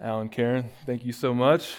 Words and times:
Alan, 0.00 0.28
Karen, 0.28 0.70
thank 0.86 1.04
you 1.04 1.12
so 1.12 1.34
much. 1.34 1.74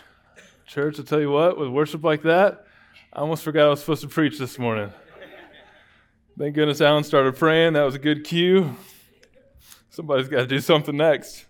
Church, 0.68 1.00
I'll 1.00 1.06
tell 1.06 1.22
you 1.22 1.32
what, 1.32 1.58
with 1.58 1.70
worship 1.70 2.04
like 2.04 2.24
that, 2.24 2.66
I 3.14 3.20
almost 3.20 3.44
forgot 3.44 3.68
I 3.68 3.70
was 3.70 3.80
supposed 3.80 4.02
to 4.02 4.10
preach 4.10 4.38
this 4.38 4.60
morning. 4.60 4.92
Thank 6.38 6.54
goodness 6.54 6.82
Alan 6.82 7.06
started 7.06 7.38
praying. 7.38 7.74
That 7.74 7.84
was 7.84 7.96
a 7.96 8.00
good 8.00 8.26
cue. 8.26 8.76
Somebody's 9.90 10.28
got 10.28 10.40
to 10.40 10.48
do 10.48 10.60
something 10.60 10.98
next. 10.98 11.46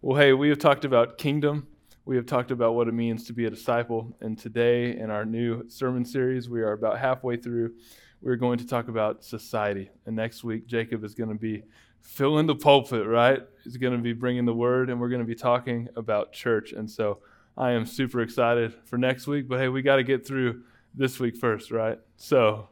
Well, 0.00 0.16
hey, 0.16 0.32
we 0.32 0.50
have 0.50 0.60
talked 0.60 0.84
about 0.84 1.18
kingdom. 1.18 1.66
We 2.04 2.14
have 2.14 2.26
talked 2.26 2.52
about 2.52 2.76
what 2.76 2.86
it 2.86 2.94
means 2.94 3.26
to 3.26 3.32
be 3.32 3.46
a 3.46 3.50
disciple. 3.50 4.16
And 4.20 4.38
today, 4.38 4.96
in 4.96 5.10
our 5.10 5.24
new 5.24 5.68
sermon 5.68 6.04
series, 6.04 6.48
we 6.48 6.60
are 6.62 6.72
about 6.72 7.00
halfway 7.00 7.36
through. 7.36 7.74
We're 8.20 8.36
going 8.36 8.58
to 8.58 8.66
talk 8.68 8.86
about 8.86 9.24
society. 9.24 9.90
And 10.06 10.14
next 10.14 10.44
week, 10.44 10.68
Jacob 10.68 11.02
is 11.02 11.16
going 11.16 11.30
to 11.30 11.34
be 11.34 11.64
filling 12.02 12.46
the 12.46 12.54
pulpit, 12.54 13.06
right? 13.06 13.40
He's 13.64 13.78
going 13.78 13.96
to 13.96 14.02
be 14.02 14.12
bringing 14.12 14.44
the 14.44 14.54
word, 14.54 14.90
and 14.90 15.00
we're 15.00 15.08
going 15.08 15.22
to 15.22 15.26
be 15.26 15.34
talking 15.34 15.88
about 15.96 16.32
church. 16.32 16.72
And 16.72 16.90
so 16.90 17.20
I 17.56 17.70
am 17.70 17.86
super 17.86 18.20
excited 18.20 18.74
for 18.84 18.98
next 18.98 19.26
week. 19.26 19.48
But 19.48 19.60
hey, 19.60 19.68
we 19.68 19.82
got 19.82 19.96
to 19.96 20.04
get 20.04 20.26
through 20.26 20.62
this 20.94 21.18
week 21.18 21.36
first, 21.36 21.70
right? 21.70 21.98
So 22.16 22.68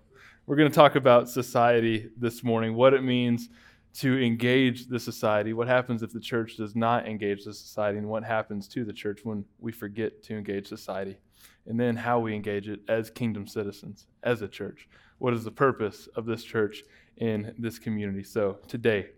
we're 0.47 0.57
going 0.57 0.71
to 0.71 0.75
talk 0.75 0.97
about 0.97 1.29
society 1.29 2.11
this 2.19 2.43
morning, 2.43 2.75
what 2.75 2.93
it 2.93 3.03
means 3.03 3.49
to 3.93 4.23
engage 4.23 4.87
the 4.87 5.01
society, 5.01 5.53
what 5.53 5.67
happens 5.67 6.03
if 6.03 6.13
the 6.13 6.21
church 6.21 6.57
does 6.57 6.77
not 6.77 7.09
engage 7.09 7.45
the 7.45 7.55
society, 7.55 7.99
and 7.99 8.09
what 8.09 8.25
happens 8.25 8.69
to 8.69 8.85
the 8.85 8.93
church 8.93 9.21
when 9.25 9.45
we 9.59 9.73
forget 9.73 10.23
to 10.25 10.37
engage 10.37 10.69
society, 10.69 11.19
and 11.67 11.79
then 11.79 11.97
how 11.97 12.19
we 12.21 12.35
engage 12.35 12.69
it 12.69 12.81
as 12.89 13.11
kingdom 13.11 13.47
citizens, 13.47 14.07
as 14.23 14.43
a 14.43 14.49
church. 14.49 14.89
What 15.19 15.35
is 15.35 15.45
the 15.45 15.51
purpose 15.51 16.09
of 16.15 16.25
this 16.25 16.45
church 16.45 16.83
in 17.17 17.55
this 17.59 17.79
community? 17.79 18.23
So 18.23 18.59
today, 18.69 19.11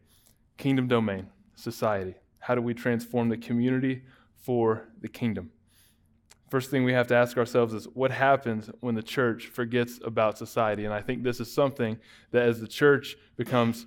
kingdom 0.56 0.88
domain, 0.88 1.28
society. 1.54 2.14
How 2.38 2.54
do 2.54 2.60
we 2.60 2.74
transform 2.74 3.28
the 3.28 3.36
community 3.36 4.02
for 4.34 4.88
the 5.00 5.08
kingdom? 5.08 5.50
First 6.50 6.70
thing 6.70 6.84
we 6.84 6.92
have 6.92 7.06
to 7.06 7.14
ask 7.14 7.38
ourselves 7.38 7.72
is 7.72 7.86
what 7.94 8.10
happens 8.10 8.68
when 8.80 8.94
the 8.94 9.02
church 9.02 9.46
forgets 9.46 9.98
about 10.04 10.36
society? 10.36 10.84
And 10.84 10.92
I 10.92 11.00
think 11.00 11.22
this 11.22 11.40
is 11.40 11.52
something 11.52 11.98
that 12.30 12.42
as 12.42 12.60
the 12.60 12.68
church 12.68 13.16
becomes 13.36 13.86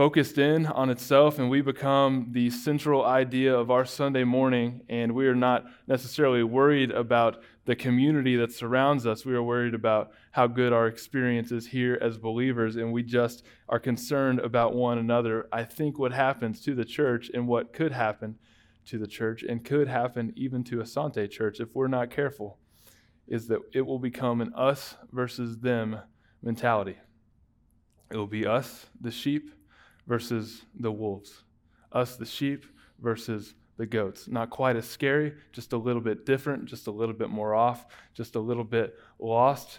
focused 0.00 0.38
in 0.38 0.64
on 0.64 0.88
itself 0.88 1.38
and 1.38 1.50
we 1.50 1.60
become 1.60 2.26
the 2.30 2.48
central 2.48 3.04
idea 3.04 3.54
of 3.54 3.70
our 3.70 3.84
Sunday 3.84 4.24
morning 4.24 4.80
and 4.88 5.12
we 5.12 5.26
are 5.26 5.34
not 5.34 5.66
necessarily 5.86 6.42
worried 6.42 6.90
about 6.90 7.42
the 7.66 7.76
community 7.76 8.34
that 8.34 8.50
surrounds 8.50 9.06
us. 9.06 9.26
We 9.26 9.34
are 9.34 9.42
worried 9.42 9.74
about 9.74 10.12
how 10.30 10.46
good 10.46 10.72
our 10.72 10.86
experience 10.86 11.52
is 11.52 11.66
here 11.66 11.98
as 12.00 12.16
believers 12.16 12.76
and 12.76 12.94
we 12.94 13.02
just 13.02 13.44
are 13.68 13.78
concerned 13.78 14.40
about 14.40 14.74
one 14.74 14.96
another. 14.96 15.46
I 15.52 15.64
think 15.64 15.98
what 15.98 16.14
happens 16.14 16.62
to 16.62 16.74
the 16.74 16.86
church 16.86 17.30
and 17.34 17.46
what 17.46 17.74
could 17.74 17.92
happen 17.92 18.38
to 18.86 18.96
the 18.96 19.06
church 19.06 19.42
and 19.42 19.62
could 19.62 19.86
happen 19.86 20.32
even 20.34 20.64
to 20.64 20.76
Asante 20.76 21.30
Church 21.30 21.60
if 21.60 21.74
we're 21.74 21.88
not 21.88 22.08
careful 22.10 22.58
is 23.28 23.48
that 23.48 23.60
it 23.74 23.82
will 23.82 23.98
become 23.98 24.40
an 24.40 24.54
us 24.54 24.96
versus 25.12 25.58
them 25.58 26.00
mentality. 26.42 26.96
It 28.10 28.16
will 28.16 28.26
be 28.26 28.46
us, 28.46 28.86
the 28.98 29.10
sheep, 29.10 29.52
versus 30.10 30.62
the 30.80 30.90
wolves. 30.90 31.44
Us, 31.92 32.16
the 32.16 32.26
sheep, 32.26 32.66
versus 33.00 33.54
the 33.76 33.86
goats. 33.86 34.26
Not 34.26 34.50
quite 34.50 34.74
as 34.74 34.84
scary, 34.84 35.34
just 35.52 35.72
a 35.72 35.76
little 35.76 36.02
bit 36.02 36.26
different, 36.26 36.64
just 36.64 36.88
a 36.88 36.90
little 36.90 37.14
bit 37.14 37.30
more 37.30 37.54
off, 37.54 37.86
just 38.12 38.34
a 38.34 38.40
little 38.40 38.64
bit 38.64 38.98
lost. 39.20 39.78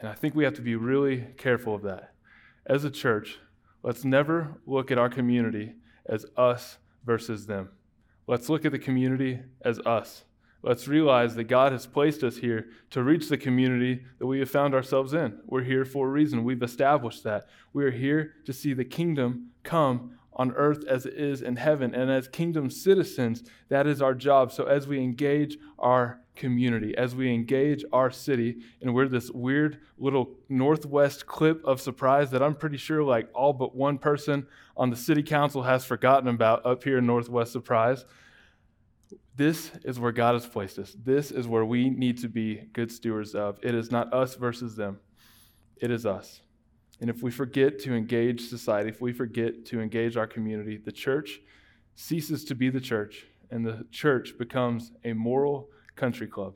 And 0.00 0.08
I 0.08 0.14
think 0.14 0.34
we 0.34 0.42
have 0.42 0.54
to 0.54 0.60
be 0.60 0.74
really 0.74 1.28
careful 1.36 1.72
of 1.72 1.82
that. 1.82 2.14
As 2.66 2.82
a 2.82 2.90
church, 2.90 3.38
let's 3.84 4.04
never 4.04 4.56
look 4.66 4.90
at 4.90 4.98
our 4.98 5.08
community 5.08 5.74
as 6.06 6.26
us 6.36 6.78
versus 7.04 7.46
them. 7.46 7.68
Let's 8.26 8.48
look 8.48 8.64
at 8.64 8.72
the 8.72 8.78
community 8.80 9.38
as 9.64 9.78
us. 9.86 10.24
Let's 10.62 10.86
realize 10.86 11.34
that 11.36 11.44
God 11.44 11.72
has 11.72 11.86
placed 11.86 12.22
us 12.22 12.36
here 12.36 12.68
to 12.90 13.02
reach 13.02 13.28
the 13.28 13.38
community 13.38 14.02
that 14.18 14.26
we 14.26 14.40
have 14.40 14.50
found 14.50 14.74
ourselves 14.74 15.14
in. 15.14 15.38
We're 15.46 15.62
here 15.62 15.84
for 15.84 16.06
a 16.06 16.10
reason. 16.10 16.44
We've 16.44 16.62
established 16.62 17.24
that. 17.24 17.46
We 17.72 17.84
are 17.84 17.90
here 17.90 18.34
to 18.44 18.52
see 18.52 18.74
the 18.74 18.84
kingdom 18.84 19.50
come 19.62 20.18
on 20.34 20.52
earth 20.52 20.84
as 20.86 21.06
it 21.06 21.14
is 21.14 21.42
in 21.42 21.56
heaven. 21.56 21.94
And 21.94 22.10
as 22.10 22.28
kingdom 22.28 22.70
citizens, 22.70 23.42
that 23.68 23.86
is 23.86 24.02
our 24.02 24.14
job. 24.14 24.52
So 24.52 24.64
as 24.64 24.86
we 24.86 24.98
engage 24.98 25.58
our 25.78 26.20
community, 26.36 26.96
as 26.96 27.14
we 27.14 27.32
engage 27.32 27.84
our 27.92 28.10
city, 28.10 28.58
and 28.80 28.94
we're 28.94 29.08
this 29.08 29.30
weird 29.30 29.80
little 29.98 30.30
northwest 30.48 31.26
clip 31.26 31.64
of 31.64 31.80
surprise 31.80 32.30
that 32.30 32.42
I'm 32.42 32.54
pretty 32.54 32.78
sure 32.78 33.02
like 33.02 33.28
all 33.34 33.52
but 33.52 33.74
one 33.74 33.98
person 33.98 34.46
on 34.76 34.90
the 34.90 34.96
city 34.96 35.22
council 35.22 35.62
has 35.62 35.84
forgotten 35.84 36.28
about 36.28 36.64
up 36.64 36.84
here 36.84 36.98
in 36.98 37.06
Northwest 37.06 37.52
Surprise. 37.52 38.04
This 39.36 39.70
is 39.84 39.98
where 39.98 40.12
God 40.12 40.34
has 40.34 40.46
placed 40.46 40.78
us. 40.78 40.94
This 41.02 41.30
is 41.30 41.46
where 41.46 41.64
we 41.64 41.90
need 41.90 42.18
to 42.18 42.28
be 42.28 42.68
good 42.72 42.92
stewards 42.92 43.34
of. 43.34 43.58
It 43.62 43.74
is 43.74 43.90
not 43.90 44.12
us 44.12 44.34
versus 44.34 44.76
them, 44.76 45.00
it 45.76 45.90
is 45.90 46.06
us. 46.06 46.42
And 47.00 47.08
if 47.08 47.22
we 47.22 47.30
forget 47.30 47.78
to 47.80 47.94
engage 47.94 48.48
society, 48.48 48.90
if 48.90 49.00
we 49.00 49.12
forget 49.12 49.64
to 49.66 49.80
engage 49.80 50.16
our 50.16 50.26
community, 50.26 50.76
the 50.76 50.92
church 50.92 51.40
ceases 51.94 52.44
to 52.44 52.54
be 52.54 52.68
the 52.68 52.80
church, 52.80 53.26
and 53.50 53.64
the 53.64 53.86
church 53.90 54.34
becomes 54.38 54.92
a 55.04 55.14
moral 55.14 55.70
country 55.96 56.26
club. 56.26 56.54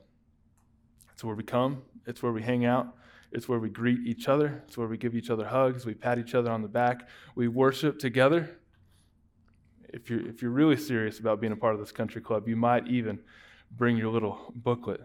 It's 1.13 1.23
where 1.23 1.35
we 1.35 1.43
come, 1.43 1.81
it's 2.05 2.21
where 2.21 2.31
we 2.31 2.43
hang 2.43 2.65
out, 2.65 2.95
it's 3.31 3.49
where 3.49 3.59
we 3.59 3.69
greet 3.69 4.05
each 4.05 4.27
other, 4.27 4.63
it's 4.67 4.77
where 4.77 4.87
we 4.87 4.97
give 4.97 5.15
each 5.15 5.29
other 5.29 5.47
hugs, 5.47 5.85
we 5.85 5.93
pat 5.95 6.19
each 6.19 6.35
other 6.35 6.51
on 6.51 6.61
the 6.61 6.67
back, 6.67 7.09
we 7.35 7.47
worship 7.47 7.97
together 7.97 8.59
if 9.95 10.09
you're, 10.09 10.27
if 10.27 10.41
you're 10.41 10.51
really 10.51 10.77
serious 10.77 11.19
about 11.19 11.39
being 11.39 11.53
a 11.53 11.55
part 11.55 11.73
of 11.73 11.79
this 11.79 11.91
country 11.91 12.21
club, 12.21 12.47
you 12.47 12.55
might 12.55 12.87
even 12.87 13.19
bring 13.71 13.97
your 13.97 14.09
little 14.09 14.51
booklet 14.55 15.01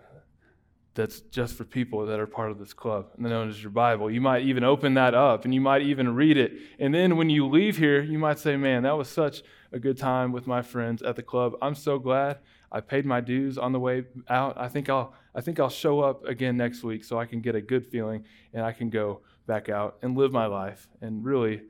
that's 0.95 1.21
just 1.21 1.55
for 1.55 1.65
people 1.65 2.05
that 2.07 2.19
are 2.19 2.27
part 2.27 2.51
of 2.51 2.59
this 2.59 2.73
club, 2.73 3.07
known 3.17 3.49
as 3.49 3.63
your 3.63 3.71
Bible. 3.71 4.11
You 4.11 4.21
might 4.21 4.43
even 4.43 4.65
open 4.65 4.95
that 4.95 5.15
up 5.15 5.45
and 5.45 5.55
you 5.55 5.61
might 5.61 5.83
even 5.83 6.15
read 6.15 6.37
it. 6.37 6.53
And 6.79 6.93
then 6.93 7.17
when 7.17 7.31
you 7.31 7.47
leave 7.47 7.77
here, 7.77 8.03
you 8.03 8.19
might 8.19 8.39
say, 8.39 8.57
Man, 8.57 8.83
that 8.83 8.97
was 8.97 9.09
such 9.09 9.43
a 9.73 9.79
good 9.79 9.97
time 9.97 10.33
with 10.33 10.47
my 10.47 10.63
friends 10.63 11.03
at 11.03 11.15
the 11.17 11.23
club. 11.23 11.53
I'm 11.63 11.77
so 11.77 11.99
glad 11.99 12.39
I 12.73 12.81
paid 12.81 13.07
my 13.07 13.21
dues 13.21 13.57
on 13.57 13.73
the 13.73 13.79
way 13.79 14.05
out. 14.29 14.59
I 14.59 14.69
think 14.69 14.89
I'll, 14.89 15.15
I 15.35 15.41
think 15.41 15.61
I'll 15.61 15.71
show 15.71 16.01
up 16.01 16.25
again 16.25 16.57
next 16.57 16.83
week 16.83 17.05
so 17.05 17.19
I 17.19 17.25
can 17.25 17.41
get 17.41 17.55
a 17.55 17.61
good 17.61 17.87
feeling 17.87 18.25
and 18.53 18.65
I 18.65 18.73
can 18.73 18.91
go 18.91 19.21
back 19.47 19.69
out 19.69 19.99
and 20.03 20.17
live 20.17 20.33
my 20.33 20.47
life 20.47 20.89
and 21.01 21.25
really 21.25 21.63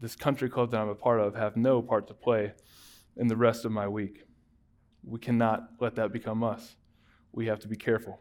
this 0.00 0.14
country 0.14 0.48
club 0.48 0.70
that 0.70 0.80
I'm 0.80 0.88
a 0.88 0.94
part 0.94 1.20
of 1.20 1.34
have 1.34 1.56
no 1.56 1.82
part 1.82 2.06
to 2.08 2.14
play 2.14 2.52
in 3.16 3.26
the 3.26 3.36
rest 3.36 3.64
of 3.64 3.72
my 3.72 3.88
week. 3.88 4.24
We 5.04 5.18
cannot 5.18 5.70
let 5.80 5.96
that 5.96 6.12
become 6.12 6.44
us. 6.44 6.76
We 7.32 7.46
have 7.46 7.60
to 7.60 7.68
be 7.68 7.76
careful. 7.76 8.20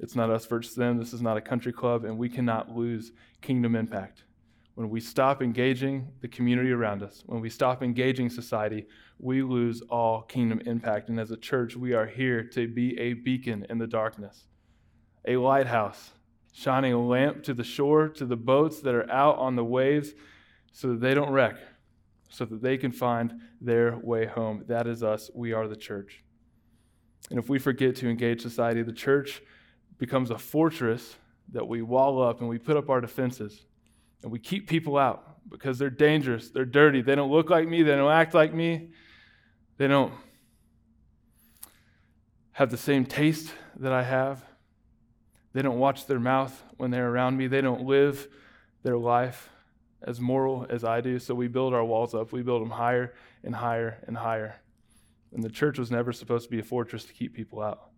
It's 0.00 0.16
not 0.16 0.30
us 0.30 0.46
versus 0.46 0.74
them. 0.74 0.98
This 0.98 1.12
is 1.12 1.22
not 1.22 1.36
a 1.36 1.40
country 1.40 1.72
club, 1.72 2.04
and 2.04 2.18
we 2.18 2.28
cannot 2.28 2.74
lose 2.74 3.12
kingdom 3.42 3.76
impact. 3.76 4.24
When 4.74 4.90
we 4.90 5.00
stop 5.00 5.40
engaging 5.40 6.08
the 6.20 6.26
community 6.26 6.72
around 6.72 7.02
us, 7.02 7.22
when 7.26 7.40
we 7.40 7.48
stop 7.48 7.82
engaging 7.82 8.28
society, 8.28 8.86
we 9.20 9.42
lose 9.42 9.82
all 9.82 10.22
kingdom 10.22 10.60
impact. 10.66 11.08
And 11.08 11.20
as 11.20 11.30
a 11.30 11.36
church, 11.36 11.76
we 11.76 11.92
are 11.92 12.06
here 12.06 12.42
to 12.42 12.66
be 12.66 12.98
a 12.98 13.12
beacon 13.12 13.66
in 13.70 13.78
the 13.78 13.86
darkness, 13.86 14.46
a 15.28 15.36
lighthouse, 15.36 16.10
shining 16.52 16.92
a 16.92 17.06
lamp 17.06 17.44
to 17.44 17.54
the 17.54 17.62
shore, 17.62 18.08
to 18.08 18.26
the 18.26 18.36
boats 18.36 18.80
that 18.80 18.94
are 18.94 19.08
out 19.10 19.38
on 19.38 19.54
the 19.54 19.64
waves 19.64 20.12
so 20.74 20.88
that 20.88 21.00
they 21.00 21.14
don't 21.14 21.30
wreck, 21.30 21.56
so 22.28 22.44
that 22.44 22.60
they 22.60 22.76
can 22.76 22.90
find 22.90 23.40
their 23.60 23.96
way 23.96 24.26
home. 24.26 24.64
That 24.66 24.88
is 24.88 25.02
us. 25.04 25.30
We 25.32 25.52
are 25.52 25.68
the 25.68 25.76
church. 25.76 26.22
And 27.30 27.38
if 27.38 27.48
we 27.48 27.58
forget 27.58 27.94
to 27.96 28.10
engage 28.10 28.42
society, 28.42 28.82
the 28.82 28.92
church 28.92 29.40
becomes 29.98 30.30
a 30.30 30.36
fortress 30.36 31.16
that 31.52 31.66
we 31.66 31.80
wall 31.80 32.20
up 32.20 32.40
and 32.40 32.48
we 32.48 32.58
put 32.58 32.76
up 32.76 32.90
our 32.90 33.00
defenses 33.00 33.64
and 34.22 34.32
we 34.32 34.40
keep 34.40 34.68
people 34.68 34.98
out 34.98 35.48
because 35.48 35.78
they're 35.78 35.90
dangerous, 35.90 36.50
they're 36.50 36.64
dirty, 36.64 37.02
they 37.02 37.14
don't 37.14 37.30
look 37.30 37.50
like 37.50 37.68
me, 37.68 37.84
they 37.84 37.94
don't 37.94 38.10
act 38.10 38.34
like 38.34 38.52
me, 38.52 38.88
they 39.76 39.86
don't 39.86 40.12
have 42.52 42.70
the 42.70 42.76
same 42.76 43.06
taste 43.06 43.52
that 43.76 43.92
I 43.92 44.02
have. 44.02 44.44
They 45.52 45.62
don't 45.62 45.78
watch 45.78 46.06
their 46.06 46.18
mouth 46.18 46.64
when 46.78 46.90
they're 46.90 47.08
around 47.08 47.36
me. 47.36 47.46
They 47.46 47.60
don't 47.60 47.82
live 47.82 48.26
their 48.82 48.96
life 48.96 49.50
as 50.04 50.20
moral 50.20 50.66
as 50.68 50.84
I 50.84 51.00
do, 51.00 51.18
so 51.18 51.34
we 51.34 51.48
build 51.48 51.74
our 51.74 51.84
walls 51.84 52.14
up. 52.14 52.32
We 52.32 52.42
build 52.42 52.62
them 52.62 52.70
higher 52.70 53.14
and 53.42 53.54
higher 53.54 53.98
and 54.06 54.16
higher. 54.16 54.56
And 55.32 55.42
the 55.42 55.50
church 55.50 55.78
was 55.78 55.90
never 55.90 56.12
supposed 56.12 56.44
to 56.44 56.50
be 56.50 56.60
a 56.60 56.64
fortress 56.64 57.04
to 57.06 57.12
keep 57.12 57.34
people 57.34 57.60
out. 57.62 57.90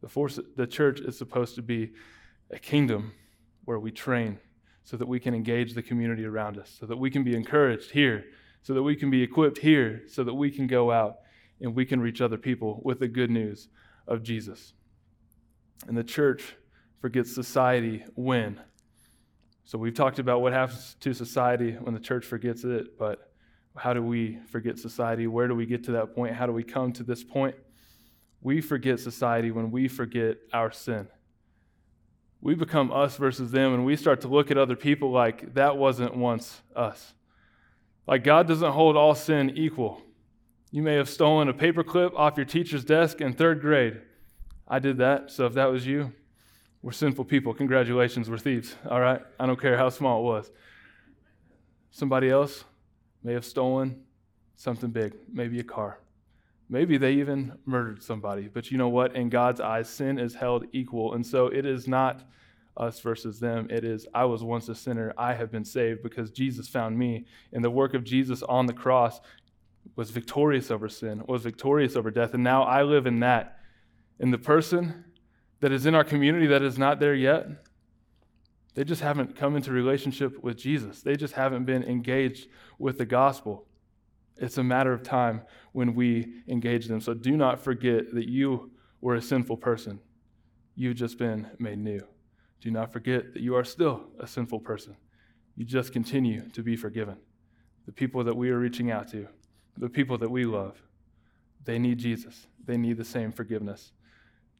The, 0.00 0.08
force, 0.08 0.40
the 0.56 0.66
church 0.66 1.00
is 1.00 1.16
supposed 1.16 1.54
to 1.56 1.62
be 1.62 1.92
a 2.50 2.58
kingdom 2.58 3.12
where 3.64 3.78
we 3.78 3.90
train 3.90 4.38
so 4.82 4.96
that 4.96 5.06
we 5.06 5.20
can 5.20 5.34
engage 5.34 5.74
the 5.74 5.82
community 5.82 6.24
around 6.24 6.58
us, 6.58 6.74
so 6.80 6.86
that 6.86 6.96
we 6.96 7.10
can 7.10 7.22
be 7.22 7.36
encouraged 7.36 7.90
here, 7.90 8.24
so 8.62 8.74
that 8.74 8.82
we 8.82 8.96
can 8.96 9.10
be 9.10 9.22
equipped 9.22 9.58
here, 9.58 10.02
so 10.08 10.24
that 10.24 10.34
we 10.34 10.50
can 10.50 10.66
go 10.66 10.90
out 10.90 11.16
and 11.60 11.74
we 11.74 11.84
can 11.84 12.00
reach 12.00 12.20
other 12.20 12.38
people 12.38 12.80
with 12.84 12.98
the 12.98 13.08
good 13.08 13.30
news 13.30 13.68
of 14.08 14.22
Jesus. 14.22 14.72
And 15.86 15.96
the 15.96 16.04
church 16.04 16.56
forgets 17.00 17.34
society 17.34 18.04
when 18.14 18.60
so 19.70 19.78
we've 19.78 19.94
talked 19.94 20.18
about 20.18 20.42
what 20.42 20.52
happens 20.52 20.96
to 20.98 21.14
society 21.14 21.74
when 21.74 21.94
the 21.94 22.00
church 22.00 22.26
forgets 22.26 22.64
it, 22.64 22.98
but 22.98 23.30
How 23.76 23.94
do 23.94 24.02
we 24.02 24.38
forget 24.50 24.78
society? 24.78 25.26
Where 25.26 25.48
do 25.48 25.54
we 25.54 25.66
get 25.66 25.84
to 25.84 25.92
that 25.92 26.14
point? 26.14 26.34
How 26.34 26.46
do 26.46 26.52
we 26.52 26.64
come 26.64 26.92
to 26.94 27.02
this 27.02 27.22
point? 27.22 27.54
We 28.42 28.60
forget 28.60 29.00
society 29.00 29.50
when 29.50 29.70
we 29.70 29.86
forget 29.88 30.38
our 30.52 30.72
sin. 30.72 31.08
We 32.40 32.54
become 32.54 32.90
us 32.90 33.16
versus 33.16 33.50
them, 33.50 33.74
and 33.74 33.84
we 33.84 33.96
start 33.96 34.22
to 34.22 34.28
look 34.28 34.50
at 34.50 34.56
other 34.56 34.76
people 34.76 35.10
like 35.10 35.54
that 35.54 35.76
wasn't 35.76 36.16
once 36.16 36.62
us. 36.74 37.14
Like 38.06 38.24
God 38.24 38.48
doesn't 38.48 38.72
hold 38.72 38.96
all 38.96 39.14
sin 39.14 39.52
equal. 39.56 40.02
You 40.72 40.82
may 40.82 40.94
have 40.94 41.08
stolen 41.08 41.48
a 41.48 41.54
paperclip 41.54 42.14
off 42.16 42.36
your 42.36 42.46
teacher's 42.46 42.84
desk 42.84 43.20
in 43.20 43.34
third 43.34 43.60
grade. 43.60 44.00
I 44.66 44.78
did 44.78 44.98
that, 44.98 45.30
so 45.30 45.46
if 45.46 45.54
that 45.54 45.66
was 45.66 45.86
you, 45.86 46.12
we're 46.82 46.92
sinful 46.92 47.24
people. 47.26 47.52
Congratulations, 47.52 48.30
we're 48.30 48.38
thieves. 48.38 48.74
All 48.88 49.00
right? 49.00 49.20
I 49.38 49.46
don't 49.46 49.60
care 49.60 49.76
how 49.76 49.90
small 49.90 50.20
it 50.20 50.24
was. 50.24 50.50
Somebody 51.90 52.30
else 52.30 52.64
may 53.22 53.32
have 53.32 53.44
stolen 53.44 54.02
something 54.56 54.90
big, 54.90 55.14
maybe 55.32 55.58
a 55.60 55.64
car. 55.64 55.98
Maybe 56.68 56.98
they 56.98 57.14
even 57.14 57.52
murdered 57.66 58.02
somebody. 58.02 58.48
But 58.48 58.70
you 58.70 58.78
know 58.78 58.88
what? 58.88 59.16
In 59.16 59.28
God's 59.28 59.60
eyes, 59.60 59.88
sin 59.88 60.18
is 60.18 60.34
held 60.34 60.66
equal. 60.72 61.14
And 61.14 61.26
so 61.26 61.46
it 61.48 61.66
is 61.66 61.88
not 61.88 62.22
us 62.76 63.00
versus 63.00 63.40
them. 63.40 63.66
It 63.70 63.84
is, 63.84 64.06
I 64.14 64.24
was 64.24 64.44
once 64.44 64.68
a 64.68 64.74
sinner. 64.74 65.12
I 65.18 65.34
have 65.34 65.50
been 65.50 65.64
saved 65.64 66.02
because 66.02 66.30
Jesus 66.30 66.68
found 66.68 66.96
me. 66.96 67.26
And 67.52 67.64
the 67.64 67.70
work 67.70 67.94
of 67.94 68.04
Jesus 68.04 68.42
on 68.44 68.66
the 68.66 68.72
cross 68.72 69.20
was 69.96 70.10
victorious 70.10 70.70
over 70.70 70.88
sin, 70.88 71.22
was 71.26 71.42
victorious 71.42 71.96
over 71.96 72.10
death. 72.10 72.34
And 72.34 72.44
now 72.44 72.62
I 72.62 72.84
live 72.84 73.06
in 73.06 73.20
that. 73.20 73.58
And 74.20 74.32
the 74.32 74.38
person 74.38 75.04
that 75.60 75.72
is 75.72 75.86
in 75.86 75.94
our 75.94 76.04
community 76.04 76.46
that 76.48 76.62
is 76.62 76.78
not 76.78 77.00
there 77.00 77.14
yet, 77.14 77.46
they 78.74 78.84
just 78.84 79.02
haven't 79.02 79.36
come 79.36 79.56
into 79.56 79.72
relationship 79.72 80.42
with 80.42 80.56
Jesus. 80.56 81.02
They 81.02 81.16
just 81.16 81.34
haven't 81.34 81.64
been 81.64 81.82
engaged 81.82 82.48
with 82.78 82.98
the 82.98 83.06
gospel. 83.06 83.66
It's 84.36 84.58
a 84.58 84.64
matter 84.64 84.92
of 84.92 85.02
time 85.02 85.42
when 85.72 85.94
we 85.94 86.42
engage 86.48 86.86
them. 86.86 87.00
So 87.00 87.12
do 87.12 87.36
not 87.36 87.60
forget 87.60 88.14
that 88.14 88.28
you 88.28 88.70
were 89.00 89.16
a 89.16 89.22
sinful 89.22 89.58
person. 89.58 90.00
You've 90.76 90.96
just 90.96 91.18
been 91.18 91.48
made 91.58 91.78
new. 91.78 92.00
Do 92.60 92.70
not 92.70 92.92
forget 92.92 93.34
that 93.34 93.42
you 93.42 93.54
are 93.56 93.64
still 93.64 94.04
a 94.18 94.26
sinful 94.26 94.60
person. 94.60 94.96
You 95.56 95.64
just 95.64 95.92
continue 95.92 96.48
to 96.50 96.62
be 96.62 96.76
forgiven. 96.76 97.16
The 97.86 97.92
people 97.92 98.24
that 98.24 98.36
we 98.36 98.50
are 98.50 98.58
reaching 98.58 98.90
out 98.90 99.08
to, 99.08 99.26
the 99.76 99.88
people 99.88 100.16
that 100.18 100.30
we 100.30 100.44
love, 100.44 100.80
they 101.64 101.78
need 101.78 101.98
Jesus. 101.98 102.46
They 102.64 102.76
need 102.76 102.96
the 102.96 103.04
same 103.04 103.32
forgiveness. 103.32 103.92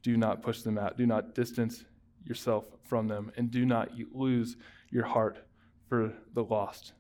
Do 0.03 0.17
not 0.17 0.43
push 0.43 0.63
them 0.63 0.79
out. 0.79 0.97
Do 0.97 1.07
not 1.07 1.35
distance 1.35 1.85
yourself 2.25 2.65
from 2.83 3.09
them. 3.09 3.33
And 3.37 3.51
do 3.51 3.65
not 3.67 3.91
lose 4.13 4.57
your 4.91 5.05
heart 5.05 5.39
for 5.89 6.13
the 6.35 6.45
lost. 6.45 6.93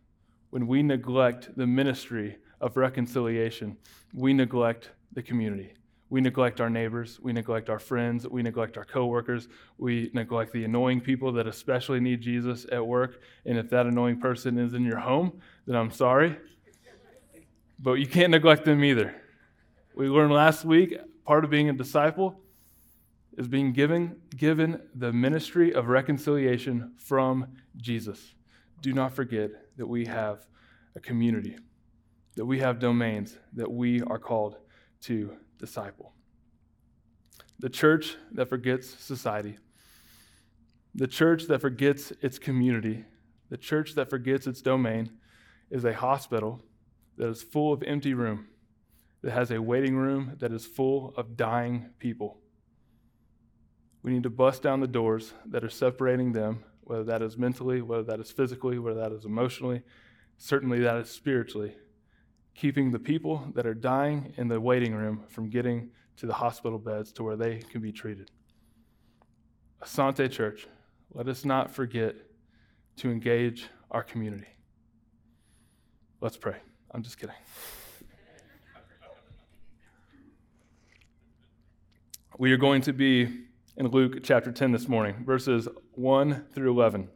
When 0.50 0.67
we 0.67 0.82
neglect 0.82 1.56
the 1.56 1.67
ministry 1.67 2.38
of 2.61 2.76
reconciliation, 2.76 3.76
we 4.12 4.32
neglect 4.32 4.91
the 5.12 5.23
community. 5.23 5.75
We 6.11 6.20
neglect 6.20 6.61
our 6.61 6.69
neighbors, 6.69 7.20
we 7.23 7.32
neglect 7.32 7.70
our 7.70 7.79
friends, 7.79 8.26
we 8.26 8.43
neglect 8.43 8.76
our 8.76 8.85
coworkers, 8.85 9.47
we 9.79 10.11
neglect 10.12 10.52
the 10.52 10.64
annoying 10.64 11.00
people 11.00 11.31
that 11.35 11.47
especially 11.47 12.00
need 12.00 12.20
Jesus 12.20 12.67
at 12.73 12.85
work. 12.85 13.20
And 13.47 13.56
if 13.56 13.70
that 13.70 13.87
annoying 13.87 14.19
person 14.19 14.58
is 14.58 14.75
in 14.75 14.85
your 14.85 14.99
home, 14.99 15.41
then 15.67 15.76
I'm 15.76 15.93
sorry. 15.93 16.37
But 17.79 17.94
you 17.94 18.08
can't 18.08 18.32
neglect 18.32 18.64
them 18.64 18.82
either. 18.82 19.14
We 19.94 20.08
learned 20.08 20.32
last 20.32 20.64
week 20.64 20.99
part 21.25 21.44
of 21.44 21.50
being 21.50 21.69
a 21.69 21.73
disciple 21.73 22.41
is 23.37 23.49
being 23.49 23.73
given, 23.73 24.17
given 24.37 24.81
the 24.94 25.12
ministry 25.12 25.73
of 25.73 25.88
reconciliation 25.88 26.93
from 26.99 27.47
Jesus. 27.77 28.35
Do 28.81 28.93
not 28.93 29.15
forget 29.15 29.50
that 29.77 29.87
we 29.87 30.06
have 30.06 30.47
a 30.97 31.00
community, 31.00 31.56
that 32.37 32.44
we 32.44 32.59
have 32.59 32.79
domains 32.79 33.38
that 33.53 33.71
we 33.71 34.03
are 34.03 34.19
called 34.19 34.56
to 35.03 35.37
disciple. 35.59 36.12
The 37.59 37.69
church 37.69 38.17
that 38.32 38.49
forgets 38.49 38.88
society, 38.88 39.59
the 40.94 41.06
church 41.06 41.44
that 41.44 41.61
forgets 41.61 42.12
its 42.21 42.38
community, 42.38 43.05
the 43.50 43.56
church 43.56 43.94
that 43.94 44.11
forgets 44.11 44.47
its 44.47 44.62
domain 44.62 45.11
is 45.71 45.85
a 45.85 45.94
hospital 45.94 46.62
that 47.17 47.29
is 47.29 47.43
full 47.43 47.73
of 47.73 47.83
empty 47.83 48.15
room, 48.15 48.47
that 49.23 49.33
has 49.33 49.50
a 49.50 49.61
waiting 49.61 49.97
room 49.97 50.37
that 50.41 50.53
is 50.53 50.67
full 50.67 51.12
of 51.17 51.37
dying 51.37 51.91
people. 51.99 52.38
We 54.02 54.12
need 54.12 54.23
to 54.23 54.31
bust 54.31 54.62
down 54.62 54.81
the 54.81 54.87
doors 54.87 55.35
that 55.47 55.62
are 55.62 55.70
separating 55.70 56.32
them, 56.32 56.64
whether 56.82 57.05
that 57.05 57.23
is 57.23 57.37
mentally, 57.37 57.82
whether 57.82 58.02
that 58.05 58.20
is 58.20 58.31
physically, 58.31 58.79
whether 58.79 59.00
that 59.00 59.12
is 59.12 59.25
emotionally, 59.25 59.82
certainly 60.38 60.81
that 60.81 60.97
is 60.97 61.11
spiritually, 61.11 61.76
keeping 62.55 62.91
the 62.91 62.99
people 62.99 63.47
that 63.55 63.67
are 63.67 63.75
dying 63.75 64.32
in 64.37 64.49
the 64.49 64.61
waiting 64.61 64.94
room 64.94 65.25
from 65.29 65.50
getting 65.50 65.91
to 66.17 66.26
the 66.26 66.32
hospital 66.32 66.79
beds 66.79 67.12
to 67.12 67.23
where 67.23 67.37
they 67.37 67.58
can 67.58 67.81
be 67.81 67.93
treated. 67.93 68.31
Asante 69.82 70.31
Church, 70.31 70.67
let 71.12 71.29
us 71.29 71.44
not 71.44 71.70
forget 71.70 72.17
to 72.97 73.11
engage 73.11 73.69
our 73.91 74.02
community. 74.02 74.47
Let's 76.20 76.37
pray. 76.37 76.56
I'm 76.91 77.02
just 77.02 77.19
kidding. 77.19 77.35
We 82.38 82.52
are 82.52 82.56
going 82.56 82.82
to 82.82 82.93
be 82.93 83.44
in 83.81 83.88
Luke 83.88 84.23
chapter 84.23 84.53
10 84.53 84.73
this 84.73 84.88
morning, 84.88 85.25
verses 85.25 85.67
1 85.93 86.44
through 86.53 86.71
11. 86.71 87.09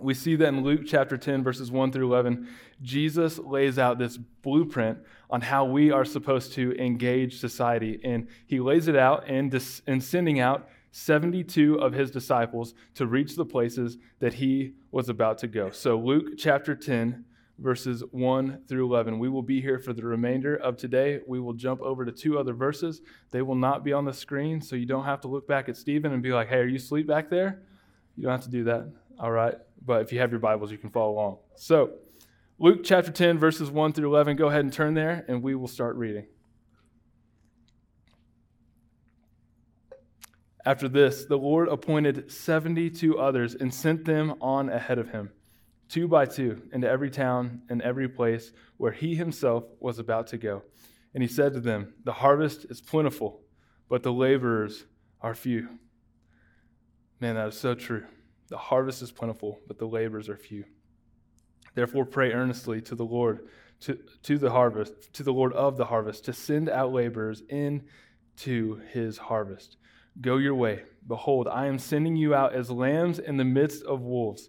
We 0.00 0.14
see 0.14 0.34
that 0.34 0.48
in 0.48 0.64
Luke 0.64 0.86
chapter 0.86 1.18
10, 1.18 1.44
verses 1.44 1.70
1 1.70 1.92
through 1.92 2.10
11, 2.10 2.48
Jesus 2.80 3.38
lays 3.38 3.78
out 3.78 3.98
this 3.98 4.16
blueprint 4.16 4.98
on 5.28 5.42
how 5.42 5.66
we 5.66 5.90
are 5.90 6.06
supposed 6.06 6.54
to 6.54 6.74
engage 6.82 7.38
society. 7.38 8.00
And 8.02 8.26
he 8.46 8.58
lays 8.58 8.88
it 8.88 8.96
out 8.96 9.28
in, 9.28 9.50
dis- 9.50 9.82
in 9.86 10.00
sending 10.00 10.40
out 10.40 10.66
72 10.92 11.74
of 11.74 11.92
his 11.92 12.10
disciples 12.10 12.72
to 12.94 13.06
reach 13.06 13.36
the 13.36 13.44
places 13.44 13.98
that 14.20 14.32
he 14.32 14.72
was 14.92 15.10
about 15.10 15.36
to 15.38 15.46
go. 15.46 15.68
So, 15.68 15.98
Luke 15.98 16.38
chapter 16.38 16.74
10, 16.74 17.22
verses 17.58 18.02
1 18.10 18.62
through 18.68 18.86
11. 18.86 19.18
We 19.18 19.28
will 19.28 19.42
be 19.42 19.60
here 19.60 19.78
for 19.78 19.92
the 19.92 20.04
remainder 20.04 20.56
of 20.56 20.76
today. 20.76 21.20
We 21.26 21.40
will 21.40 21.54
jump 21.54 21.80
over 21.80 22.04
to 22.04 22.12
two 22.12 22.38
other 22.38 22.52
verses. 22.52 23.00
They 23.30 23.42
will 23.42 23.54
not 23.54 23.84
be 23.84 23.92
on 23.92 24.04
the 24.04 24.12
screen, 24.12 24.60
so 24.60 24.76
you 24.76 24.86
don't 24.86 25.04
have 25.04 25.20
to 25.22 25.28
look 25.28 25.48
back 25.48 25.68
at 25.68 25.76
Stephen 25.76 26.12
and 26.12 26.22
be 26.22 26.32
like, 26.32 26.48
hey, 26.48 26.58
are 26.58 26.66
you 26.66 26.76
asleep 26.76 27.06
back 27.06 27.30
there? 27.30 27.62
You 28.16 28.24
don't 28.24 28.32
have 28.32 28.44
to 28.44 28.50
do 28.50 28.64
that. 28.64 28.92
All 29.18 29.30
right. 29.30 29.54
But 29.84 30.02
if 30.02 30.12
you 30.12 30.20
have 30.20 30.30
your 30.30 30.40
Bibles, 30.40 30.70
you 30.70 30.78
can 30.78 30.90
follow 30.90 31.12
along. 31.12 31.38
So, 31.54 31.92
Luke 32.58 32.80
chapter 32.84 33.10
10, 33.10 33.38
verses 33.38 33.70
1 33.70 33.92
through 33.92 34.08
11. 34.08 34.36
Go 34.36 34.48
ahead 34.48 34.60
and 34.60 34.72
turn 34.72 34.94
there, 34.94 35.24
and 35.28 35.42
we 35.42 35.54
will 35.54 35.68
start 35.68 35.96
reading. 35.96 36.26
After 40.64 40.88
this, 40.88 41.26
the 41.26 41.38
Lord 41.38 41.68
appointed 41.68 42.30
72 42.30 43.18
others 43.18 43.54
and 43.54 43.72
sent 43.72 44.04
them 44.04 44.34
on 44.40 44.68
ahead 44.68 44.98
of 44.98 45.10
him 45.10 45.30
two 45.88 46.08
by 46.08 46.26
two, 46.26 46.62
into 46.72 46.88
every 46.88 47.10
town 47.10 47.62
and 47.68 47.80
every 47.82 48.08
place 48.08 48.52
where 48.76 48.92
he 48.92 49.14
himself 49.14 49.64
was 49.80 49.98
about 49.98 50.26
to 50.28 50.38
go. 50.38 50.62
And 51.14 51.22
he 51.22 51.28
said 51.28 51.54
to 51.54 51.60
them, 51.60 51.94
The 52.04 52.12
harvest 52.12 52.66
is 52.68 52.80
plentiful, 52.80 53.40
but 53.88 54.02
the 54.02 54.12
laborers 54.12 54.84
are 55.20 55.34
few. 55.34 55.68
Man, 57.20 57.36
that 57.36 57.48
is 57.48 57.58
so 57.58 57.74
true. 57.74 58.04
The 58.48 58.58
harvest 58.58 59.02
is 59.02 59.10
plentiful, 59.10 59.60
but 59.66 59.78
the 59.78 59.86
laborers 59.86 60.28
are 60.28 60.36
few. 60.36 60.64
Therefore, 61.74 62.04
pray 62.04 62.32
earnestly 62.32 62.80
to 62.82 62.94
the 62.94 63.04
Lord, 63.04 63.48
to, 63.80 63.98
to 64.22 64.38
the 64.38 64.50
harvest, 64.50 65.12
to 65.14 65.22
the 65.22 65.32
Lord 65.32 65.52
of 65.52 65.76
the 65.76 65.86
harvest, 65.86 66.24
to 66.26 66.32
send 66.32 66.68
out 66.68 66.92
laborers 66.92 67.42
into 67.48 68.80
his 68.92 69.18
harvest. 69.18 69.76
Go 70.20 70.36
your 70.36 70.54
way. 70.54 70.82
Behold, 71.06 71.48
I 71.48 71.66
am 71.66 71.78
sending 71.78 72.16
you 72.16 72.34
out 72.34 72.54
as 72.54 72.70
lambs 72.70 73.18
in 73.18 73.36
the 73.36 73.44
midst 73.44 73.82
of 73.84 74.00
wolves. 74.00 74.48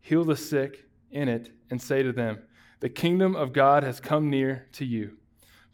heal 0.00 0.24
the 0.24 0.36
sick 0.36 0.84
in 1.10 1.28
it, 1.28 1.50
and 1.70 1.80
say 1.80 2.02
to 2.02 2.12
them, 2.12 2.38
The 2.80 2.88
kingdom 2.88 3.34
of 3.34 3.52
God 3.52 3.82
has 3.82 4.00
come 4.00 4.30
near 4.30 4.68
to 4.72 4.84
you. 4.84 5.16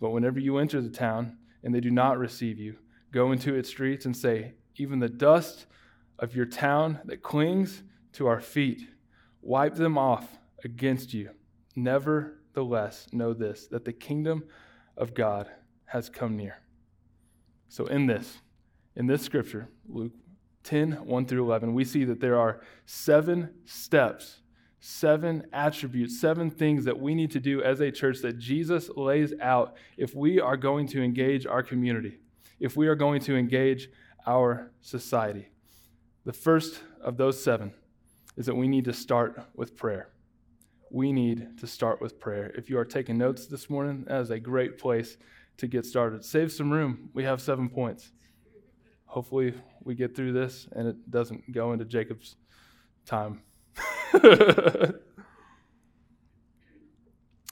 But 0.00 0.10
whenever 0.10 0.38
you 0.38 0.58
enter 0.58 0.80
the 0.80 0.90
town 0.90 1.38
and 1.62 1.74
they 1.74 1.80
do 1.80 1.90
not 1.90 2.18
receive 2.18 2.58
you, 2.58 2.76
go 3.12 3.32
into 3.32 3.54
its 3.54 3.68
streets 3.68 4.04
and 4.04 4.16
say, 4.16 4.54
Even 4.76 4.98
the 4.98 5.08
dust 5.08 5.66
of 6.18 6.34
your 6.34 6.46
town 6.46 7.00
that 7.04 7.22
clings 7.22 7.82
to 8.12 8.26
our 8.26 8.40
feet, 8.40 8.82
wipe 9.42 9.74
them 9.74 9.98
off 9.98 10.38
against 10.64 11.12
you. 11.12 11.30
Nevertheless, 11.74 13.06
know 13.12 13.34
this 13.34 13.66
that 13.68 13.84
the 13.84 13.92
kingdom 13.92 14.44
of 14.96 15.14
God 15.14 15.48
has 15.86 16.08
come 16.08 16.36
near. 16.36 16.62
So, 17.68 17.86
in 17.86 18.06
this, 18.06 18.38
in 18.94 19.06
this 19.06 19.22
scripture, 19.22 19.68
Luke 19.86 20.12
10 20.66 21.06
1 21.06 21.26
through 21.26 21.44
11, 21.44 21.72
we 21.72 21.84
see 21.84 22.04
that 22.04 22.20
there 22.20 22.38
are 22.38 22.60
seven 22.84 23.50
steps, 23.64 24.40
seven 24.80 25.46
attributes, 25.52 26.20
seven 26.20 26.50
things 26.50 26.84
that 26.84 27.00
we 27.00 27.14
need 27.14 27.30
to 27.30 27.40
do 27.40 27.62
as 27.62 27.80
a 27.80 27.90
church 27.90 28.20
that 28.22 28.38
Jesus 28.38 28.90
lays 28.96 29.32
out 29.40 29.76
if 29.96 30.14
we 30.14 30.40
are 30.40 30.56
going 30.56 30.86
to 30.88 31.02
engage 31.02 31.46
our 31.46 31.62
community, 31.62 32.18
if 32.60 32.76
we 32.76 32.88
are 32.88 32.96
going 32.96 33.20
to 33.22 33.36
engage 33.36 33.88
our 34.26 34.72
society. 34.80 35.48
The 36.24 36.32
first 36.32 36.82
of 37.00 37.16
those 37.16 37.42
seven 37.42 37.72
is 38.36 38.46
that 38.46 38.54
we 38.56 38.66
need 38.66 38.84
to 38.86 38.92
start 38.92 39.40
with 39.54 39.76
prayer. 39.76 40.10
We 40.90 41.12
need 41.12 41.58
to 41.58 41.66
start 41.66 42.00
with 42.00 42.18
prayer. 42.18 42.52
If 42.56 42.68
you 42.68 42.78
are 42.78 42.84
taking 42.84 43.18
notes 43.18 43.46
this 43.46 43.70
morning, 43.70 44.04
that 44.08 44.20
is 44.20 44.30
a 44.30 44.40
great 44.40 44.78
place 44.78 45.16
to 45.58 45.66
get 45.66 45.86
started. 45.86 46.24
Save 46.24 46.52
some 46.52 46.72
room. 46.72 47.10
We 47.14 47.24
have 47.24 47.40
seven 47.40 47.68
points. 47.68 48.12
Hopefully, 49.06 49.54
we 49.82 49.94
get 49.94 50.14
through 50.14 50.32
this 50.32 50.68
and 50.72 50.86
it 50.88 51.10
doesn't 51.10 51.52
go 51.52 51.72
into 51.72 51.84
Jacob's 51.84 52.36
time. 53.06 53.42
and 54.22 54.92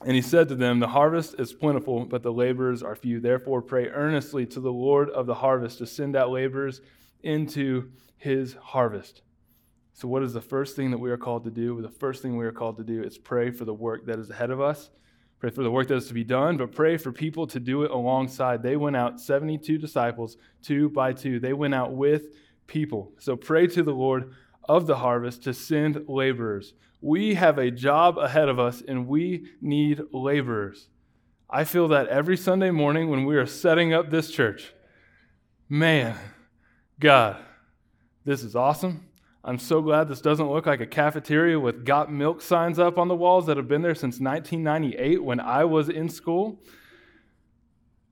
he 0.03 0.21
said 0.21 0.47
to 0.49 0.55
them, 0.55 0.79
The 0.79 0.87
harvest 0.87 1.35
is 1.39 1.53
plentiful, 1.53 2.05
but 2.05 2.23
the 2.23 2.31
laborers 2.31 2.83
are 2.83 2.95
few. 2.95 3.19
Therefore, 3.19 3.61
pray 3.61 3.87
earnestly 3.87 4.45
to 4.47 4.59
the 4.59 4.71
Lord 4.71 5.09
of 5.09 5.25
the 5.25 5.35
harvest 5.35 5.79
to 5.79 5.87
send 5.87 6.15
out 6.15 6.29
laborers 6.29 6.81
into 7.23 7.91
his 8.17 8.53
harvest. 8.53 9.21
So, 9.93 10.07
what 10.07 10.23
is 10.23 10.33
the 10.33 10.41
first 10.41 10.75
thing 10.75 10.91
that 10.91 10.97
we 10.97 11.09
are 11.09 11.17
called 11.17 11.45
to 11.45 11.51
do? 11.51 11.81
The 11.81 11.89
first 11.89 12.21
thing 12.21 12.37
we 12.37 12.45
are 12.45 12.51
called 12.51 12.77
to 12.77 12.83
do 12.83 13.01
is 13.01 13.17
pray 13.17 13.49
for 13.49 13.65
the 13.65 13.73
work 13.73 14.05
that 14.07 14.19
is 14.19 14.29
ahead 14.29 14.51
of 14.51 14.59
us, 14.59 14.89
pray 15.39 15.49
for 15.49 15.63
the 15.63 15.71
work 15.71 15.87
that 15.87 15.95
is 15.95 16.07
to 16.07 16.13
be 16.13 16.23
done, 16.23 16.57
but 16.57 16.71
pray 16.71 16.97
for 16.97 17.11
people 17.11 17.47
to 17.47 17.59
do 17.59 17.83
it 17.83 17.91
alongside. 17.91 18.63
They 18.63 18.75
went 18.75 18.95
out, 18.95 19.19
72 19.19 19.77
disciples, 19.77 20.37
two 20.61 20.89
by 20.89 21.13
two. 21.13 21.39
They 21.39 21.53
went 21.53 21.73
out 21.73 21.93
with 21.93 22.23
people. 22.67 23.13
So, 23.19 23.35
pray 23.35 23.67
to 23.67 23.83
the 23.83 23.93
Lord 23.93 24.33
of 24.67 24.87
the 24.87 24.97
harvest 24.97 25.43
to 25.43 25.53
send 25.53 26.07
laborers. 26.07 26.73
We 27.01 27.35
have 27.35 27.57
a 27.57 27.69
job 27.69 28.17
ahead 28.17 28.49
of 28.49 28.59
us, 28.59 28.81
and 28.87 29.07
we 29.07 29.47
need 29.61 30.01
laborers. 30.11 30.89
I 31.49 31.63
feel 31.63 31.87
that 31.89 32.07
every 32.07 32.37
Sunday 32.37 32.71
morning 32.71 33.09
when 33.09 33.25
we 33.25 33.35
are 33.37 33.45
setting 33.45 33.93
up 33.93 34.09
this 34.09 34.31
church. 34.31 34.73
Man, 35.69 36.17
God, 36.99 37.37
this 38.23 38.43
is 38.43 38.55
awesome. 38.55 39.07
I'm 39.47 39.59
so 39.59 39.79
glad 39.79 40.09
this 40.09 40.21
doesn't 40.21 40.49
look 40.49 40.65
like 40.65 40.81
a 40.81 40.87
cafeteria 40.87 41.59
with 41.59 41.85
got 41.85 42.11
milk 42.11 42.41
signs 42.41 42.79
up 42.79 42.97
on 42.97 43.07
the 43.07 43.15
walls 43.15 43.45
that 43.45 43.57
have 43.57 43.67
been 43.67 43.83
there 43.83 43.93
since 43.93 44.19
1998 44.19 45.23
when 45.23 45.39
I 45.39 45.65
was 45.65 45.87
in 45.87 46.09
school. 46.09 46.59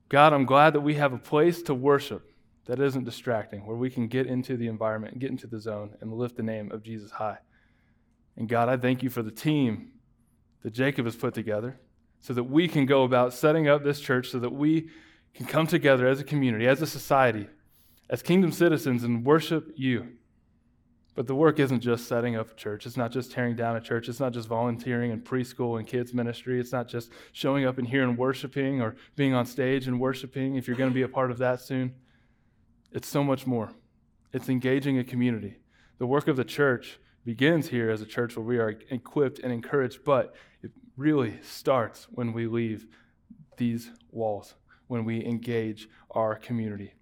God, 0.08 0.32
I'm 0.32 0.46
glad 0.46 0.74
that 0.74 0.80
we 0.82 0.94
have 0.94 1.12
a 1.12 1.18
place 1.18 1.60
to 1.62 1.74
worship 1.74 2.30
that 2.66 2.78
isn't 2.78 3.02
distracting, 3.02 3.66
where 3.66 3.76
we 3.76 3.90
can 3.90 4.06
get 4.06 4.28
into 4.28 4.56
the 4.56 4.68
environment, 4.68 5.18
get 5.18 5.30
into 5.30 5.48
the 5.48 5.58
zone, 5.58 5.96
and 6.00 6.12
lift 6.12 6.36
the 6.36 6.42
name 6.44 6.70
of 6.70 6.84
Jesus 6.84 7.10
high. 7.10 7.38
And 8.36 8.48
God, 8.48 8.68
I 8.68 8.76
thank 8.76 9.02
you 9.02 9.10
for 9.10 9.22
the 9.22 9.32
team 9.32 9.90
that 10.62 10.72
Jacob 10.72 11.04
has 11.04 11.16
put 11.16 11.34
together 11.34 11.80
so 12.20 12.32
that 12.32 12.44
we 12.44 12.68
can 12.68 12.86
go 12.86 13.02
about 13.02 13.34
setting 13.34 13.66
up 13.66 13.82
this 13.82 13.98
church 13.98 14.30
so 14.30 14.38
that 14.38 14.52
we 14.52 14.88
can 15.34 15.46
come 15.46 15.66
together 15.66 16.06
as 16.06 16.20
a 16.20 16.24
community, 16.24 16.68
as 16.68 16.80
a 16.80 16.86
society, 16.86 17.48
as 18.08 18.22
kingdom 18.22 18.52
citizens, 18.52 19.02
and 19.02 19.24
worship 19.24 19.72
you. 19.74 20.12
But 21.14 21.28
the 21.28 21.34
work 21.34 21.60
isn't 21.60 21.80
just 21.80 22.08
setting 22.08 22.34
up 22.34 22.50
a 22.50 22.54
church. 22.54 22.86
It's 22.86 22.96
not 22.96 23.12
just 23.12 23.30
tearing 23.30 23.54
down 23.54 23.76
a 23.76 23.80
church. 23.80 24.08
It's 24.08 24.18
not 24.18 24.32
just 24.32 24.48
volunteering 24.48 25.12
in 25.12 25.20
preschool 25.20 25.78
and 25.78 25.86
kids 25.86 26.12
ministry. 26.12 26.58
It's 26.58 26.72
not 26.72 26.88
just 26.88 27.12
showing 27.32 27.64
up 27.64 27.78
in 27.78 27.84
here 27.84 28.02
and 28.02 28.18
worshiping 28.18 28.82
or 28.82 28.96
being 29.14 29.32
on 29.32 29.46
stage 29.46 29.86
and 29.86 30.00
worshiping 30.00 30.56
if 30.56 30.66
you're 30.66 30.76
going 30.76 30.90
to 30.90 30.94
be 30.94 31.02
a 31.02 31.08
part 31.08 31.30
of 31.30 31.38
that 31.38 31.60
soon. 31.60 31.94
It's 32.90 33.08
so 33.08 33.22
much 33.22 33.46
more. 33.46 33.70
It's 34.32 34.48
engaging 34.48 34.98
a 34.98 35.04
community. 35.04 35.58
The 35.98 36.06
work 36.06 36.26
of 36.26 36.36
the 36.36 36.44
church 36.44 36.98
begins 37.24 37.68
here 37.68 37.90
as 37.90 38.02
a 38.02 38.06
church 38.06 38.36
where 38.36 38.44
we 38.44 38.58
are 38.58 38.76
equipped 38.90 39.38
and 39.38 39.52
encouraged, 39.52 40.04
but 40.04 40.34
it 40.62 40.72
really 40.96 41.38
starts 41.42 42.08
when 42.10 42.32
we 42.32 42.48
leave 42.48 42.86
these 43.56 43.90
walls, 44.10 44.54
when 44.88 45.04
we 45.04 45.24
engage 45.24 45.88
our 46.10 46.34
community. 46.34 46.94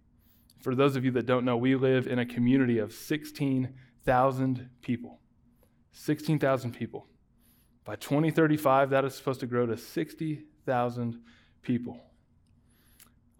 For 0.60 0.74
those 0.74 0.96
of 0.96 1.04
you 1.04 1.10
that 1.12 1.26
don't 1.26 1.44
know, 1.44 1.56
we 1.56 1.74
live 1.74 2.06
in 2.06 2.18
a 2.18 2.26
community 2.26 2.78
of 2.78 2.92
16 2.92 3.72
16,000 4.04 4.68
people. 4.82 5.20
16,000 5.92 6.72
people. 6.72 7.06
By 7.84 7.94
2035, 7.94 8.90
that 8.90 9.04
is 9.04 9.14
supposed 9.14 9.40
to 9.40 9.46
grow 9.46 9.64
to 9.66 9.76
60,000 9.76 11.20
people. 11.62 12.00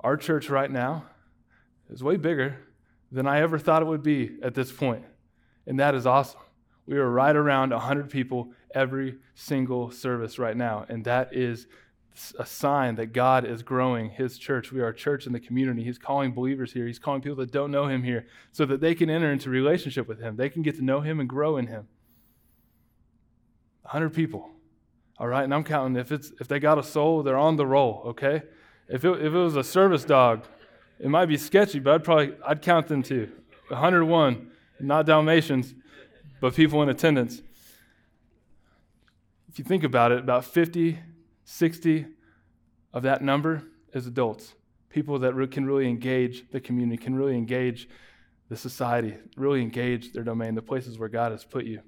Our 0.00 0.16
church 0.16 0.50
right 0.50 0.70
now 0.70 1.06
is 1.90 2.02
way 2.04 2.16
bigger 2.16 2.58
than 3.10 3.26
I 3.26 3.40
ever 3.40 3.58
thought 3.58 3.82
it 3.82 3.86
would 3.86 4.04
be 4.04 4.38
at 4.42 4.54
this 4.54 4.70
point, 4.70 5.04
and 5.66 5.80
that 5.80 5.96
is 5.96 6.06
awesome. 6.06 6.40
We 6.86 6.96
are 6.98 7.10
right 7.10 7.34
around 7.34 7.70
100 7.70 8.08
people 8.08 8.52
every 8.72 9.18
single 9.34 9.90
service 9.90 10.38
right 10.38 10.56
now, 10.56 10.86
and 10.88 11.04
that 11.06 11.34
is 11.34 11.66
a 12.38 12.46
sign 12.46 12.96
that 12.96 13.12
God 13.12 13.44
is 13.44 13.62
growing 13.62 14.10
his 14.10 14.38
church. 14.38 14.70
We 14.70 14.80
are 14.80 14.88
a 14.88 14.94
church 14.94 15.26
in 15.26 15.32
the 15.32 15.40
community. 15.40 15.82
He's 15.82 15.98
calling 15.98 16.32
believers 16.32 16.72
here. 16.72 16.86
He's 16.86 16.98
calling 16.98 17.22
people 17.22 17.36
that 17.36 17.50
don't 17.50 17.70
know 17.70 17.86
him 17.86 18.02
here 18.02 18.26
so 18.52 18.66
that 18.66 18.80
they 18.80 18.94
can 18.94 19.08
enter 19.08 19.32
into 19.32 19.48
relationship 19.50 20.06
with 20.06 20.20
him. 20.20 20.36
They 20.36 20.48
can 20.48 20.62
get 20.62 20.76
to 20.76 20.82
know 20.84 21.00
him 21.00 21.20
and 21.20 21.28
grow 21.28 21.56
in 21.56 21.68
him. 21.68 21.88
100 23.82 24.10
people. 24.10 24.50
All 25.18 25.28
right, 25.28 25.44
and 25.44 25.54
I'm 25.54 25.64
counting 25.64 25.96
if 25.96 26.10
it's 26.10 26.32
if 26.40 26.48
they 26.48 26.58
got 26.58 26.78
a 26.78 26.82
soul, 26.82 27.22
they're 27.22 27.38
on 27.38 27.56
the 27.56 27.66
roll, 27.66 28.02
okay? 28.06 28.42
If 28.88 29.04
it, 29.04 29.10
if 29.20 29.32
it 29.32 29.38
was 29.38 29.56
a 29.56 29.64
service 29.64 30.04
dog, 30.04 30.44
it 30.98 31.08
might 31.08 31.26
be 31.26 31.36
sketchy, 31.36 31.78
but 31.78 31.94
I'd 31.94 32.04
probably 32.04 32.34
I'd 32.46 32.62
count 32.62 32.88
them 32.88 33.02
too. 33.02 33.30
101, 33.68 34.50
not 34.80 35.06
Dalmatians, 35.06 35.74
but 36.40 36.54
people 36.54 36.82
in 36.82 36.88
attendance. 36.88 37.42
If 39.48 39.58
you 39.58 39.64
think 39.64 39.84
about 39.84 40.12
it, 40.12 40.18
about 40.18 40.44
50 40.44 40.98
60 41.52 42.06
of 42.94 43.02
that 43.02 43.20
number 43.20 43.62
is 43.92 44.06
adults, 44.06 44.54
people 44.88 45.18
that 45.18 45.34
can 45.50 45.66
really 45.66 45.86
engage 45.86 46.50
the 46.50 46.58
community, 46.58 46.96
can 46.96 47.14
really 47.14 47.36
engage 47.36 47.90
the 48.48 48.56
society, 48.56 49.16
really 49.36 49.60
engage 49.60 50.14
their 50.14 50.24
domain, 50.24 50.54
the 50.54 50.62
places 50.62 50.98
where 50.98 51.10
God 51.10 51.30
has 51.30 51.44
put 51.44 51.66
you. 51.66 51.82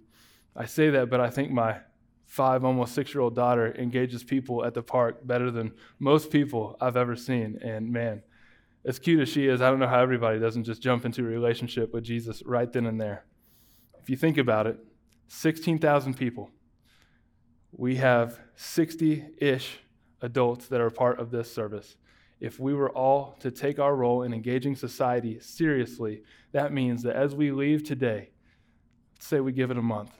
I 0.55 0.67
say 0.67 0.91
that, 0.91 1.09
but 1.09 1.19
I 1.19 1.31
think 1.31 1.51
my 1.51 1.79
five, 2.27 2.63
almost 2.63 2.95
six 2.95 3.15
year 3.15 3.23
old 3.23 3.35
daughter 3.35 3.75
engages 3.79 4.23
people 4.23 4.67
at 4.67 4.75
the 4.75 4.83
park 4.83 5.27
better 5.27 5.51
than 5.51 5.73
most 5.99 6.31
people 6.31 6.77
I've 6.79 6.99
ever 6.99 7.17
seen. 7.17 7.59
And 7.63 7.91
man, 7.91 8.23
as 8.85 8.99
cute 8.99 9.21
as 9.21 9.31
she 9.31 9.47
is, 9.47 9.63
I 9.63 9.71
don't 9.71 9.79
know 9.79 9.89
how 9.89 10.03
everybody 10.03 10.39
doesn't 10.39 10.65
just 10.65 10.83
jump 10.83 11.07
into 11.07 11.23
a 11.23 11.25
relationship 11.25 11.95
with 11.95 12.05
Jesus 12.05 12.43
right 12.45 12.71
then 12.71 12.85
and 12.85 13.01
there. 13.01 13.25
If 14.03 14.11
you 14.11 14.17
think 14.17 14.37
about 14.37 14.67
it, 14.67 14.79
16,000 15.29 16.19
people 16.19 16.51
we 17.77 17.97
have 17.97 18.39
60 18.57 19.25
ish 19.39 19.81
adults 20.23 20.69
that 20.69 20.81
are 20.81 20.91
part 20.91 21.19
of 21.19 21.31
this 21.31 21.53
service. 21.53 21.97
If 22.41 22.61
we 22.61 22.75
were 22.75 22.91
all 22.91 23.37
to 23.41 23.51
take 23.51 23.79
our 23.79 23.97
role 23.97 24.23
in 24.23 24.33
engaging 24.33 24.77
society 24.77 25.41
seriously, 25.41 26.23
that 26.53 26.73
means 26.73 27.03
that 27.03 27.17
as 27.17 27.35
we 27.35 27.51
leave 27.51 27.83
today, 27.83 28.31
say 29.19 29.41
we 29.41 29.53
give 29.53 29.71
it 29.71 29.79
a 29.79 29.83
month. 29.83 30.13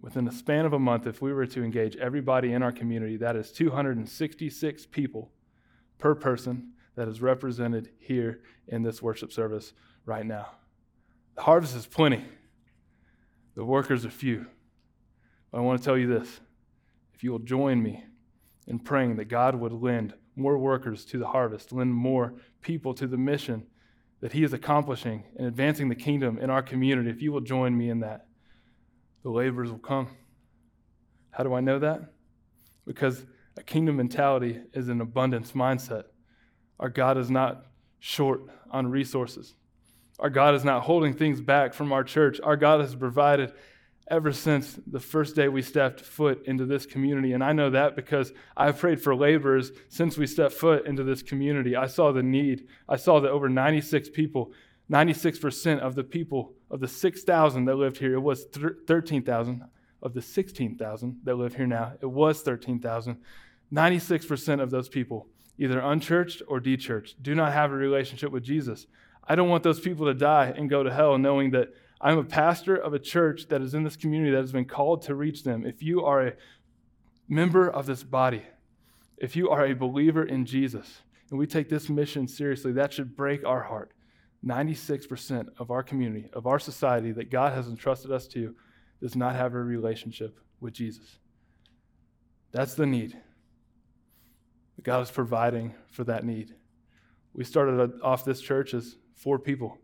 Within 0.00 0.24
the 0.24 0.32
span 0.32 0.66
of 0.66 0.72
a 0.72 0.78
month, 0.78 1.06
if 1.06 1.22
we 1.22 1.32
were 1.32 1.46
to 1.46 1.64
engage 1.64 1.96
everybody 1.96 2.52
in 2.52 2.62
our 2.62 2.72
community, 2.72 3.16
that 3.16 3.34
is 3.34 3.50
266 3.50 4.86
people 4.86 5.32
per 5.98 6.14
person 6.14 6.72
that 6.94 7.08
is 7.08 7.20
represented 7.20 7.90
here 7.98 8.40
in 8.68 8.82
this 8.82 9.02
worship 9.02 9.32
service 9.32 9.72
right 10.04 10.26
now. 10.26 10.48
The 11.34 11.42
harvest 11.42 11.74
is 11.74 11.86
plenty, 11.86 12.24
the 13.54 13.64
workers 13.64 14.04
are 14.04 14.10
few. 14.10 14.46
I 15.52 15.60
want 15.60 15.80
to 15.80 15.84
tell 15.84 15.96
you 15.96 16.06
this 16.06 16.40
if 17.14 17.24
you 17.24 17.32
will 17.32 17.38
join 17.38 17.82
me 17.82 18.04
in 18.66 18.78
praying 18.78 19.16
that 19.16 19.26
God 19.26 19.54
would 19.54 19.72
lend 19.72 20.14
more 20.34 20.58
workers 20.58 21.04
to 21.06 21.18
the 21.18 21.26
harvest, 21.26 21.72
lend 21.72 21.94
more 21.94 22.34
people 22.60 22.92
to 22.94 23.06
the 23.06 23.16
mission 23.16 23.66
that 24.20 24.32
He 24.32 24.44
is 24.44 24.52
accomplishing 24.52 25.24
and 25.36 25.46
advancing 25.46 25.88
the 25.88 25.94
kingdom 25.94 26.38
in 26.38 26.50
our 26.50 26.62
community, 26.62 27.10
if 27.10 27.22
you 27.22 27.32
will 27.32 27.40
join 27.40 27.76
me 27.76 27.90
in 27.90 28.00
that, 28.00 28.26
the 29.22 29.30
laborers 29.30 29.70
will 29.70 29.78
come. 29.78 30.08
How 31.30 31.44
do 31.44 31.54
I 31.54 31.60
know 31.60 31.78
that? 31.78 32.00
Because 32.86 33.24
a 33.56 33.62
kingdom 33.62 33.96
mentality 33.96 34.60
is 34.72 34.88
an 34.88 35.00
abundance 35.00 35.52
mindset. 35.52 36.04
Our 36.78 36.88
God 36.88 37.18
is 37.18 37.30
not 37.30 37.66
short 37.98 38.42
on 38.70 38.86
resources. 38.90 39.54
Our 40.18 40.30
God 40.30 40.54
is 40.54 40.64
not 40.64 40.82
holding 40.82 41.14
things 41.14 41.40
back 41.40 41.74
from 41.74 41.92
our 41.92 42.04
church. 42.04 42.40
Our 42.42 42.56
God 42.56 42.80
has 42.80 42.94
provided 42.94 43.52
ever 44.08 44.32
since 44.32 44.78
the 44.86 45.00
first 45.00 45.34
day 45.34 45.48
we 45.48 45.62
stepped 45.62 46.00
foot 46.00 46.42
into 46.46 46.64
this 46.64 46.86
community. 46.86 47.32
And 47.32 47.42
I 47.42 47.52
know 47.52 47.70
that 47.70 47.96
because 47.96 48.32
I've 48.56 48.78
prayed 48.78 49.02
for 49.02 49.16
laborers 49.16 49.72
since 49.88 50.16
we 50.16 50.26
stepped 50.26 50.54
foot 50.54 50.86
into 50.86 51.02
this 51.02 51.22
community. 51.22 51.74
I 51.74 51.86
saw 51.86 52.12
the 52.12 52.22
need. 52.22 52.68
I 52.88 52.96
saw 52.96 53.20
that 53.20 53.30
over 53.30 53.48
96 53.48 54.10
people, 54.10 54.52
96% 54.90 55.80
of 55.80 55.96
the 55.96 56.04
people, 56.04 56.52
of 56.70 56.80
the 56.80 56.88
6,000 56.88 57.64
that 57.64 57.74
lived 57.74 57.98
here, 57.98 58.14
it 58.14 58.20
was 58.20 58.44
13,000. 58.44 59.64
of 60.02 60.14
the 60.14 60.22
16,000 60.22 61.20
that 61.24 61.34
live 61.34 61.56
here 61.56 61.66
now, 61.66 61.94
it 62.00 62.06
was 62.06 62.42
13,000. 62.42 63.18
96% 63.72 64.62
of 64.62 64.70
those 64.70 64.88
people, 64.88 65.26
either 65.58 65.80
unchurched 65.80 66.42
or 66.46 66.60
dechurched, 66.60 67.14
do 67.20 67.34
not 67.34 67.52
have 67.52 67.72
a 67.72 67.74
relationship 67.74 68.30
with 68.30 68.44
Jesus. 68.44 68.86
I 69.28 69.34
don't 69.34 69.48
want 69.48 69.64
those 69.64 69.80
people 69.80 70.06
to 70.06 70.14
die 70.14 70.54
and 70.56 70.70
go 70.70 70.84
to 70.84 70.92
hell 70.92 71.18
knowing 71.18 71.50
that 71.50 71.74
I'm 72.00 72.18
a 72.18 72.24
pastor 72.24 72.76
of 72.76 72.92
a 72.92 72.98
church 72.98 73.48
that 73.48 73.62
is 73.62 73.74
in 73.74 73.82
this 73.82 73.96
community 73.96 74.32
that 74.32 74.40
has 74.40 74.52
been 74.52 74.66
called 74.66 75.02
to 75.02 75.14
reach 75.14 75.44
them. 75.44 75.64
If 75.64 75.82
you 75.82 76.04
are 76.04 76.26
a 76.26 76.32
member 77.28 77.68
of 77.68 77.86
this 77.86 78.02
body, 78.02 78.42
if 79.16 79.34
you 79.34 79.48
are 79.48 79.64
a 79.64 79.74
believer 79.74 80.22
in 80.22 80.44
Jesus, 80.44 81.00
and 81.30 81.38
we 81.38 81.46
take 81.46 81.68
this 81.68 81.88
mission 81.88 82.28
seriously, 82.28 82.72
that 82.72 82.92
should 82.92 83.16
break 83.16 83.44
our 83.44 83.62
heart. 83.62 83.92
96% 84.44 85.48
of 85.58 85.70
our 85.70 85.82
community, 85.82 86.28
of 86.32 86.46
our 86.46 86.58
society 86.58 87.12
that 87.12 87.30
God 87.30 87.52
has 87.54 87.66
entrusted 87.66 88.12
us 88.12 88.26
to, 88.28 88.54
does 89.00 89.16
not 89.16 89.34
have 89.34 89.54
a 89.54 89.58
relationship 89.58 90.38
with 90.60 90.74
Jesus. 90.74 91.18
That's 92.52 92.74
the 92.74 92.86
need. 92.86 93.20
God 94.82 95.00
is 95.02 95.10
providing 95.10 95.74
for 95.90 96.04
that 96.04 96.24
need. 96.24 96.54
We 97.32 97.44
started 97.44 98.00
off 98.02 98.24
this 98.24 98.40
church 98.40 98.72
as 98.72 98.96
four 99.14 99.38
people. 99.38 99.78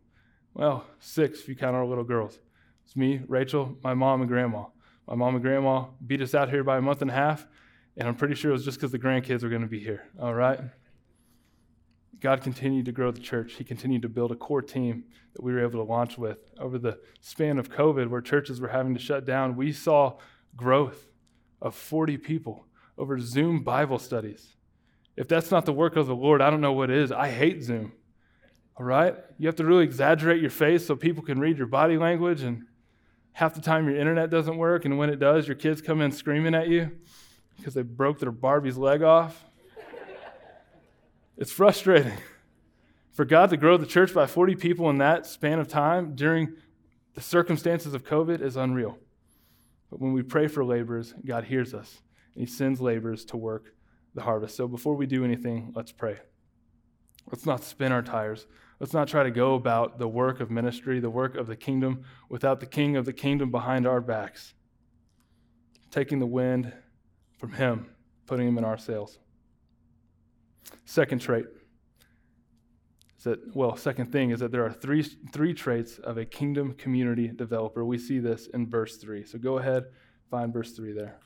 Well, 0.55 0.85
six 1.01 1.41
if 1.41 1.49
you 1.49 1.57
count 1.57 1.77
our 1.77 1.87
little 1.87 2.05
girls. 2.05 2.39
It's 2.85 2.97
me, 2.97 3.21
Rachel, 3.27 3.77
my 3.83 3.95
mom, 3.95 4.21
and 4.21 4.29
grandma. 4.29 4.65
My 5.07 5.15
mom 5.15 5.35
and 5.35 5.43
grandma 5.43 5.87
beat 6.07 6.21
us 6.21 6.35
out 6.35 6.51
here 6.51 6.63
by 6.63 6.79
a 6.79 6.83
month 6.83 7.01
and 7.01 7.11
a 7.11 7.15
half, 7.15 7.47
and 7.97 8.07
I'm 8.07 8.15
pretty 8.15 8.35
sure 8.35 8.51
it 8.51 8.55
was 8.55 8.65
just 8.65 8.79
because 8.79 8.93
the 8.93 8.99
grandkids 8.99 9.43
were 9.43 9.49
going 9.49 9.63
to 9.63 9.69
be 9.69 9.81
here. 9.81 10.05
All 10.21 10.35
right? 10.35 10.61
God 12.21 12.43
continued 12.43 12.85
to 12.85 12.93
grow 12.93 13.11
the 13.11 13.21
church. 13.21 13.55
He 13.55 13.65
continued 13.65 14.03
to 14.03 14.09
build 14.09 14.31
a 14.31 14.37
core 14.37 14.63
team 14.63 15.05
that 15.33 15.43
we 15.43 15.53
were 15.53 15.61
able 15.61 15.85
to 15.85 15.91
launch 15.91 16.19
with. 16.19 16.45
Over 16.59 16.79
the 16.79 17.01
span 17.21 17.59
of 17.59 17.71
COVID, 17.71 18.09
where 18.09 18.21
churches 18.21 18.61
were 18.61 18.69
having 18.69 18.95
to 18.95 19.01
shut 19.01 19.25
down, 19.25 19.57
we 19.57 19.73
saw 19.73 20.19
growth 20.55 21.09
of 21.61 21.75
40 21.75 22.19
people 22.19 22.67
over 22.99 23.19
Zoom 23.19 23.65
Bible 23.65 23.99
studies. 23.99 24.55
If 25.17 25.29
that's 25.29 25.51
not 25.51 25.67
the 25.67 25.73
work 25.73 25.97
of 25.97 26.07
the 26.07 26.15
Lord, 26.15 26.41
I 26.41 26.51
don't 26.51 26.61
know 26.61 26.73
what 26.73 26.91
is. 26.91 27.11
I 27.11 27.31
hate 27.31 27.63
Zoom. 27.63 27.93
All 28.77 28.87
right? 28.87 29.15
You 29.39 29.47
have 29.47 29.57
to 29.57 29.65
really 29.65 29.85
exaggerate 29.85 30.41
your 30.41 30.51
face 30.51 30.87
so 30.87 30.97
people 30.97 31.23
can 31.23 31.39
read 31.39 31.59
your 31.59 31.67
body 31.67 31.99
language, 31.99 32.43
and 32.43 32.65
half 33.33 33.55
the 33.55 33.61
time 33.61 33.87
your 33.87 33.97
internet 33.97 34.31
doesn't 34.31 34.57
work, 34.57 34.85
and 34.85 34.99
when 34.99 35.11
it 35.11 35.19
does, 35.19 35.47
your 35.47 35.57
kids 35.57 35.83
come 35.83 36.01
in 36.01 36.13
screaming 36.13 36.55
at 36.55 36.69
you 36.69 36.91
because 37.57 37.75
they 37.75 37.83
broke 37.83 38.19
their 38.19 38.33
Barbie's 38.33 38.77
leg 38.77 39.03
off. 39.03 39.45
it's 41.37 41.53
frustrating. 41.53 42.17
For 43.13 43.25
God 43.27 43.51
to 43.51 43.59
grow 43.59 43.77
the 43.77 43.87
church 43.87 44.15
by 44.15 44.27
40 44.27 44.57
people 44.57 44.89
in 44.89 44.99
that 44.99 45.27
span 45.27 45.59
of 45.59 45.69
time 45.69 46.15
during 46.15 46.55
the 47.15 47.21
circumstances 47.21 47.93
of 47.93 48.05
COVID 48.05 48.41
is 48.41 48.57
unreal. 48.57 48.99
But 49.91 50.01
when 50.01 50.15
we 50.15 50.23
pray 50.23 50.49
for 50.49 50.65
laborers, 50.65 51.15
God 51.25 51.45
hears 51.45 51.75
us, 51.75 52.01
and 52.35 52.43
He 52.43 52.51
sends 52.51 52.81
laborers 52.81 53.27
to 53.27 53.37
work 53.37 53.75
the 54.15 54.23
harvest. 54.23 54.57
So 54.57 54.67
before 54.67 54.95
we 54.95 55.07
do 55.07 55.25
anything, 55.25 55.73
let's 55.77 55.93
pray. 55.93 56.19
Let's 57.31 57.45
not 57.45 57.63
spin 57.63 57.93
our 57.93 58.03
tires. 58.03 58.47
Let's 58.83 58.93
not 58.93 59.07
try 59.07 59.23
to 59.23 59.31
go 59.31 59.55
about 59.55 60.01
the 60.01 60.09
work 60.09 60.41
of 60.41 60.51
ministry, 60.51 60.99
the 60.99 61.09
work 61.09 61.37
of 61.37 61.47
the 61.47 61.55
kingdom, 61.55 62.03
without 62.29 62.59
the 62.59 62.67
king 62.67 62.97
of 62.97 63.05
the 63.05 63.13
kingdom 63.13 63.53
behind 63.53 63.87
our 63.87 64.01
backs, 64.01 64.55
taking 65.93 66.19
the 66.19 66.27
wind 66.27 66.73
from 67.39 67.53
him, 67.53 67.87
putting 68.27 68.49
him 68.49 68.59
in 68.59 68.65
our 68.65 68.77
sails. 68.77 69.21
Second 70.85 71.21
trait 71.21 71.45
is 73.17 73.23
that, 73.23 73.55
well, 73.55 73.77
second 73.77 74.11
thing 74.11 74.31
is 74.31 74.41
that 74.41 74.51
there 74.51 74.67
are 74.67 74.73
three, 74.73 75.05
three 75.05 75.55
traits 75.55 76.01
of 76.01 76.19
a 76.19 76.25
kingdom 76.25 76.75
community 76.75 77.29
developer. 77.29 77.85
We 77.85 77.99
see 77.99 78.19
this 78.19 78.49
in 78.49 78.69
verse 78.69 78.97
3. 78.97 79.25
So 79.25 79.39
go 79.39 79.59
ahead, 79.59 79.85
find 80.29 80.53
verse 80.53 80.73
3 80.73 80.93
there. 80.93 81.21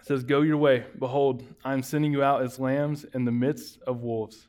It 0.00 0.06
says, 0.06 0.24
Go 0.24 0.40
your 0.40 0.56
way. 0.56 0.84
Behold, 0.98 1.44
I 1.64 1.72
am 1.72 1.82
sending 1.82 2.12
you 2.12 2.22
out 2.22 2.42
as 2.42 2.58
lambs 2.58 3.04
in 3.14 3.24
the 3.24 3.32
midst 3.32 3.78
of 3.86 4.02
wolves. 4.02 4.48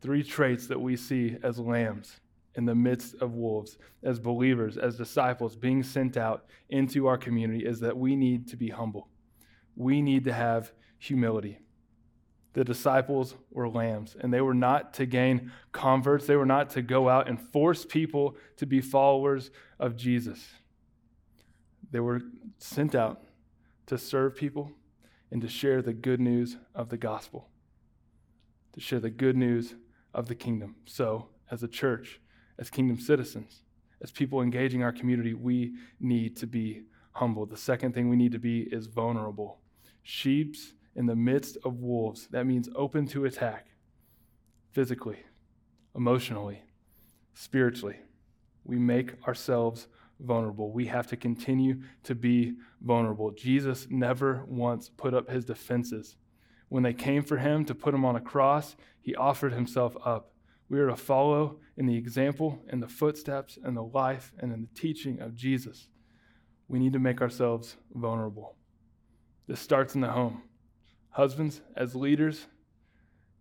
Three 0.00 0.22
traits 0.22 0.66
that 0.66 0.80
we 0.80 0.96
see 0.96 1.36
as 1.42 1.58
lambs 1.58 2.20
in 2.56 2.64
the 2.64 2.74
midst 2.74 3.14
of 3.20 3.34
wolves, 3.34 3.78
as 4.02 4.18
believers, 4.18 4.76
as 4.76 4.96
disciples 4.96 5.56
being 5.56 5.82
sent 5.82 6.16
out 6.16 6.44
into 6.68 7.06
our 7.06 7.18
community, 7.18 7.64
is 7.64 7.80
that 7.80 7.96
we 7.96 8.14
need 8.14 8.48
to 8.48 8.56
be 8.56 8.68
humble. 8.68 9.08
We 9.76 10.02
need 10.02 10.24
to 10.24 10.32
have 10.32 10.72
humility. 10.98 11.58
The 12.52 12.64
disciples 12.64 13.34
were 13.50 13.68
lambs, 13.68 14.16
and 14.18 14.32
they 14.32 14.40
were 14.40 14.54
not 14.54 14.94
to 14.94 15.06
gain 15.06 15.50
converts. 15.72 16.26
They 16.26 16.36
were 16.36 16.46
not 16.46 16.70
to 16.70 16.82
go 16.82 17.08
out 17.08 17.28
and 17.28 17.40
force 17.40 17.84
people 17.84 18.36
to 18.58 18.66
be 18.66 18.80
followers 18.80 19.50
of 19.80 19.96
Jesus. 19.96 20.40
They 21.90 22.00
were 22.00 22.22
sent 22.58 22.94
out 22.94 23.24
to 23.86 23.98
serve 23.98 24.36
people 24.36 24.72
and 25.30 25.40
to 25.42 25.48
share 25.48 25.82
the 25.82 25.92
good 25.92 26.20
news 26.20 26.56
of 26.74 26.88
the 26.88 26.96
gospel, 26.96 27.48
to 28.72 28.80
share 28.80 29.00
the 29.00 29.10
good 29.10 29.36
news 29.36 29.74
of 30.12 30.28
the 30.28 30.34
kingdom. 30.34 30.76
So, 30.86 31.28
as 31.50 31.62
a 31.62 31.68
church, 31.68 32.20
as 32.58 32.70
kingdom 32.70 32.98
citizens, 32.98 33.62
as 34.00 34.10
people 34.10 34.40
engaging 34.40 34.82
our 34.82 34.92
community, 34.92 35.34
we 35.34 35.74
need 36.00 36.36
to 36.36 36.46
be 36.46 36.82
humble. 37.12 37.46
The 37.46 37.56
second 37.56 37.94
thing 37.94 38.08
we 38.08 38.16
need 38.16 38.32
to 38.32 38.38
be 38.38 38.62
is 38.70 38.86
vulnerable. 38.86 39.58
Sheep's 40.02 40.74
in 40.94 41.06
the 41.06 41.16
midst 41.16 41.56
of 41.64 41.80
wolves. 41.80 42.28
That 42.28 42.46
means 42.46 42.68
open 42.74 43.06
to 43.08 43.24
attack 43.24 43.66
physically, 44.72 45.18
emotionally, 45.94 46.62
spiritually. 47.34 47.96
We 48.64 48.78
make 48.78 49.14
ourselves 49.26 49.88
vulnerable. 50.20 50.72
We 50.72 50.86
have 50.86 51.06
to 51.08 51.16
continue 51.16 51.82
to 52.04 52.14
be 52.14 52.54
vulnerable. 52.80 53.30
Jesus 53.32 53.86
never 53.90 54.44
once 54.46 54.88
put 54.88 55.14
up 55.14 55.28
his 55.28 55.44
defenses. 55.44 56.16
When 56.68 56.82
they 56.82 56.92
came 56.92 57.22
for 57.22 57.36
him 57.36 57.64
to 57.66 57.74
put 57.74 57.94
him 57.94 58.04
on 58.04 58.16
a 58.16 58.20
cross, 58.20 58.76
he 59.00 59.14
offered 59.14 59.52
himself 59.52 59.96
up. 60.04 60.32
We 60.68 60.80
are 60.80 60.88
to 60.88 60.96
follow 60.96 61.58
in 61.76 61.86
the 61.86 61.96
example 61.96 62.62
and 62.68 62.82
the 62.82 62.88
footsteps 62.88 63.58
and 63.62 63.76
the 63.76 63.82
life 63.82 64.32
and 64.38 64.52
in 64.52 64.62
the 64.62 64.80
teaching 64.80 65.20
of 65.20 65.34
Jesus. 65.34 65.88
We 66.68 66.78
need 66.78 66.94
to 66.94 66.98
make 66.98 67.20
ourselves 67.20 67.76
vulnerable. 67.92 68.56
This 69.46 69.60
starts 69.60 69.94
in 69.94 70.00
the 70.00 70.08
home. 70.08 70.42
Husbands, 71.10 71.60
as 71.76 71.94
leaders, 71.94 72.46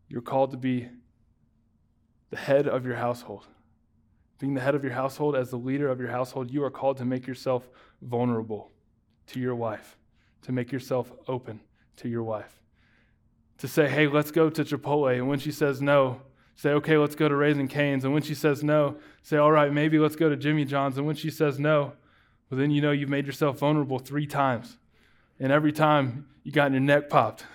you're 0.10 0.22
called 0.22 0.52
to 0.52 0.58
be 0.58 0.90
the 2.30 2.38
head 2.38 2.68
of 2.68 2.86
your 2.86 2.98
household 2.98 3.48
being 4.44 4.56
the 4.56 4.60
head 4.60 4.76
of 4.76 4.84
your 4.84 4.92
household, 4.92 5.38
as 5.38 5.52
the 5.52 5.56
leader 5.56 5.88
of 5.88 6.02
your 6.02 6.10
household, 6.10 6.52
you 6.52 6.62
are 6.66 6.70
called 6.70 6.98
to 6.98 7.06
make 7.06 7.26
yourself 7.26 7.70
vulnerable 8.02 8.70
to 9.26 9.40
your 9.40 9.56
wife, 9.56 9.96
to 10.42 10.52
make 10.52 10.70
yourself 10.70 11.10
open 11.30 11.62
to 11.96 12.10
your 12.10 12.24
wife. 12.24 12.60
To 13.60 13.70
say, 13.70 13.88
hey, 13.88 14.06
let's 14.08 14.32
go 14.32 14.50
to 14.50 14.66
Chipotle. 14.66 15.14
And 15.16 15.30
when 15.30 15.40
she 15.40 15.54
says 15.54 15.82
no, 15.82 16.20
say, 16.56 16.72
okay, 16.72 16.98
let's 16.98 17.16
go 17.16 17.30
to 17.30 17.36
Raising 17.38 17.70
Cane's. 17.70 18.04
And 18.04 18.14
when 18.14 18.22
she 18.22 18.36
says 18.36 18.66
no, 18.66 18.98
say, 19.22 19.38
all 19.38 19.50
right, 19.50 19.72
maybe 19.72 19.98
let's 19.98 20.18
go 20.18 20.28
to 20.28 20.36
Jimmy 20.36 20.66
John's. 20.66 20.98
And 20.98 21.08
when 21.08 21.16
she 21.16 21.30
says 21.30 21.58
no, 21.58 21.94
well, 22.50 22.60
then 22.60 22.70
you 22.70 22.82
know 22.82 22.92
you've 22.92 23.08
made 23.08 23.26
yourself 23.26 23.60
vulnerable 23.60 23.98
three 23.98 24.28
times. 24.28 24.76
And 25.40 25.54
every 25.54 25.72
time 25.72 26.28
you 26.44 26.52
got 26.52 26.72
your 26.72 26.82
neck 26.82 27.10
popped, 27.10 27.46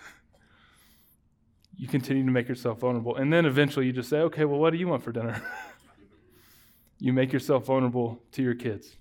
you 1.77 1.87
continue 1.87 2.25
to 2.25 2.31
make 2.31 2.49
yourself 2.49 2.79
vulnerable. 2.79 3.15
And 3.15 3.31
then 3.31 3.45
eventually 3.45 3.85
you 3.85 3.93
just 3.93 4.09
say, 4.09 4.21
okay, 4.21 4.47
well, 4.47 4.59
what 4.59 4.71
do 4.71 4.79
you 4.79 4.89
want 4.89 5.03
for 5.03 5.13
dinner? 5.13 5.43
You 6.99 7.13
make 7.13 7.33
yourself 7.33 7.67
vulnerable 7.67 8.21
to 8.33 8.43
your 8.43 8.55
kids. 8.55 8.97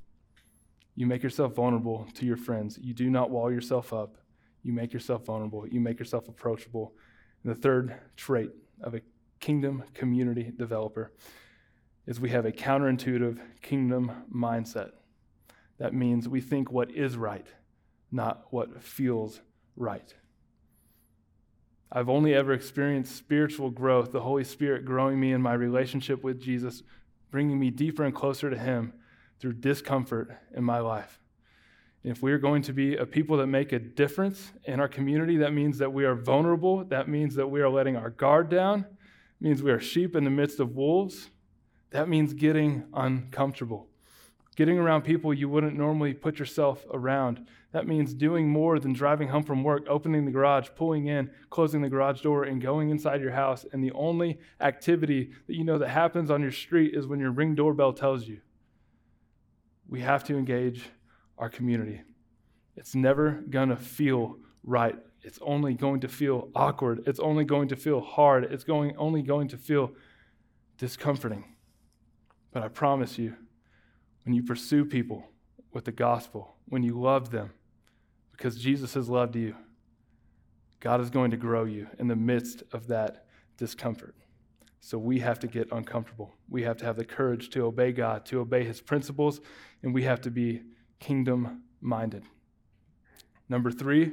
You 0.95 1.05
make 1.05 1.23
yourself 1.23 1.55
vulnerable 1.55 2.07
to 2.15 2.25
your 2.25 2.37
friends. 2.37 2.77
You 2.81 2.93
do 2.93 3.09
not 3.09 3.29
wall 3.29 3.51
yourself 3.51 3.93
up. 3.93 4.17
You 4.63 4.73
make 4.73 4.93
yourself 4.93 5.25
vulnerable. 5.25 5.67
You 5.67 5.79
make 5.79 5.99
yourself 5.99 6.27
approachable. 6.27 6.93
And 7.43 7.55
the 7.55 7.59
third 7.59 7.95
trait 8.15 8.51
of 8.81 8.93
a 8.93 9.01
kingdom 9.39 9.83
community 9.93 10.51
developer 10.55 11.11
is 12.05 12.19
we 12.19 12.29
have 12.29 12.45
a 12.45 12.51
counterintuitive 12.51 13.39
kingdom 13.61 14.11
mindset. 14.33 14.91
That 15.77 15.93
means 15.93 16.27
we 16.27 16.41
think 16.41 16.71
what 16.71 16.91
is 16.91 17.17
right, 17.17 17.45
not 18.11 18.45
what 18.49 18.81
feels 18.83 19.41
right. 19.75 20.13
I've 21.91 22.09
only 22.09 22.33
ever 22.33 22.53
experienced 22.53 23.15
spiritual 23.15 23.69
growth, 23.69 24.11
the 24.11 24.21
Holy 24.21 24.43
Spirit 24.43 24.85
growing 24.85 25.19
me 25.19 25.31
in 25.31 25.41
my 25.41 25.53
relationship 25.53 26.23
with 26.23 26.41
Jesus 26.41 26.83
bringing 27.37 27.59
me 27.59 27.69
deeper 27.69 28.03
and 28.03 28.15
closer 28.15 28.49
to 28.49 28.57
Him 28.57 28.91
through 29.39 29.53
discomfort 29.53 30.35
in 30.55 30.63
my 30.63 30.79
life. 30.79 31.19
if 32.03 32.19
we 32.19 32.31
are 32.31 32.39
going 32.39 32.63
to 32.63 32.73
be 32.73 32.95
a 32.95 33.05
people 33.05 33.37
that 33.37 33.45
make 33.45 33.71
a 33.71 33.77
difference 33.77 34.51
in 34.63 34.79
our 34.79 34.87
community, 34.87 35.37
that 35.37 35.53
means 35.53 35.77
that 35.77 35.93
we 35.93 36.03
are 36.03 36.15
vulnerable. 36.15 36.83
That 36.85 37.07
means 37.07 37.35
that 37.35 37.45
we 37.45 37.61
are 37.61 37.69
letting 37.69 37.95
our 37.95 38.09
guard 38.09 38.49
down. 38.49 38.79
It 38.79 39.39
means 39.39 39.61
we 39.61 39.69
are 39.69 39.79
sheep 39.79 40.15
in 40.15 40.23
the 40.23 40.31
midst 40.31 40.59
of 40.59 40.75
wolves. 40.75 41.29
That 41.91 42.09
means 42.09 42.33
getting 42.33 42.85
uncomfortable 42.91 43.85
getting 44.57 44.77
around 44.77 45.03
people 45.03 45.33
you 45.33 45.47
wouldn't 45.47 45.77
normally 45.77 46.13
put 46.13 46.39
yourself 46.39 46.85
around. 46.91 47.47
That 47.71 47.87
means 47.87 48.13
doing 48.13 48.49
more 48.49 48.79
than 48.79 48.91
driving 48.91 49.29
home 49.29 49.43
from 49.43 49.63
work, 49.63 49.85
opening 49.87 50.25
the 50.25 50.31
garage, 50.31 50.69
pulling 50.75 51.05
in, 51.07 51.29
closing 51.49 51.81
the 51.81 51.89
garage 51.89 52.21
door, 52.21 52.43
and 52.43 52.61
going 52.61 52.89
inside 52.89 53.21
your 53.21 53.31
house. 53.31 53.65
And 53.71 53.83
the 53.83 53.91
only 53.93 54.39
activity 54.59 55.31
that 55.47 55.55
you 55.55 55.63
know 55.63 55.77
that 55.77 55.89
happens 55.89 56.29
on 56.31 56.41
your 56.41 56.51
street 56.51 56.95
is 56.95 57.07
when 57.07 57.19
your 57.19 57.31
ring 57.31 57.55
doorbell 57.55 57.93
tells 57.93 58.27
you. 58.27 58.41
we 59.87 60.01
have 60.01 60.23
to 60.25 60.37
engage 60.37 60.89
our 61.37 61.49
community. 61.49 62.01
It's 62.75 62.95
never 62.95 63.43
going 63.49 63.69
to 63.69 63.75
feel 63.75 64.37
right. 64.63 64.95
It's 65.23 65.39
only 65.41 65.73
going 65.73 66.01
to 66.01 66.07
feel 66.07 66.49
awkward. 66.55 67.03
It's 67.07 67.19
only 67.19 67.43
going 67.43 67.69
to 67.69 67.75
feel 67.75 68.01
hard. 68.01 68.45
It's 68.45 68.63
going, 68.63 68.95
only 68.97 69.21
going 69.21 69.47
to 69.49 69.57
feel 69.57 69.91
discomforting. 70.77 71.55
But 72.51 72.63
I 72.63 72.67
promise 72.69 73.17
you, 73.17 73.35
when 74.27 74.35
you 74.35 74.43
pursue 74.43 74.83
people 74.83 75.23
with 75.71 75.85
the 75.85 75.91
gospel, 75.91 76.57
when 76.67 76.83
you 76.83 76.99
love 76.99 77.31
them, 77.31 77.49
because 78.33 78.57
Jesus 78.57 78.93
has 78.95 79.07
loved 79.07 79.37
you, 79.37 79.55
God 80.81 80.99
is 80.99 81.09
going 81.09 81.31
to 81.31 81.37
grow 81.37 81.63
you 81.63 81.87
in 81.97 82.09
the 82.09 82.15
midst 82.17 82.61
of 82.73 82.87
that 82.87 83.25
discomfort. 83.55 84.15
So 84.81 84.97
we 84.97 85.19
have 85.19 85.39
to 85.39 85.47
get 85.47 85.71
uncomfortable. 85.71 86.35
We 86.49 86.63
have 86.63 86.75
to 86.77 86.85
have 86.85 86.97
the 86.97 87.05
courage 87.05 87.49
to 87.51 87.61
obey 87.61 87.93
God, 87.93 88.25
to 88.25 88.41
obey 88.41 88.65
his 88.65 88.81
principles, 88.81 89.39
and 89.81 89.93
we 89.93 90.03
have 90.03 90.19
to 90.21 90.29
be 90.29 90.63
kingdom 90.99 91.63
minded. 91.79 92.23
Number 93.47 93.71
three, 93.71 94.11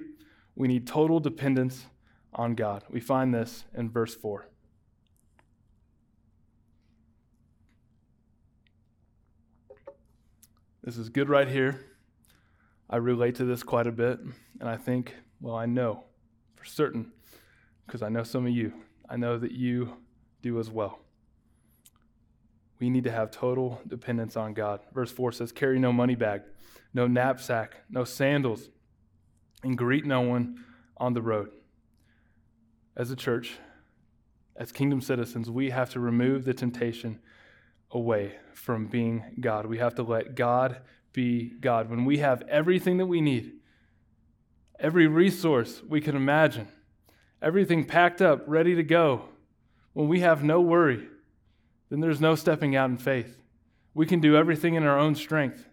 we 0.55 0.69
need 0.69 0.87
total 0.87 1.19
dependence 1.19 1.87
on 2.33 2.55
God. 2.55 2.85
We 2.89 3.01
find 3.01 3.35
this 3.35 3.65
in 3.75 3.91
verse 3.91 4.15
4. 4.15 4.47
This 10.85 10.99
is 10.99 11.09
good 11.09 11.31
right 11.31 11.49
here. 11.49 11.81
I 12.91 12.97
relate 12.97 13.37
to 13.37 13.47
this 13.47 13.63
quite 13.63 13.87
a 13.87 13.93
bit, 13.93 14.21
and 14.61 14.69
I 14.69 14.77
think, 14.77 15.15
well, 15.41 15.57
I 15.57 15.65
know 15.65 16.05
for 16.57 16.67
certain, 16.67 17.11
because 17.87 18.03
I 18.03 18.11
know 18.11 18.23
some 18.23 18.45
of 18.45 18.53
you, 18.53 18.71
I 19.09 19.17
know 19.17 19.39
that 19.39 19.53
you 19.53 19.97
do 20.43 20.59
as 20.59 20.69
well. 20.69 20.99
We 22.81 22.91
need 22.91 23.05
to 23.05 23.11
have 23.11 23.31
total 23.31 23.81
dependence 23.89 24.37
on 24.37 24.53
God. 24.53 24.81
Verse 24.93 25.11
4 25.11 25.33
says, 25.33 25.53
Carry 25.53 25.79
no 25.79 25.91
money 25.91 26.17
bag, 26.17 26.43
no 26.93 27.07
knapsack, 27.07 27.77
no 27.89 28.05
sandals, 28.05 28.69
and 29.63 29.79
greet 29.79 30.05
no 30.05 30.21
one 30.21 30.67
on 30.99 31.15
the 31.15 31.23
road. 31.23 31.49
As 32.95 33.11
a 33.11 33.17
church, 33.17 33.55
as 34.55 34.71
kingdom 34.71 35.01
citizens, 35.01 35.51
we 35.51 35.71
have 35.71 35.89
to 35.93 35.99
remove 35.99 36.45
the 36.45 36.53
temptation 36.53 37.21
away 37.95 38.33
from 38.53 38.87
being 38.87 39.25
God. 39.41 39.67
We 39.67 39.79
have 39.79 39.95
to 39.95 40.03
let 40.03 40.35
God 40.35 40.83
be 41.13 41.55
God. 41.61 41.89
When 41.89 42.05
we 42.05 42.19
have 42.19 42.43
everything 42.43 42.99
that 42.99 43.07
we 43.07 43.21
need, 43.21 43.53
every 44.79 45.07
resource 45.07 45.81
we 45.89 46.01
can 46.01 46.17
imagine, 46.17 46.69
everything 47.41 47.85
packed 47.85 48.21
up, 48.21 48.43
ready 48.47 48.75
to 48.75 48.83
go, 48.83 49.29
when 49.93 50.09
we 50.09 50.21
have 50.21 50.43
no 50.43 50.61
worry, 50.61 51.09
then 51.89 52.01
there's 52.01 52.21
no 52.21 52.35
stepping 52.35 52.75
out 52.75 52.91
in 52.91 52.99
faith. 52.99 53.41
We 53.95 54.07
can 54.07 54.21
do 54.21 54.37
everything 54.37 54.75
in 54.75 54.83
our 54.83 54.99
own 54.99 55.15
strength. 55.15 55.69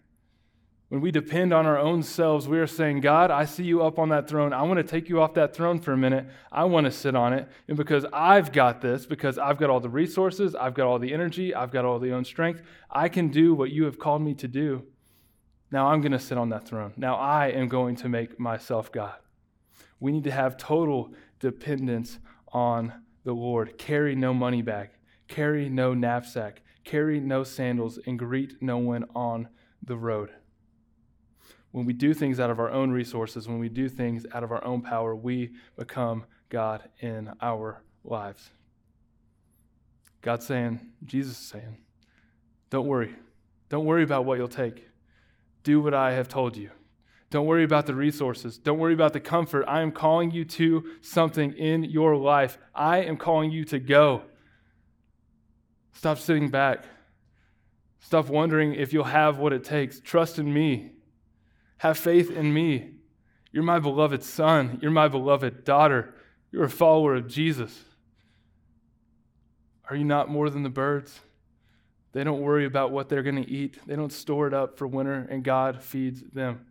When 0.92 1.00
we 1.00 1.10
depend 1.10 1.54
on 1.54 1.64
our 1.64 1.78
own 1.78 2.02
selves, 2.02 2.46
we 2.46 2.58
are 2.58 2.66
saying, 2.66 3.00
God, 3.00 3.30
I 3.30 3.46
see 3.46 3.64
you 3.64 3.82
up 3.82 3.98
on 3.98 4.10
that 4.10 4.28
throne. 4.28 4.52
I 4.52 4.60
want 4.60 4.76
to 4.76 4.84
take 4.84 5.08
you 5.08 5.22
off 5.22 5.32
that 5.32 5.56
throne 5.56 5.80
for 5.80 5.94
a 5.94 5.96
minute. 5.96 6.26
I 6.52 6.64
want 6.64 6.84
to 6.84 6.90
sit 6.90 7.16
on 7.16 7.32
it. 7.32 7.48
And 7.66 7.78
because 7.78 8.04
I've 8.12 8.52
got 8.52 8.82
this, 8.82 9.06
because 9.06 9.38
I've 9.38 9.56
got 9.56 9.70
all 9.70 9.80
the 9.80 9.88
resources, 9.88 10.54
I've 10.54 10.74
got 10.74 10.86
all 10.86 10.98
the 10.98 11.14
energy, 11.14 11.54
I've 11.54 11.70
got 11.70 11.86
all 11.86 11.98
the 11.98 12.12
own 12.12 12.26
strength, 12.26 12.60
I 12.90 13.08
can 13.08 13.28
do 13.28 13.54
what 13.54 13.70
you 13.70 13.84
have 13.84 13.98
called 13.98 14.20
me 14.20 14.34
to 14.34 14.46
do. 14.46 14.82
Now 15.70 15.86
I'm 15.86 16.02
going 16.02 16.12
to 16.12 16.18
sit 16.18 16.36
on 16.36 16.50
that 16.50 16.68
throne. 16.68 16.92
Now 16.98 17.14
I 17.14 17.46
am 17.46 17.68
going 17.68 17.96
to 17.96 18.10
make 18.10 18.38
myself 18.38 18.92
God. 18.92 19.14
We 19.98 20.12
need 20.12 20.24
to 20.24 20.30
have 20.30 20.58
total 20.58 21.14
dependence 21.40 22.18
on 22.48 22.92
the 23.24 23.32
Lord. 23.32 23.78
Carry 23.78 24.14
no 24.14 24.34
money 24.34 24.60
bag, 24.60 24.90
carry 25.26 25.70
no 25.70 25.94
knapsack, 25.94 26.60
carry 26.84 27.18
no 27.18 27.44
sandals, 27.44 27.98
and 28.06 28.18
greet 28.18 28.60
no 28.60 28.76
one 28.76 29.06
on 29.14 29.48
the 29.82 29.96
road 29.96 30.28
when 31.72 31.84
we 31.86 31.92
do 31.92 32.14
things 32.14 32.38
out 32.38 32.50
of 32.50 32.60
our 32.60 32.70
own 32.70 32.90
resources, 32.90 33.48
when 33.48 33.58
we 33.58 33.68
do 33.68 33.88
things 33.88 34.26
out 34.32 34.44
of 34.44 34.52
our 34.52 34.64
own 34.64 34.82
power, 34.82 35.16
we 35.16 35.50
become 35.76 36.24
God 36.48 36.88
in 37.00 37.32
our 37.40 37.82
lives. 38.04 38.50
God's 40.20 40.46
saying, 40.46 40.80
Jesus 41.04 41.40
is 41.40 41.46
saying, 41.46 41.78
don't 42.70 42.86
worry. 42.86 43.14
Don't 43.68 43.86
worry 43.86 44.02
about 44.02 44.24
what 44.24 44.38
you'll 44.38 44.48
take. 44.48 44.86
Do 45.62 45.80
what 45.80 45.94
I 45.94 46.12
have 46.12 46.28
told 46.28 46.56
you. 46.56 46.70
Don't 47.30 47.46
worry 47.46 47.64
about 47.64 47.86
the 47.86 47.94
resources. 47.94 48.58
Don't 48.58 48.78
worry 48.78 48.92
about 48.92 49.14
the 49.14 49.20
comfort. 49.20 49.64
I 49.66 49.80
am 49.80 49.92
calling 49.92 50.30
you 50.30 50.44
to 50.44 50.84
something 51.00 51.52
in 51.54 51.84
your 51.84 52.14
life. 52.16 52.58
I 52.74 52.98
am 52.98 53.16
calling 53.16 53.50
you 53.50 53.64
to 53.64 53.78
go. 53.78 54.22
Stop 55.94 56.18
sitting 56.18 56.50
back. 56.50 56.84
Stop 58.00 58.28
wondering 58.28 58.74
if 58.74 58.92
you'll 58.92 59.04
have 59.04 59.38
what 59.38 59.54
it 59.54 59.64
takes. 59.64 60.00
Trust 60.00 60.38
in 60.38 60.52
me. 60.52 60.92
Have 61.82 61.98
faith 61.98 62.30
in 62.30 62.54
me. 62.54 62.92
You're 63.50 63.64
my 63.64 63.80
beloved 63.80 64.22
son. 64.22 64.78
You're 64.80 64.92
my 64.92 65.08
beloved 65.08 65.64
daughter. 65.64 66.14
You're 66.52 66.62
a 66.62 66.70
follower 66.70 67.16
of 67.16 67.26
Jesus. 67.26 67.76
Are 69.90 69.96
you 69.96 70.04
not 70.04 70.28
more 70.28 70.48
than 70.48 70.62
the 70.62 70.68
birds? 70.68 71.18
They 72.12 72.22
don't 72.22 72.40
worry 72.40 72.66
about 72.66 72.92
what 72.92 73.08
they're 73.08 73.24
going 73.24 73.42
to 73.42 73.50
eat, 73.50 73.80
they 73.84 73.96
don't 73.96 74.12
store 74.12 74.46
it 74.46 74.54
up 74.54 74.78
for 74.78 74.86
winter, 74.86 75.26
and 75.28 75.42
God 75.42 75.82
feeds 75.82 76.22
them. 76.22 76.66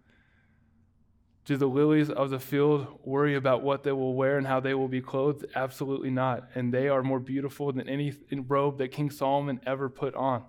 Do 1.43 1.57
the 1.57 1.67
lilies 1.67 2.09
of 2.09 2.29
the 2.29 2.39
field 2.39 2.87
worry 3.03 3.35
about 3.35 3.63
what 3.63 3.83
they 3.83 3.91
will 3.91 4.13
wear 4.13 4.37
and 4.37 4.47
how 4.47 4.61
they 4.61 4.75
will 4.75 4.87
be 4.87 5.01
clothed? 5.01 5.45
Absolutely 5.53 6.09
not. 6.09 6.47
And 6.55 6.73
they 6.73 6.87
are 6.87 7.03
more 7.03 7.19
beautiful 7.19 7.73
than 7.73 7.89
any 7.89 8.13
robe 8.31 8.77
that 8.77 8.93
King 8.93 9.09
Solomon 9.09 9.59
ever 9.65 9.89
put 9.89 10.15
on. 10.15 10.45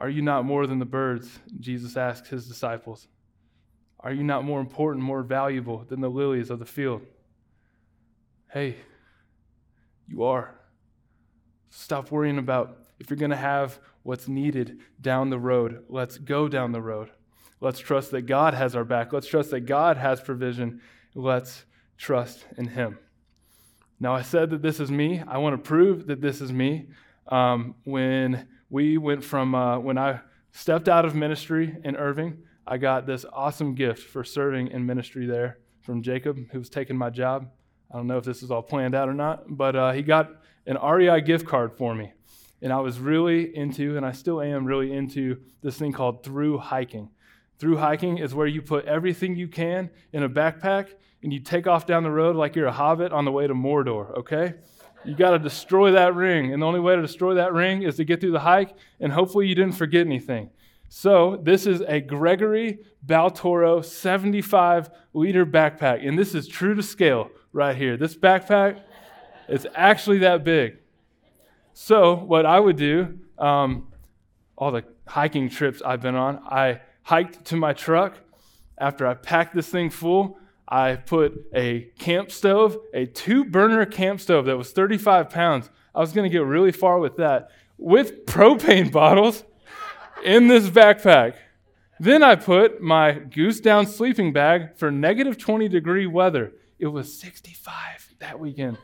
Are 0.00 0.08
you 0.08 0.22
not 0.22 0.46
more 0.46 0.66
than 0.66 0.78
the 0.78 0.86
birds? 0.86 1.38
Jesus 1.58 1.96
asked 1.96 2.28
his 2.28 2.48
disciples. 2.48 3.06
Are 4.00 4.12
you 4.12 4.24
not 4.24 4.44
more 4.44 4.60
important, 4.60 5.04
more 5.04 5.22
valuable 5.22 5.84
than 5.86 6.00
the 6.00 6.08
lilies 6.08 6.48
of 6.48 6.58
the 6.58 6.64
field? 6.64 7.02
Hey, 8.50 8.76
you 10.08 10.24
are. 10.24 10.54
Stop 11.68 12.10
worrying 12.10 12.38
about 12.38 12.78
if 12.98 13.10
you're 13.10 13.18
going 13.18 13.30
to 13.30 13.36
have 13.36 13.78
what's 14.02 14.26
needed 14.26 14.78
down 15.00 15.28
the 15.28 15.38
road. 15.38 15.84
Let's 15.88 16.16
go 16.16 16.48
down 16.48 16.72
the 16.72 16.80
road. 16.80 17.10
Let's 17.60 17.78
trust 17.78 18.10
that 18.12 18.22
God 18.22 18.54
has 18.54 18.74
our 18.74 18.84
back. 18.84 19.12
Let's 19.12 19.26
trust 19.26 19.50
that 19.50 19.60
God 19.60 19.98
has 19.98 20.20
provision. 20.20 20.80
Let's 21.14 21.64
trust 21.98 22.46
in 22.56 22.68
Him. 22.68 22.98
Now, 24.00 24.14
I 24.14 24.22
said 24.22 24.48
that 24.50 24.62
this 24.62 24.80
is 24.80 24.90
me. 24.90 25.22
I 25.28 25.36
want 25.36 25.62
to 25.62 25.68
prove 25.68 26.06
that 26.06 26.22
this 26.22 26.40
is 26.40 26.50
me. 26.50 26.88
Um, 27.28 27.74
when 27.84 28.48
we 28.70 28.96
went 28.96 29.24
from 29.24 29.54
uh, 29.54 29.78
when 29.78 29.98
I 29.98 30.20
stepped 30.52 30.88
out 30.88 31.04
of 31.04 31.14
ministry 31.14 31.76
in 31.84 31.96
Irving, 31.96 32.38
I 32.66 32.78
got 32.78 33.04
this 33.04 33.24
awesome 33.32 33.74
gift 33.74 34.04
for 34.08 34.22
serving 34.22 34.68
in 34.68 34.86
ministry 34.86 35.26
there 35.26 35.58
from 35.82 36.02
Jacob, 36.02 36.38
who 36.52 36.58
was 36.58 36.70
taking 36.70 36.96
my 36.96 37.10
job. 37.10 37.50
I 37.92 37.96
don't 37.96 38.06
know 38.06 38.18
if 38.18 38.24
this 38.24 38.42
is 38.42 38.50
all 38.50 38.62
planned 38.62 38.94
out 38.94 39.08
or 39.08 39.14
not, 39.14 39.44
but 39.48 39.74
uh, 39.74 39.92
he 39.92 40.02
got 40.02 40.30
an 40.66 40.78
REI 40.80 41.20
gift 41.20 41.46
card 41.46 41.72
for 41.76 41.94
me. 41.94 42.12
And 42.62 42.72
I 42.72 42.78
was 42.78 43.00
really 43.00 43.56
into, 43.56 43.96
and 43.96 44.06
I 44.06 44.12
still 44.12 44.40
am 44.40 44.64
really 44.64 44.92
into, 44.92 45.38
this 45.62 45.76
thing 45.76 45.92
called 45.92 46.22
through 46.22 46.58
hiking. 46.58 47.10
Through 47.58 47.78
hiking 47.78 48.18
is 48.18 48.34
where 48.34 48.46
you 48.46 48.62
put 48.62 48.84
everything 48.84 49.34
you 49.34 49.48
can 49.48 49.90
in 50.12 50.22
a 50.22 50.28
backpack 50.28 50.90
and 51.22 51.32
you 51.32 51.40
take 51.40 51.66
off 51.66 51.86
down 51.86 52.04
the 52.04 52.10
road 52.10 52.36
like 52.36 52.54
you're 52.54 52.66
a 52.66 52.72
hobbit 52.72 53.12
on 53.12 53.24
the 53.24 53.32
way 53.32 53.46
to 53.46 53.54
Mordor, 53.54 54.16
okay? 54.18 54.54
You 55.04 55.14
got 55.14 55.30
to 55.30 55.38
destroy 55.38 55.92
that 55.92 56.14
ring. 56.14 56.52
And 56.52 56.62
the 56.62 56.66
only 56.66 56.80
way 56.80 56.94
to 56.94 57.02
destroy 57.02 57.34
that 57.34 57.52
ring 57.52 57.82
is 57.82 57.96
to 57.96 58.04
get 58.04 58.20
through 58.20 58.32
the 58.32 58.40
hike, 58.40 58.74
and 59.00 59.12
hopefully 59.12 59.46
you 59.46 59.54
didn't 59.54 59.72
forget 59.72 60.06
anything. 60.06 60.50
So, 60.92 61.38
this 61.40 61.66
is 61.66 61.82
a 61.82 62.00
Gregory 62.00 62.80
Baltoro 63.06 63.84
75 63.84 64.90
liter 65.14 65.46
backpack. 65.46 66.06
And 66.06 66.18
this 66.18 66.34
is 66.34 66.48
true 66.48 66.74
to 66.74 66.82
scale 66.82 67.30
right 67.52 67.76
here. 67.76 67.96
This 67.96 68.16
backpack 68.16 68.80
is 69.48 69.68
actually 69.74 70.18
that 70.18 70.42
big. 70.42 70.78
So, 71.72 72.16
what 72.16 72.44
I 72.44 72.58
would 72.58 72.76
do, 72.76 73.20
um, 73.38 73.92
all 74.58 74.72
the 74.72 74.84
hiking 75.06 75.48
trips 75.48 75.80
I've 75.80 76.02
been 76.02 76.16
on, 76.16 76.40
I 76.44 76.80
hiked 77.02 77.44
to 77.46 77.56
my 77.56 77.72
truck. 77.72 78.18
After 78.76 79.06
I 79.06 79.14
packed 79.14 79.54
this 79.54 79.68
thing 79.68 79.90
full, 79.90 80.38
I 80.70 80.96
put 80.96 81.46
a 81.54 81.90
camp 81.98 82.30
stove, 82.30 82.78
a 82.94 83.06
two 83.06 83.44
burner 83.44 83.84
camp 83.86 84.20
stove 84.20 84.46
that 84.46 84.56
was 84.56 84.70
35 84.72 85.28
pounds. 85.28 85.68
I 85.94 86.00
was 86.00 86.12
going 86.12 86.30
to 86.30 86.32
get 86.32 86.44
really 86.44 86.70
far 86.70 86.98
with 87.00 87.16
that, 87.16 87.50
with 87.76 88.24
propane 88.26 88.92
bottles 88.92 89.44
in 90.24 90.46
this 90.46 90.70
backpack. 90.70 91.34
Then 91.98 92.22
I 92.22 92.36
put 92.36 92.80
my 92.80 93.12
goose 93.12 93.60
down 93.60 93.86
sleeping 93.86 94.32
bag 94.32 94.76
for 94.76 94.90
negative 94.90 95.36
20 95.36 95.68
degree 95.68 96.06
weather. 96.06 96.52
It 96.78 96.86
was 96.86 97.18
65 97.18 98.14
that 98.20 98.38
weekend. 98.38 98.78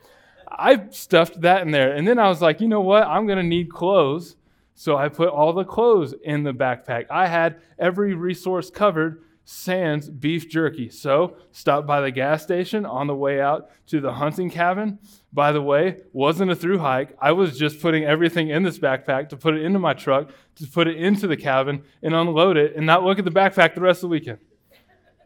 I 0.48 0.88
stuffed 0.90 1.40
that 1.42 1.62
in 1.62 1.70
there. 1.70 1.94
And 1.94 2.06
then 2.06 2.18
I 2.18 2.28
was 2.28 2.42
like, 2.42 2.60
you 2.60 2.68
know 2.68 2.80
what? 2.80 3.04
I'm 3.04 3.26
going 3.26 3.38
to 3.38 3.44
need 3.44 3.70
clothes. 3.70 4.36
So 4.74 4.96
I 4.96 5.08
put 5.08 5.28
all 5.28 5.52
the 5.52 5.64
clothes 5.64 6.14
in 6.24 6.42
the 6.42 6.52
backpack. 6.52 7.06
I 7.10 7.26
had 7.26 7.60
every 7.78 8.14
resource 8.14 8.70
covered 8.70 9.22
sans 9.48 10.10
beef 10.10 10.50
jerky. 10.50 10.90
So, 10.90 11.36
stopped 11.52 11.86
by 11.86 12.00
the 12.00 12.10
gas 12.10 12.42
station 12.42 12.84
on 12.84 13.06
the 13.06 13.14
way 13.14 13.40
out 13.40 13.70
to 13.86 14.00
the 14.00 14.14
hunting 14.14 14.50
cabin. 14.50 14.98
By 15.32 15.52
the 15.52 15.62
way, 15.62 15.98
wasn't 16.12 16.50
a 16.50 16.56
through 16.56 16.78
hike. 16.78 17.16
I 17.20 17.30
was 17.30 17.56
just 17.56 17.80
putting 17.80 18.04
everything 18.04 18.50
in 18.50 18.64
this 18.64 18.78
backpack 18.78 19.28
to 19.28 19.36
put 19.36 19.54
it 19.54 19.62
into 19.62 19.78
my 19.78 19.94
truck, 19.94 20.30
to 20.56 20.66
put 20.66 20.88
it 20.88 20.96
into 20.96 21.28
the 21.28 21.36
cabin 21.36 21.84
and 22.02 22.12
unload 22.12 22.56
it 22.56 22.74
and 22.74 22.84
not 22.84 23.04
look 23.04 23.20
at 23.20 23.24
the 23.24 23.30
backpack 23.30 23.76
the 23.76 23.80
rest 23.80 23.98
of 23.98 24.10
the 24.10 24.14
weekend. 24.14 24.38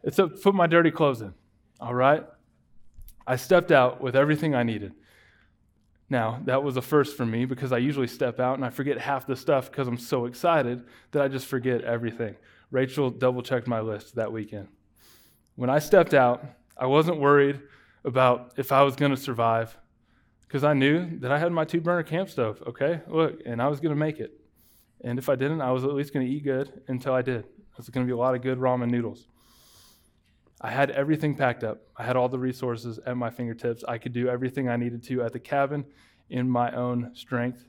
It's 0.04 0.16
to 0.16 0.28
put 0.28 0.54
my 0.54 0.66
dirty 0.66 0.90
clothes 0.90 1.22
in. 1.22 1.33
All 1.80 1.94
right? 1.94 2.24
I 3.26 3.37
stepped 3.37 3.72
out 3.72 4.02
with 4.02 4.14
everything 4.14 4.54
I 4.54 4.64
needed. 4.64 4.92
Now, 6.11 6.42
that 6.44 6.62
was 6.62 6.76
a 6.76 6.83
first 6.83 7.16
for 7.16 7.24
me 7.24 7.46
because 7.46 7.72
I 7.72 7.78
usually 7.78 8.09
step 8.09 8.38
out 8.38 8.56
and 8.56 8.66
I 8.66 8.70
forget 8.70 8.98
half 8.98 9.26
the 9.26 9.37
stuff 9.37 9.70
because 9.70 9.88
I'm 9.88 9.96
so 9.96 10.26
excited 10.26 10.85
that 11.12 11.22
I 11.22 11.28
just 11.28 11.46
forget 11.46 11.83
everything. 11.83 12.37
Rachel 12.70 13.11
double 13.11 13.42
checked 13.42 13.66
my 13.66 13.80
list 13.80 14.14
that 14.14 14.33
weekend. 14.33 14.68
When 15.56 15.70
I 15.70 15.78
stepped 15.78 16.14
out, 16.14 16.44
I 16.76 16.87
wasn't 16.87 17.18
worried 17.18 17.61
about 18.04 18.52
if 18.56 18.72
I 18.72 18.83
was 18.83 18.96
going 18.96 19.11
to 19.11 19.16
survive 19.16 19.76
because 20.46 20.64
I 20.64 20.72
knew 20.72 21.18
that 21.20 21.30
I 21.30 21.38
had 21.38 21.52
my 21.52 21.64
two 21.64 21.80
burner 21.80 22.02
camp 22.02 22.28
stove, 22.30 22.62
okay? 22.66 23.00
Look, 23.06 23.40
and 23.44 23.61
I 23.61 23.68
was 23.68 23.80
going 23.80 23.94
to 23.94 23.98
make 23.98 24.18
it. 24.18 24.33
And 25.02 25.18
if 25.18 25.28
I 25.28 25.37
didn't, 25.37 25.61
I 25.61 25.70
was 25.70 25.85
at 25.85 25.92
least 25.92 26.12
going 26.12 26.26
to 26.26 26.33
eat 26.33 26.44
good 26.44 26.83
until 26.88 27.14
I 27.14 27.22
did. 27.22 27.44
There's 27.76 27.88
going 27.88 28.06
to 28.06 28.11
be 28.11 28.14
a 28.14 28.16
lot 28.16 28.35
of 28.35 28.42
good 28.42 28.59
ramen 28.59 28.90
noodles. 28.90 29.26
I 30.61 30.70
had 30.70 30.90
everything 30.90 31.35
packed 31.37 31.64
up. 31.64 31.80
I 31.96 32.04
had 32.04 32.16
all 32.16 32.28
the 32.28 32.38
resources 32.38 32.98
at 33.06 33.16
my 33.16 33.30
fingertips. 33.30 33.83
I 33.88 33.96
could 33.96 34.12
do 34.12 34.28
everything 34.28 34.68
I 34.68 34.76
needed 34.76 35.02
to 35.04 35.22
at 35.22 35.33
the 35.33 35.38
cabin 35.38 35.87
in 36.28 36.50
my 36.50 36.70
own 36.72 37.12
strength, 37.14 37.64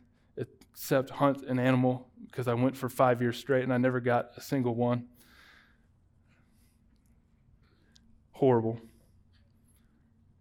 except 0.72 1.10
hunt 1.12 1.44
an 1.44 1.60
animal 1.60 2.08
because 2.26 2.48
I 2.48 2.54
went 2.54 2.76
for 2.76 2.90
five 2.90 3.22
years 3.22 3.38
straight 3.38 3.64
and 3.64 3.74
I 3.74 3.78
never 3.78 4.00
got 4.00 4.32
a 4.38 4.42
single 4.42 4.76
one. 4.76 5.08
Horrible. 8.32 8.80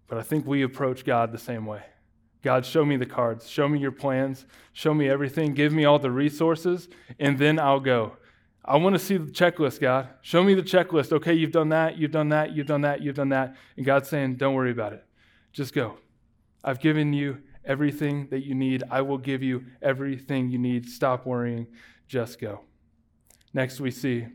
But 0.08 0.18
I 0.18 0.22
think 0.22 0.46
we 0.46 0.62
approach 0.62 1.04
God 1.04 1.32
the 1.32 1.38
same 1.38 1.66
way. 1.66 1.82
God, 2.42 2.64
show 2.64 2.84
me 2.84 2.96
the 2.96 3.06
cards, 3.06 3.48
show 3.48 3.68
me 3.68 3.78
your 3.78 3.92
plans, 3.92 4.46
show 4.72 4.94
me 4.94 5.08
everything, 5.08 5.52
give 5.52 5.72
me 5.72 5.84
all 5.84 5.98
the 5.98 6.10
resources, 6.10 6.88
and 7.18 7.38
then 7.38 7.58
I'll 7.58 7.80
go. 7.80 8.16
I 8.64 8.76
want 8.76 8.94
to 8.94 8.98
see 8.98 9.16
the 9.16 9.30
checklist, 9.30 9.80
God. 9.80 10.08
Show 10.22 10.42
me 10.42 10.54
the 10.54 10.62
checklist. 10.62 11.12
Okay, 11.12 11.34
you've 11.34 11.52
done 11.52 11.70
that, 11.70 11.98
you've 11.98 12.12
done 12.12 12.30
that, 12.30 12.52
you've 12.52 12.66
done 12.66 12.82
that, 12.82 13.02
you've 13.02 13.16
done 13.16 13.30
that. 13.30 13.56
And 13.76 13.84
God's 13.84 14.08
saying, 14.08 14.36
don't 14.36 14.54
worry 14.54 14.70
about 14.70 14.92
it. 14.92 15.04
Just 15.52 15.74
go. 15.74 15.98
I've 16.62 16.80
given 16.80 17.12
you 17.12 17.38
everything 17.64 18.28
that 18.30 18.44
you 18.44 18.54
need. 18.54 18.82
I 18.90 19.02
will 19.02 19.18
give 19.18 19.42
you 19.42 19.64
everything 19.82 20.50
you 20.50 20.58
need. 20.58 20.88
Stop 20.88 21.26
worrying. 21.26 21.66
Just 22.06 22.40
go. 22.40 22.62
Next, 23.52 23.80
we 23.80 23.90
see 23.90 24.26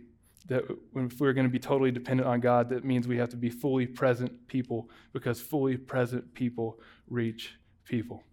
that 0.47 0.63
if 0.95 1.19
we're 1.19 1.33
going 1.33 1.47
to 1.47 1.51
be 1.51 1.59
totally 1.59 1.91
dependent 1.91 2.27
on 2.27 2.39
God, 2.39 2.69
that 2.69 2.83
means 2.83 3.07
we 3.07 3.17
have 3.17 3.29
to 3.29 3.37
be 3.37 3.49
fully 3.49 3.87
present 3.87 4.47
people 4.47 4.89
because 5.13 5.41
fully 5.41 5.77
present 5.77 6.33
people 6.33 6.79
reach 7.09 7.55
people. 7.85 8.23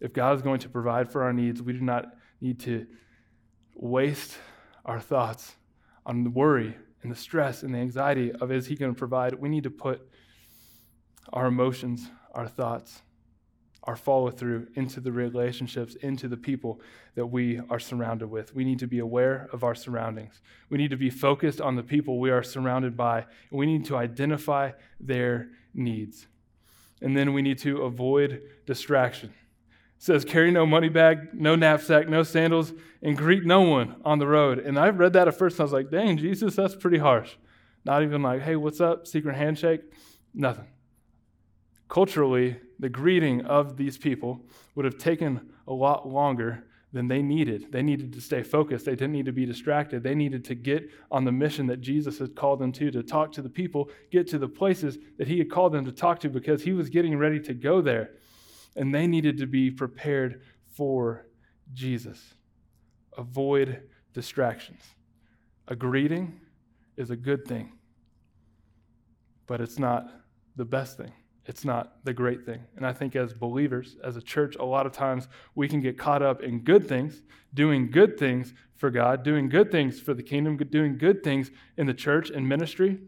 If 0.00 0.12
God 0.12 0.36
is 0.36 0.42
going 0.42 0.60
to 0.60 0.68
provide 0.68 1.10
for 1.10 1.22
our 1.22 1.32
needs, 1.32 1.62
we 1.62 1.72
do 1.72 1.80
not 1.80 2.06
need 2.40 2.58
to 2.60 2.86
waste 3.74 4.36
our 4.84 5.00
thoughts 5.00 5.54
on 6.04 6.24
the 6.24 6.30
worry 6.30 6.76
and 7.02 7.12
the 7.12 7.16
stress 7.16 7.62
and 7.62 7.74
the 7.74 7.78
anxiety 7.78 8.32
of 8.32 8.50
is 8.50 8.66
he 8.66 8.74
going 8.74 8.92
to 8.92 8.98
provide? 8.98 9.34
We 9.34 9.48
need 9.48 9.64
to 9.64 9.70
put 9.70 10.06
our 11.32 11.46
emotions, 11.46 12.10
our 12.32 12.48
thoughts, 12.48 13.02
our 13.84 13.96
follow 13.96 14.30
through 14.30 14.66
into 14.74 15.00
the 15.00 15.12
relationships, 15.12 15.94
into 15.96 16.26
the 16.28 16.36
people 16.36 16.80
that 17.14 17.26
we 17.26 17.60
are 17.70 17.78
surrounded 17.78 18.28
with. 18.28 18.54
We 18.54 18.64
need 18.64 18.78
to 18.80 18.86
be 18.86 18.98
aware 18.98 19.48
of 19.52 19.62
our 19.62 19.74
surroundings. 19.74 20.40
We 20.68 20.78
need 20.78 20.90
to 20.90 20.96
be 20.96 21.10
focused 21.10 21.60
on 21.60 21.76
the 21.76 21.82
people 21.82 22.18
we 22.18 22.30
are 22.30 22.42
surrounded 22.42 22.96
by, 22.96 23.26
we 23.50 23.66
need 23.66 23.84
to 23.86 23.96
identify 23.96 24.72
their 24.98 25.48
needs. 25.74 26.26
And 27.02 27.16
then 27.16 27.34
we 27.34 27.42
need 27.42 27.58
to 27.58 27.82
avoid 27.82 28.42
distraction 28.66 29.32
says, 30.04 30.22
Carry 30.22 30.50
no 30.50 30.66
money 30.66 30.90
bag, 30.90 31.30
no 31.32 31.56
knapsack, 31.56 32.08
no 32.10 32.22
sandals, 32.22 32.74
and 33.02 33.16
greet 33.16 33.44
no 33.44 33.62
one 33.62 33.96
on 34.04 34.18
the 34.18 34.26
road. 34.26 34.58
And 34.58 34.78
I 34.78 34.90
read 34.90 35.14
that 35.14 35.28
at 35.28 35.38
first, 35.38 35.54
and 35.54 35.60
I 35.60 35.64
was 35.64 35.72
like, 35.72 35.90
Dang, 35.90 36.18
Jesus, 36.18 36.54
that's 36.54 36.74
pretty 36.74 36.98
harsh. 36.98 37.36
Not 37.86 38.02
even 38.02 38.22
like, 38.22 38.42
Hey, 38.42 38.56
what's 38.56 38.82
up? 38.82 39.06
Secret 39.06 39.34
handshake? 39.34 39.80
Nothing. 40.34 40.66
Culturally, 41.88 42.58
the 42.78 42.88
greeting 42.88 43.44
of 43.46 43.76
these 43.76 43.96
people 43.96 44.40
would 44.74 44.84
have 44.84 44.98
taken 44.98 45.52
a 45.66 45.72
lot 45.72 46.08
longer 46.08 46.64
than 46.92 47.08
they 47.08 47.22
needed. 47.22 47.72
They 47.72 47.82
needed 47.82 48.12
to 48.12 48.20
stay 48.20 48.42
focused. 48.42 48.84
They 48.84 48.92
didn't 48.92 49.12
need 49.12 49.26
to 49.26 49.32
be 49.32 49.44
distracted. 49.44 50.02
They 50.02 50.14
needed 50.14 50.44
to 50.44 50.54
get 50.54 50.88
on 51.10 51.24
the 51.24 51.32
mission 51.32 51.66
that 51.66 51.80
Jesus 51.80 52.20
had 52.20 52.36
called 52.36 52.60
them 52.60 52.70
to, 52.72 52.90
to 52.92 53.02
talk 53.02 53.32
to 53.32 53.42
the 53.42 53.48
people, 53.48 53.90
get 54.12 54.28
to 54.28 54.38
the 54.38 54.48
places 54.48 54.98
that 55.18 55.26
he 55.26 55.38
had 55.38 55.50
called 55.50 55.72
them 55.72 55.84
to 55.84 55.92
talk 55.92 56.20
to 56.20 56.28
because 56.28 56.62
he 56.62 56.72
was 56.72 56.88
getting 56.88 57.18
ready 57.18 57.40
to 57.40 57.52
go 57.52 57.80
there 57.80 58.10
and 58.76 58.94
they 58.94 59.06
needed 59.06 59.38
to 59.38 59.46
be 59.46 59.70
prepared 59.70 60.42
for 60.72 61.26
Jesus. 61.72 62.34
Avoid 63.16 63.82
distractions. 64.12 64.82
A 65.68 65.76
greeting 65.76 66.40
is 66.96 67.10
a 67.10 67.16
good 67.16 67.44
thing, 67.46 67.72
but 69.46 69.60
it's 69.60 69.78
not 69.78 70.08
the 70.56 70.64
best 70.64 70.96
thing. 70.96 71.12
It's 71.46 71.64
not 71.64 72.04
the 72.04 72.14
great 72.14 72.44
thing. 72.44 72.62
And 72.76 72.86
I 72.86 72.92
think 72.92 73.14
as 73.16 73.34
believers, 73.34 73.96
as 74.02 74.16
a 74.16 74.22
church, 74.22 74.56
a 74.56 74.64
lot 74.64 74.86
of 74.86 74.92
times 74.92 75.28
we 75.54 75.68
can 75.68 75.80
get 75.80 75.98
caught 75.98 76.22
up 76.22 76.42
in 76.42 76.60
good 76.60 76.88
things, 76.88 77.22
doing 77.52 77.90
good 77.90 78.18
things 78.18 78.54
for 78.76 78.90
God, 78.90 79.22
doing 79.22 79.48
good 79.48 79.70
things 79.70 80.00
for 80.00 80.14
the 80.14 80.22
kingdom, 80.22 80.56
doing 80.56 80.96
good 80.96 81.22
things 81.22 81.50
in 81.76 81.86
the 81.86 81.94
church 81.94 82.30
and 82.30 82.48
ministry, 82.48 82.98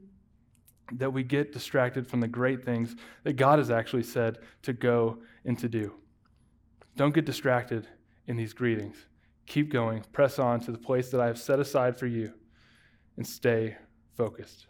that 0.92 1.12
we 1.12 1.22
get 1.22 1.53
distracted 1.53 2.07
from 2.07 2.20
the 2.20 2.29
great 2.29 2.64
things 2.64 2.94
that 3.25 3.35
God 3.35 3.59
has 3.59 3.70
actually 3.70 4.05
said 4.05 4.38
to 4.62 4.72
go 4.72 5.18
and 5.44 5.59
to 5.59 5.68
do. 5.68 5.94
Don't 6.96 7.14
get 7.14 7.25
distracted 7.25 7.88
in 8.27 8.37
these 8.37 8.53
greetings. 8.53 8.96
Keep 9.46 9.72
going. 9.72 10.05
Press 10.12 10.38
on 10.38 10.61
to 10.61 10.72
the 10.72 10.79
place 10.79 11.11
that 11.11 11.20
I 11.20 11.27
have 11.27 11.38
set 11.38 11.59
aside 11.59 11.99
for 11.99 12.07
you 12.07 12.33
and 13.16 13.27
stay 13.27 13.77
focused. 14.16 14.66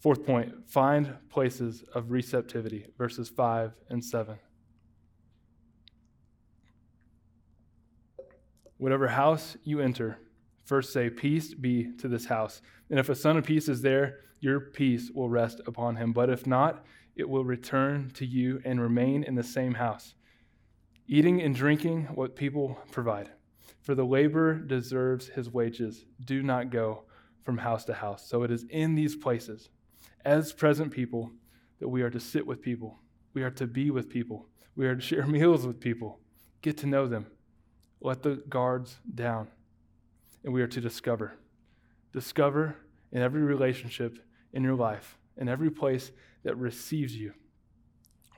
Fourth 0.00 0.24
point 0.24 0.68
find 0.68 1.16
places 1.28 1.84
of 1.94 2.10
receptivity, 2.10 2.86
verses 2.96 3.28
5 3.28 3.72
and 3.88 4.04
7. 4.04 4.38
Whatever 8.76 9.08
house 9.08 9.56
you 9.64 9.80
enter, 9.80 10.18
first 10.64 10.92
say, 10.92 11.10
Peace 11.10 11.52
be 11.52 11.92
to 11.98 12.06
this 12.06 12.26
house. 12.26 12.62
And 12.90 13.00
if 13.00 13.08
a 13.08 13.14
son 13.14 13.36
of 13.36 13.44
peace 13.44 13.68
is 13.68 13.82
there, 13.82 14.20
your 14.40 14.60
peace 14.60 15.10
will 15.12 15.28
rest 15.28 15.60
upon 15.66 15.96
him. 15.96 16.12
But 16.12 16.30
if 16.30 16.46
not, 16.46 16.84
it 17.16 17.28
will 17.28 17.44
return 17.44 18.10
to 18.14 18.24
you 18.24 18.62
and 18.64 18.80
remain 18.80 19.24
in 19.24 19.34
the 19.34 19.42
same 19.42 19.74
house, 19.74 20.14
eating 21.08 21.42
and 21.42 21.54
drinking 21.54 22.04
what 22.14 22.36
people 22.36 22.78
provide. 22.92 23.30
For 23.80 23.96
the 23.96 24.04
laborer 24.04 24.54
deserves 24.54 25.26
his 25.26 25.50
wages. 25.50 26.04
Do 26.24 26.44
not 26.44 26.70
go 26.70 27.02
from 27.42 27.58
house 27.58 27.84
to 27.86 27.94
house. 27.94 28.28
So 28.28 28.44
it 28.44 28.52
is 28.52 28.64
in 28.70 28.94
these 28.94 29.16
places, 29.16 29.70
as 30.24 30.52
present 30.52 30.92
people, 30.92 31.30
that 31.80 31.88
we 31.88 32.02
are 32.02 32.10
to 32.10 32.20
sit 32.20 32.46
with 32.46 32.60
people. 32.62 32.98
We 33.34 33.42
are 33.42 33.50
to 33.52 33.66
be 33.66 33.90
with 33.90 34.08
people. 34.08 34.46
We 34.76 34.86
are 34.86 34.94
to 34.94 35.00
share 35.00 35.26
meals 35.26 35.66
with 35.66 35.80
people, 35.80 36.20
get 36.62 36.76
to 36.78 36.86
know 36.86 37.06
them, 37.06 37.26
let 38.00 38.22
the 38.22 38.42
guards 38.48 38.98
down. 39.14 39.48
And 40.44 40.52
we 40.52 40.62
are 40.62 40.68
to 40.68 40.80
discover. 40.80 41.34
Discover 42.12 42.76
in 43.12 43.22
every 43.22 43.42
relationship 43.42 44.18
in 44.52 44.62
your 44.62 44.76
life, 44.76 45.18
in 45.36 45.48
every 45.48 45.70
place 45.70 46.10
that 46.44 46.56
receives 46.56 47.16
you. 47.16 47.32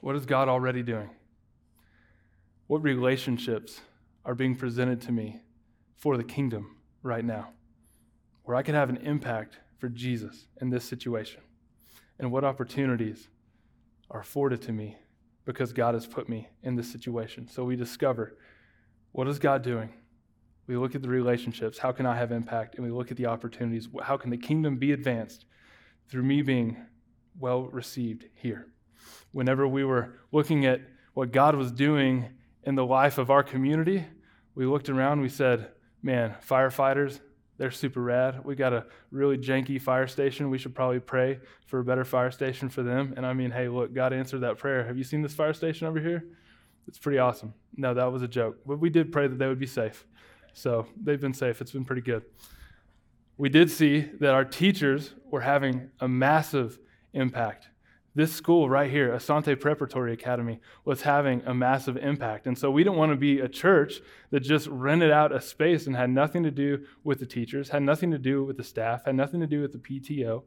What 0.01 0.17
is 0.17 0.25
God 0.25 0.49
already 0.49 0.83
doing? 0.83 1.11
What 2.67 2.83
relationships 2.83 3.81
are 4.25 4.35
being 4.35 4.57
presented 4.57 5.01
to 5.03 5.13
me 5.13 5.43
for 5.97 6.17
the 6.17 6.25
kingdom 6.25 6.77
right 7.03 7.25
now, 7.25 7.51
where 8.45 8.57
I 8.57 8.63
can 8.63 8.75
have 8.75 8.89
an 8.89 8.97
impact 8.99 9.59
for 9.79 9.89
Jesus 9.89 10.47
in 10.61 10.71
this 10.71 10.85
situation? 10.85 11.43
And 12.21 12.31
what 12.31 12.45
opportunities 12.45 13.29
are 14.11 14.21
afforded 14.21 14.63
to 14.63 14.73
me 14.73 14.99
because 15.45 15.73
God 15.73 15.95
has 15.95 16.07
put 16.07 16.29
me 16.29 16.49
in 16.63 16.77
this 16.77 16.91
situation? 16.91 17.49
So 17.49 17.65
we 17.65 17.75
discover 17.75 18.37
what 19.13 19.27
is 19.27 19.41
God 19.41 19.63
doing? 19.63 19.93
We 20.69 20.77
look 20.77 20.95
at 20.95 21.03
the 21.03 21.09
relationships. 21.09 21.79
How 21.79 21.91
can 21.91 22.07
I 22.07 22.17
have 22.17 22.31
impact? 22.31 22.77
And 22.77 22.85
we 22.85 22.93
look 22.93 23.11
at 23.11 23.17
the 23.17 23.27
opportunities. 23.27 23.89
How 24.03 24.17
can 24.17 24.31
the 24.31 24.37
kingdom 24.37 24.77
be 24.77 24.93
advanced 24.93 25.47
through 26.09 26.23
me 26.23 26.43
being 26.43 26.77
well 27.39 27.65
received 27.65 28.27
here. 28.35 28.67
Whenever 29.33 29.67
we 29.67 29.85
were 29.85 30.19
looking 30.33 30.67
at 30.67 30.81
what 31.15 31.33
God 31.33 31.55
was 31.55 31.71
doing 31.71 32.31
in 32.65 32.75
the 32.75 32.85
life 32.85 33.19
of 33.19 33.31
our 33.31 33.43
community, 33.43 34.05
we 34.55 34.67
looked 34.67 34.89
around, 34.89 35.21
we 35.21 35.29
said, 35.29 35.71
man, 36.03 36.35
firefighters, 36.47 37.21
they're 37.61 37.71
super 37.71 38.01
rad. 38.01 38.43
We 38.43 38.55
got 38.55 38.73
a 38.73 38.87
really 39.11 39.37
janky 39.37 39.79
fire 39.79 40.07
station. 40.07 40.49
We 40.49 40.57
should 40.57 40.75
probably 40.75 40.99
pray 40.99 41.41
for 41.67 41.81
a 41.81 41.85
better 41.85 42.07
fire 42.07 42.31
station 42.31 42.71
for 42.71 42.83
them. 42.83 43.13
And 43.19 43.27
I 43.27 43.35
mean, 43.35 43.51
hey, 43.51 43.69
look, 43.69 43.93
God 43.93 44.15
answered 44.15 44.41
that 44.41 44.57
prayer. 44.57 44.83
Have 44.87 44.97
you 44.97 45.05
seen 45.05 45.21
this 45.21 45.35
fire 45.35 45.53
station 45.53 45.87
over 45.87 46.01
here? 46.01 46.25
It's 46.89 46.99
pretty 46.99 47.19
awesome. 47.19 47.53
No, 47.77 47.93
that 47.93 48.11
was 48.11 48.23
a 48.23 48.29
joke. 48.29 48.61
But 48.65 48.81
we 48.81 48.89
did 48.89 49.13
pray 49.13 49.29
that 49.29 49.39
they 49.39 49.47
would 49.47 49.59
be 49.59 49.67
safe. 49.67 50.07
So 50.55 50.87
they've 50.99 51.21
been 51.21 51.35
safe. 51.35 51.61
It's 51.61 51.73
been 51.73 51.85
pretty 51.85 52.01
good. 52.01 52.25
We 53.37 53.51
did 53.51 53.71
see 53.71 54.09
that 54.21 54.33
our 54.33 54.47
teachers 54.47 55.13
were 55.31 55.43
having 55.43 55.91
a 56.01 56.09
massive 56.09 56.79
impact. 57.13 57.69
This 58.13 58.33
school 58.33 58.69
right 58.69 58.91
here, 58.91 59.11
Asante 59.11 59.59
Preparatory 59.59 60.13
Academy, 60.13 60.61
was 60.85 61.03
having 61.03 61.43
a 61.47 61.55
massive 61.55 61.97
impact. 61.97 62.49
And 62.49 62.59
so 62.59 62.69
we 62.69 62.83
didn't 62.83 62.99
want 62.99 63.13
to 63.13 63.17
be 63.17 63.39
a 63.39 63.49
church 63.49 64.01
that 64.31 64.41
just 64.41 64.67
rented 64.67 65.13
out 65.13 65.35
a 65.35 65.41
space 65.41 65.87
and 65.87 65.95
had 65.95 66.11
nothing 66.11 66.43
to 66.43 66.51
do 66.51 66.85
with 67.05 67.21
the 67.21 67.27
teachers, 67.27 67.69
had 67.69 67.85
nothing 67.85 68.11
to 68.11 68.19
do 68.19 68.45
with 68.45 68.57
the 68.57 68.65
staff, 68.65 69.05
had 69.05 69.15
nothing 69.15 69.41
to 69.41 69.47
do 69.47 69.61
with 69.61 69.73
the 69.73 69.79
PTO, 69.79 70.43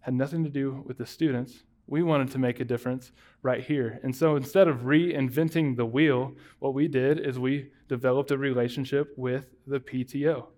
had 0.00 0.12
nothing 0.12 0.44
to 0.44 0.50
do 0.50 0.84
with 0.86 0.98
the 0.98 1.06
students. 1.06 1.64
We 1.86 2.02
wanted 2.02 2.30
to 2.32 2.38
make 2.38 2.60
a 2.60 2.64
difference 2.64 3.12
right 3.42 3.64
here. 3.64 3.98
And 4.02 4.14
so 4.14 4.36
instead 4.36 4.68
of 4.68 4.80
reinventing 4.80 5.76
the 5.76 5.86
wheel, 5.86 6.34
what 6.58 6.74
we 6.74 6.86
did 6.86 7.18
is 7.18 7.38
we 7.38 7.70
developed 7.88 8.30
a 8.30 8.36
relationship 8.36 9.14
with 9.16 9.54
the 9.66 9.80
PTO. 9.80 10.48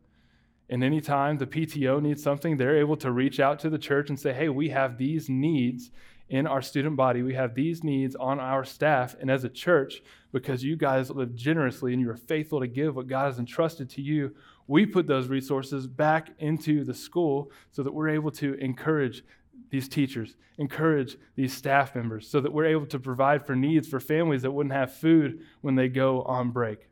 And 0.69 0.83
anytime 0.83 1.39
the 1.39 1.47
PTO 1.47 2.03
needs 2.03 2.23
something, 2.23 2.57
they're 2.57 2.79
able 2.79 2.97
to 2.97 3.13
reach 3.13 3.39
out 3.39 3.61
to 3.61 3.71
the 3.71 3.79
church 3.79 4.09
and 4.09 4.19
say, 4.19 4.33
hey, 4.33 4.49
we 4.49 4.71
have 4.71 4.99
these 4.99 5.29
needs 5.29 5.93
in 6.29 6.47
our 6.47 6.63
student 6.63 6.97
body. 6.97 7.23
We 7.23 7.35
have 7.35 7.55
these 7.55 7.85
needs 7.85 8.17
on 8.17 8.41
our 8.41 8.65
staff. 8.65 9.15
And 9.21 9.31
as 9.31 9.45
a 9.45 9.49
church, 9.49 10.03
because 10.33 10.65
you 10.65 10.77
guys 10.77 11.11
live 11.11 11.35
generously 11.35 11.93
and 11.93 12.03
you're 12.03 12.17
faithful 12.17 12.61
to 12.61 12.67
give 12.67 12.97
what 12.97 13.07
God 13.07 13.27
has 13.27 13.39
entrusted 13.39 13.89
to 13.91 14.03
you, 14.03 14.35
we 14.67 14.85
put 14.85 15.07
those 15.07 15.29
resources 15.29 15.87
back 15.87 16.31
into 16.39 16.85
the 16.85 16.95
school 16.95 17.51
so 17.71 17.83
that 17.83 17.95
we're 17.95 18.09
able 18.09 18.33
to 18.33 18.55
encourage 18.55 19.25
these 19.71 19.89
teachers, 19.89 20.37
encourage 20.59 21.17
these 21.37 21.53
staff 21.53 21.95
members, 21.95 22.29
so 22.29 22.41
that 22.41 22.53
we're 22.53 22.67
able 22.67 22.87
to 22.87 22.99
provide 22.99 23.47
for 23.47 23.55
needs 23.55 23.89
for 23.89 24.01
families 24.01 24.43
that 24.43 24.51
wouldn't 24.51 24.75
have 24.75 24.93
food 24.93 25.41
when 25.61 25.77
they 25.77 25.89
go 25.89 26.23
on 26.23 26.51
break. 26.51 26.89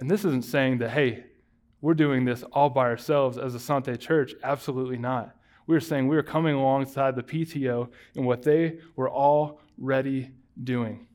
And 0.00 0.10
this 0.10 0.24
isn't 0.24 0.44
saying 0.44 0.78
that, 0.78 0.90
hey, 0.90 1.24
we're 1.80 1.94
doing 1.94 2.24
this 2.24 2.42
all 2.52 2.70
by 2.70 2.86
ourselves 2.86 3.38
as 3.38 3.54
Asante 3.54 3.98
Church. 3.98 4.34
Absolutely 4.42 4.98
not. 4.98 5.36
We're 5.66 5.80
saying 5.80 6.08
we 6.08 6.16
were 6.16 6.22
coming 6.22 6.54
alongside 6.54 7.16
the 7.16 7.22
PTO 7.22 7.88
in 8.14 8.24
what 8.24 8.42
they 8.42 8.78
were 8.96 9.10
already 9.10 10.30
doing. 10.62 11.06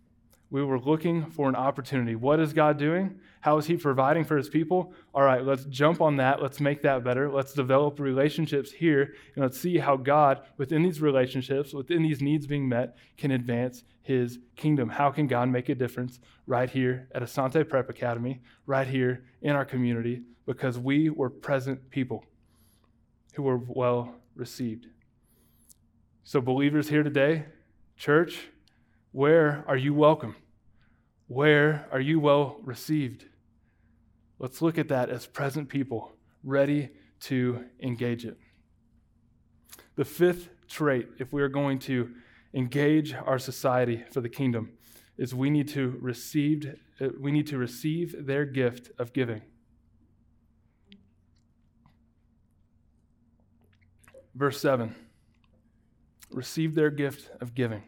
We 0.49 0.63
were 0.63 0.79
looking 0.79 1.29
for 1.29 1.49
an 1.49 1.55
opportunity. 1.55 2.15
What 2.15 2.39
is 2.39 2.53
God 2.53 2.77
doing? 2.77 3.19
How 3.41 3.57
is 3.57 3.65
He 3.65 3.75
providing 3.75 4.23
for 4.23 4.38
His 4.38 4.47
people? 4.47 4.93
All 5.13 5.23
right, 5.23 5.43
let's 5.43 5.65
jump 5.65 5.99
on 5.99 6.15
that. 6.17 6.41
Let's 6.41 6.62
make 6.62 6.81
that 6.83 7.03
better. 7.03 7.29
Let's 7.29 7.53
develop 7.53 7.99
relationships 7.99 8.71
here, 8.71 9.13
and 9.36 9.43
let's 9.43 9.60
see 9.60 9.77
how 9.77 9.97
God, 9.97 10.41
within 10.55 10.83
these 10.83 11.01
relationships, 11.01 11.73
within 11.73 12.01
these 12.01 12.21
needs 12.21 12.47
being 12.47 12.69
met, 12.69 12.95
can 13.17 13.31
advance 13.31 13.83
His 14.03 14.39
kingdom. 14.55 14.88
How 14.88 15.12
can 15.12 15.27
God 15.27 15.49
make 15.49 15.67
a 15.67 15.75
difference 15.75 16.21
right 16.45 16.69
here 16.69 17.10
at 17.13 17.21
Asante 17.21 17.67
Prep 17.67 17.89
Academy, 17.89 18.41
right 18.65 18.88
here 18.88 19.25
in 19.41 19.51
our 19.51 19.65
community, 19.65 20.21
because 20.45 20.79
we 20.79 21.10
were 21.10 21.29
present 21.29 21.89
people 21.89 22.23
who 23.33 23.43
were 23.43 23.57
well 23.57 24.15
received. 24.38 24.88
So, 26.23 26.41
believers 26.41 26.89
here 26.89 27.04
today, 27.04 27.45
church, 27.95 28.50
where 29.12 29.63
are 29.67 29.78
you 29.78 29.93
welcome? 29.93 30.36
Where 31.28 31.88
are 31.91 32.00
you 32.00 32.19
well 32.19 32.58
received? 32.63 33.26
Let's 34.39 34.62
look 34.62 34.78
at 34.78 34.89
that 34.89 35.10
as 35.10 35.26
present 35.26 35.69
people, 35.69 36.12
ready 36.43 36.89
to 37.21 37.65
engage 37.82 38.26
it. 38.26 38.38
The 39.95 40.06
fifth 40.06 40.50
trait, 40.67 41.08
if 41.17 41.34
we 41.34 41.41
are 41.41 41.50
going 41.50 41.80
to 41.80 42.13
engage 42.54 43.13
our 43.13 43.39
society 43.39 44.04
for 44.12 44.21
the 44.21 44.30
kingdom, 44.30 44.71
is 45.17 45.34
we 45.34 45.50
need 45.50 45.67
to 45.69 45.97
receive, 46.00 46.76
we 47.19 47.32
need 47.32 47.47
to 47.47 47.58
receive 47.58 48.28
their 48.28 48.45
gift 48.45 48.91
of 49.00 49.13
giving. 49.13 49.41
Verse 54.38 54.62
7 54.62 54.93
Receive 56.30 56.76
their 56.76 56.91
gift 56.91 57.32
of 57.41 57.56
giving 57.56 57.82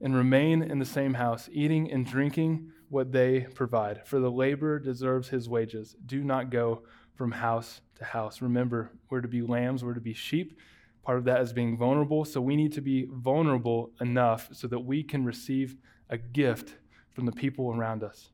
and 0.00 0.14
remain 0.14 0.62
in 0.62 0.78
the 0.78 0.84
same 0.84 1.14
house, 1.14 1.48
eating 1.52 1.90
and 1.90 2.06
drinking 2.06 2.70
what 2.88 3.10
they 3.10 3.40
provide. 3.54 4.06
For 4.06 4.20
the 4.20 4.30
laborer 4.30 4.78
deserves 4.78 5.28
his 5.28 5.48
wages. 5.48 5.96
Do 6.06 6.22
not 6.22 6.50
go 6.50 6.82
from 7.16 7.32
house 7.32 7.80
to 7.96 8.04
house. 8.04 8.40
Remember, 8.40 8.92
we're 9.10 9.22
to 9.22 9.28
be 9.28 9.42
lambs, 9.42 9.82
we're 9.82 9.94
to 9.94 10.00
be 10.00 10.14
sheep. 10.14 10.56
Part 11.02 11.18
of 11.18 11.24
that 11.24 11.40
is 11.40 11.52
being 11.52 11.76
vulnerable. 11.76 12.24
So 12.24 12.40
we 12.40 12.54
need 12.54 12.72
to 12.74 12.80
be 12.80 13.08
vulnerable 13.10 13.90
enough 14.00 14.50
so 14.52 14.68
that 14.68 14.78
we 14.78 15.02
can 15.02 15.24
receive 15.24 15.76
a 16.10 16.16
gift 16.16 16.76
from 17.10 17.26
the 17.26 17.32
people 17.32 17.74
around 17.74 18.04
us. 18.04 18.30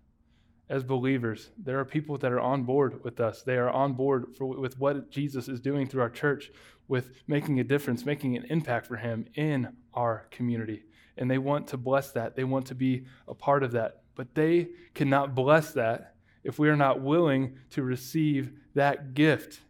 As 0.71 0.85
believers, 0.85 1.51
there 1.57 1.79
are 1.79 1.85
people 1.85 2.19
that 2.19 2.31
are 2.31 2.41
on 2.41 2.65
board 2.65 3.03
with 3.03 3.21
us. 3.21 3.43
They 3.43 3.57
are 3.57 3.71
on 3.71 3.95
board 3.95 4.35
for, 4.37 4.47
with 4.47 4.79
what 4.79 5.11
Jesus 5.11 5.49
is 5.49 5.61
doing 5.61 5.87
through 5.87 6.03
our 6.03 6.11
church 6.11 6.51
with 6.89 7.23
making 7.27 7.61
a 7.61 7.65
difference, 7.65 8.05
making 8.05 8.37
an 8.37 8.47
impact 8.51 8.87
for 8.87 8.97
Him 8.97 9.27
in 9.35 9.69
our 9.95 10.27
community. 10.31 10.85
And 11.17 11.31
they 11.31 11.39
want 11.39 11.69
to 11.69 11.77
bless 11.77 12.13
that, 12.13 12.37
they 12.37 12.45
want 12.45 12.67
to 12.67 12.75
be 12.75 13.05
a 13.27 13.35
part 13.35 13.63
of 13.63 13.73
that. 13.73 14.03
But 14.15 14.35
they 14.35 14.69
cannot 14.95 15.35
bless 15.35 15.73
that 15.73 16.15
if 16.43 16.59
we 16.59 16.69
are 16.69 16.77
not 16.77 17.01
willing 17.01 17.59
to 17.71 17.83
receive 17.83 18.53
that 18.75 19.15
gift. 19.15 19.61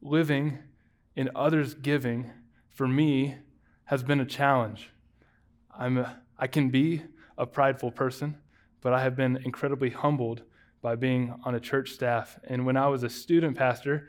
Living 0.00 0.58
in 1.16 1.30
others' 1.34 1.74
giving, 1.74 2.30
for 2.68 2.86
me, 2.86 3.36
has 3.84 4.02
been 4.02 4.20
a 4.20 4.24
challenge. 4.24 4.90
I'm 5.76 5.98
a, 5.98 6.20
I 6.38 6.46
can 6.46 6.70
be 6.70 7.02
a 7.36 7.46
prideful 7.46 7.90
person, 7.90 8.36
but 8.80 8.92
I 8.92 9.02
have 9.02 9.16
been 9.16 9.38
incredibly 9.44 9.90
humbled 9.90 10.42
by 10.80 10.94
being 10.94 11.34
on 11.44 11.54
a 11.54 11.60
church 11.60 11.90
staff. 11.90 12.38
And 12.44 12.64
when 12.64 12.76
I 12.76 12.88
was 12.88 13.02
a 13.02 13.08
student 13.08 13.56
pastor, 13.56 14.08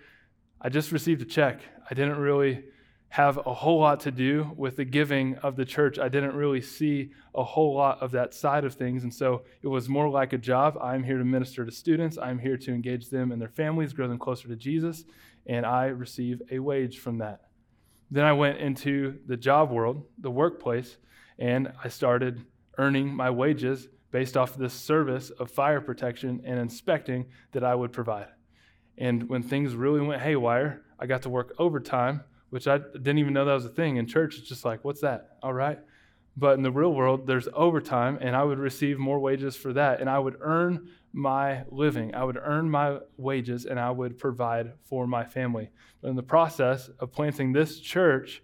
I 0.61 0.69
just 0.69 0.91
received 0.91 1.21
a 1.21 1.25
check. 1.25 1.61
I 1.89 1.93
didn't 1.93 2.17
really 2.17 2.63
have 3.09 3.37
a 3.37 3.53
whole 3.53 3.79
lot 3.79 4.01
to 4.01 4.11
do 4.11 4.51
with 4.55 4.75
the 4.75 4.85
giving 4.85 5.35
of 5.37 5.55
the 5.55 5.65
church. 5.65 5.97
I 5.97 6.09
didn't 6.09 6.35
really 6.35 6.61
see 6.61 7.11
a 7.33 7.43
whole 7.43 7.75
lot 7.75 8.01
of 8.01 8.11
that 8.11 8.35
side 8.35 8.63
of 8.65 8.75
things. 8.75 9.03
And 9.03 9.13
so 9.13 9.43
it 9.63 9.67
was 9.67 9.89
more 9.89 10.07
like 10.09 10.31
a 10.33 10.37
job. 10.37 10.77
I'm 10.79 11.03
here 11.03 11.17
to 11.17 11.25
minister 11.25 11.65
to 11.65 11.71
students, 11.71 12.19
I'm 12.19 12.37
here 12.37 12.57
to 12.57 12.71
engage 12.71 13.09
them 13.09 13.31
and 13.31 13.41
their 13.41 13.49
families, 13.49 13.93
grow 13.93 14.07
them 14.07 14.19
closer 14.19 14.47
to 14.47 14.55
Jesus, 14.55 15.05
and 15.47 15.65
I 15.65 15.87
receive 15.87 16.41
a 16.51 16.59
wage 16.59 16.99
from 16.99 17.17
that. 17.17 17.41
Then 18.11 18.25
I 18.25 18.33
went 18.33 18.59
into 18.59 19.17
the 19.25 19.37
job 19.37 19.71
world, 19.71 20.03
the 20.19 20.31
workplace, 20.31 20.97
and 21.39 21.71
I 21.83 21.89
started 21.89 22.45
earning 22.77 23.13
my 23.13 23.31
wages 23.31 23.87
based 24.11 24.35
off 24.35 24.57
this 24.57 24.73
service 24.73 25.29
of 25.29 25.51
fire 25.51 25.81
protection 25.81 26.41
and 26.45 26.59
inspecting 26.59 27.27
that 27.51 27.63
I 27.63 27.75
would 27.75 27.91
provide. 27.91 28.27
And 28.97 29.29
when 29.29 29.43
things 29.43 29.75
really 29.75 30.01
went 30.01 30.21
haywire, 30.21 30.81
I 30.99 31.05
got 31.05 31.21
to 31.23 31.29
work 31.29 31.53
overtime, 31.57 32.23
which 32.49 32.67
I 32.67 32.79
didn't 32.79 33.19
even 33.19 33.33
know 33.33 33.45
that 33.45 33.53
was 33.53 33.65
a 33.65 33.69
thing. 33.69 33.97
In 33.97 34.07
church, 34.07 34.37
it's 34.37 34.49
just 34.49 34.65
like, 34.65 34.83
what's 34.83 35.01
that? 35.01 35.37
All 35.41 35.53
right. 35.53 35.79
But 36.35 36.57
in 36.57 36.63
the 36.63 36.71
real 36.71 36.93
world, 36.93 37.27
there's 37.27 37.47
overtime, 37.53 38.17
and 38.21 38.35
I 38.35 38.43
would 38.43 38.59
receive 38.59 38.97
more 38.97 39.19
wages 39.19 39.55
for 39.55 39.73
that. 39.73 39.99
And 39.99 40.09
I 40.09 40.19
would 40.19 40.37
earn 40.41 40.89
my 41.11 41.63
living. 41.69 42.15
I 42.15 42.23
would 42.23 42.37
earn 42.41 42.69
my 42.69 42.99
wages, 43.17 43.65
and 43.65 43.79
I 43.79 43.91
would 43.91 44.17
provide 44.17 44.73
for 44.83 45.07
my 45.07 45.25
family. 45.25 45.69
But 46.01 46.09
in 46.09 46.15
the 46.15 46.23
process 46.23 46.89
of 46.99 47.11
planting 47.11 47.51
this 47.51 47.79
church, 47.79 48.41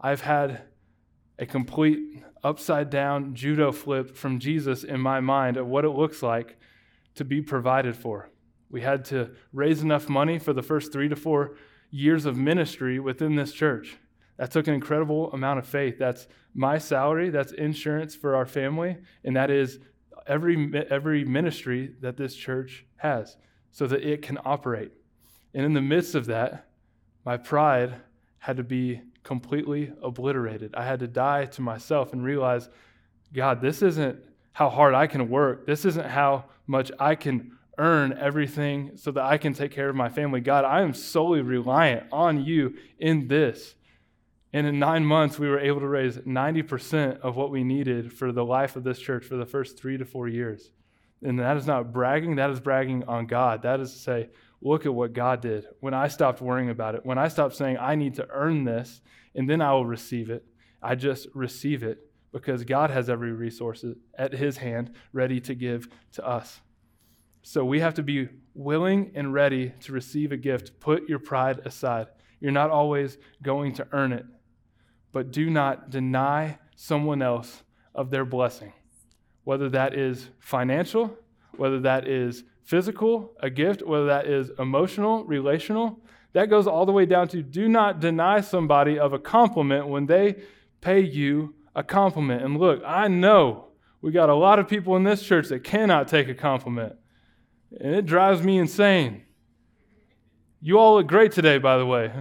I've 0.00 0.20
had 0.20 0.62
a 1.40 1.46
complete 1.46 2.22
upside 2.44 2.90
down 2.90 3.34
judo 3.34 3.72
flip 3.72 4.14
from 4.14 4.38
Jesus 4.38 4.84
in 4.84 5.00
my 5.00 5.20
mind 5.20 5.56
of 5.56 5.66
what 5.66 5.84
it 5.84 5.90
looks 5.90 6.22
like 6.22 6.58
to 7.14 7.24
be 7.24 7.40
provided 7.40 7.96
for. 7.96 8.28
We 8.70 8.82
had 8.82 9.04
to 9.06 9.30
raise 9.52 9.82
enough 9.82 10.08
money 10.08 10.38
for 10.38 10.52
the 10.52 10.62
first 10.62 10.92
three 10.92 11.08
to 11.08 11.16
four 11.16 11.56
years 11.90 12.26
of 12.26 12.36
ministry 12.36 13.00
within 13.00 13.34
this 13.34 13.52
church. 13.52 13.96
That 14.36 14.50
took 14.50 14.68
an 14.68 14.74
incredible 14.74 15.32
amount 15.32 15.58
of 15.58 15.66
faith. 15.66 15.98
That's 15.98 16.28
my 16.54 16.78
salary, 16.78 17.30
that's 17.30 17.52
insurance 17.52 18.14
for 18.14 18.36
our 18.36 18.46
family, 18.46 18.98
and 19.24 19.34
that 19.34 19.50
is 19.50 19.80
every, 20.26 20.72
every 20.90 21.24
ministry 21.24 21.94
that 22.00 22.16
this 22.16 22.34
church 22.36 22.84
has 22.96 23.36
so 23.72 23.86
that 23.86 24.02
it 24.02 24.22
can 24.22 24.38
operate. 24.44 24.92
And 25.54 25.64
in 25.64 25.72
the 25.72 25.80
midst 25.80 26.14
of 26.14 26.26
that, 26.26 26.68
my 27.24 27.36
pride 27.36 27.94
had 28.38 28.56
to 28.58 28.62
be 28.62 29.02
completely 29.22 29.92
obliterated. 30.02 30.74
I 30.74 30.84
had 30.84 31.00
to 31.00 31.06
die 31.06 31.46
to 31.46 31.62
myself 31.62 32.12
and 32.12 32.24
realize, 32.24 32.68
God, 33.32 33.60
this 33.60 33.82
isn't 33.82 34.18
how 34.52 34.68
hard 34.68 34.94
I 34.94 35.06
can 35.06 35.28
work. 35.28 35.66
This 35.66 35.84
isn't 35.84 36.06
how 36.06 36.46
much 36.66 36.90
I 36.98 37.14
can 37.14 37.52
earn 37.78 38.16
everything 38.18 38.92
so 38.96 39.10
that 39.12 39.24
I 39.24 39.38
can 39.38 39.54
take 39.54 39.72
care 39.72 39.88
of 39.88 39.96
my 39.96 40.08
family. 40.08 40.40
God, 40.40 40.64
I 40.64 40.82
am 40.82 40.92
solely 40.92 41.40
reliant 41.40 42.06
on 42.12 42.44
you 42.44 42.76
in 42.98 43.28
this. 43.28 43.74
And 44.52 44.66
in 44.66 44.78
nine 44.78 45.04
months, 45.04 45.38
we 45.38 45.48
were 45.48 45.60
able 45.60 45.80
to 45.80 45.86
raise 45.86 46.16
90% 46.18 47.20
of 47.20 47.36
what 47.36 47.50
we 47.50 47.62
needed 47.62 48.12
for 48.12 48.32
the 48.32 48.44
life 48.44 48.76
of 48.76 48.84
this 48.84 48.98
church 48.98 49.24
for 49.24 49.36
the 49.36 49.46
first 49.46 49.78
three 49.78 49.96
to 49.96 50.04
four 50.04 50.28
years. 50.28 50.70
And 51.22 51.38
that 51.38 51.56
is 51.56 51.66
not 51.66 51.92
bragging, 51.92 52.36
that 52.36 52.50
is 52.50 52.60
bragging 52.60 53.04
on 53.04 53.26
God. 53.26 53.62
That 53.62 53.80
is 53.80 53.92
to 53.92 53.98
say, 53.98 54.28
look 54.62 54.86
at 54.86 54.94
what 54.94 55.12
God 55.12 55.40
did. 55.40 55.66
When 55.80 55.94
I 55.94 56.08
stopped 56.08 56.40
worrying 56.40 56.70
about 56.70 56.94
it, 56.94 57.04
when 57.04 57.18
I 57.18 57.28
stopped 57.28 57.56
saying, 57.56 57.78
I 57.78 57.94
need 57.94 58.14
to 58.16 58.28
earn 58.30 58.64
this 58.64 59.00
and 59.34 59.48
then 59.48 59.60
I 59.60 59.72
will 59.72 59.86
receive 59.86 60.30
it, 60.30 60.44
I 60.82 60.94
just 60.94 61.28
receive 61.34 61.82
it 61.82 61.98
because 62.32 62.64
God 62.64 62.90
has 62.90 63.10
every 63.10 63.32
resource 63.32 63.84
at 64.16 64.32
His 64.32 64.58
hand 64.58 64.94
ready 65.12 65.40
to 65.40 65.54
give 65.54 65.88
to 66.12 66.26
us. 66.26 66.60
So 67.42 67.64
we 67.64 67.80
have 67.80 67.94
to 67.94 68.02
be 68.02 68.28
willing 68.54 69.12
and 69.14 69.32
ready 69.32 69.72
to 69.80 69.92
receive 69.92 70.32
a 70.32 70.36
gift. 70.36 70.78
Put 70.80 71.08
your 71.08 71.18
pride 71.18 71.60
aside. 71.64 72.08
You're 72.40 72.52
not 72.52 72.70
always 72.70 73.18
going 73.42 73.74
to 73.74 73.86
earn 73.92 74.12
it, 74.12 74.26
but 75.12 75.30
do 75.30 75.50
not 75.50 75.90
deny 75.90 76.58
someone 76.76 77.22
else 77.22 77.62
of 77.94 78.10
their 78.10 78.24
blessing, 78.24 78.72
whether 79.44 79.68
that 79.70 79.94
is 79.94 80.28
financial, 80.38 81.16
whether 81.56 81.80
that 81.80 82.06
is 82.06 82.44
physical, 82.70 83.34
a 83.40 83.50
gift, 83.50 83.84
whether 83.84 84.06
that 84.06 84.26
is 84.28 84.52
emotional, 84.56 85.24
relational. 85.24 85.98
That 86.34 86.48
goes 86.48 86.68
all 86.68 86.86
the 86.86 86.92
way 86.92 87.04
down 87.04 87.26
to 87.28 87.42
do 87.42 87.68
not 87.68 87.98
deny 87.98 88.40
somebody 88.40 88.96
of 88.96 89.12
a 89.12 89.18
compliment 89.18 89.88
when 89.88 90.06
they 90.06 90.36
pay 90.80 91.00
you 91.00 91.56
a 91.74 91.82
compliment. 91.82 92.44
And 92.44 92.56
look, 92.60 92.80
I 92.86 93.08
know 93.08 93.70
we 94.00 94.12
got 94.12 94.28
a 94.28 94.36
lot 94.36 94.60
of 94.60 94.68
people 94.68 94.94
in 94.94 95.02
this 95.02 95.20
church 95.20 95.48
that 95.48 95.64
cannot 95.64 96.06
take 96.06 96.28
a 96.28 96.34
compliment, 96.34 96.94
and 97.80 97.92
it 97.92 98.06
drives 98.06 98.40
me 98.40 98.56
insane. 98.56 99.24
You 100.62 100.78
all 100.78 100.94
look 100.94 101.08
great 101.08 101.32
today, 101.32 101.58
by 101.58 101.76
the 101.76 101.86
way. 101.86 102.12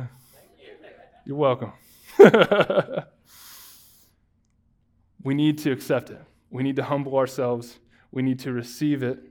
You're 1.25 1.37
welcome. 1.37 1.73
we 5.23 5.35
need 5.35 5.59
to 5.59 5.71
accept 5.71 6.09
it. 6.09 6.19
We 6.49 6.63
need 6.63 6.77
to 6.77 6.83
humble 6.83 7.17
ourselves. 7.17 7.77
We 8.11 8.23
need 8.23 8.39
to 8.39 8.51
receive 8.51 9.03
it 9.03 9.28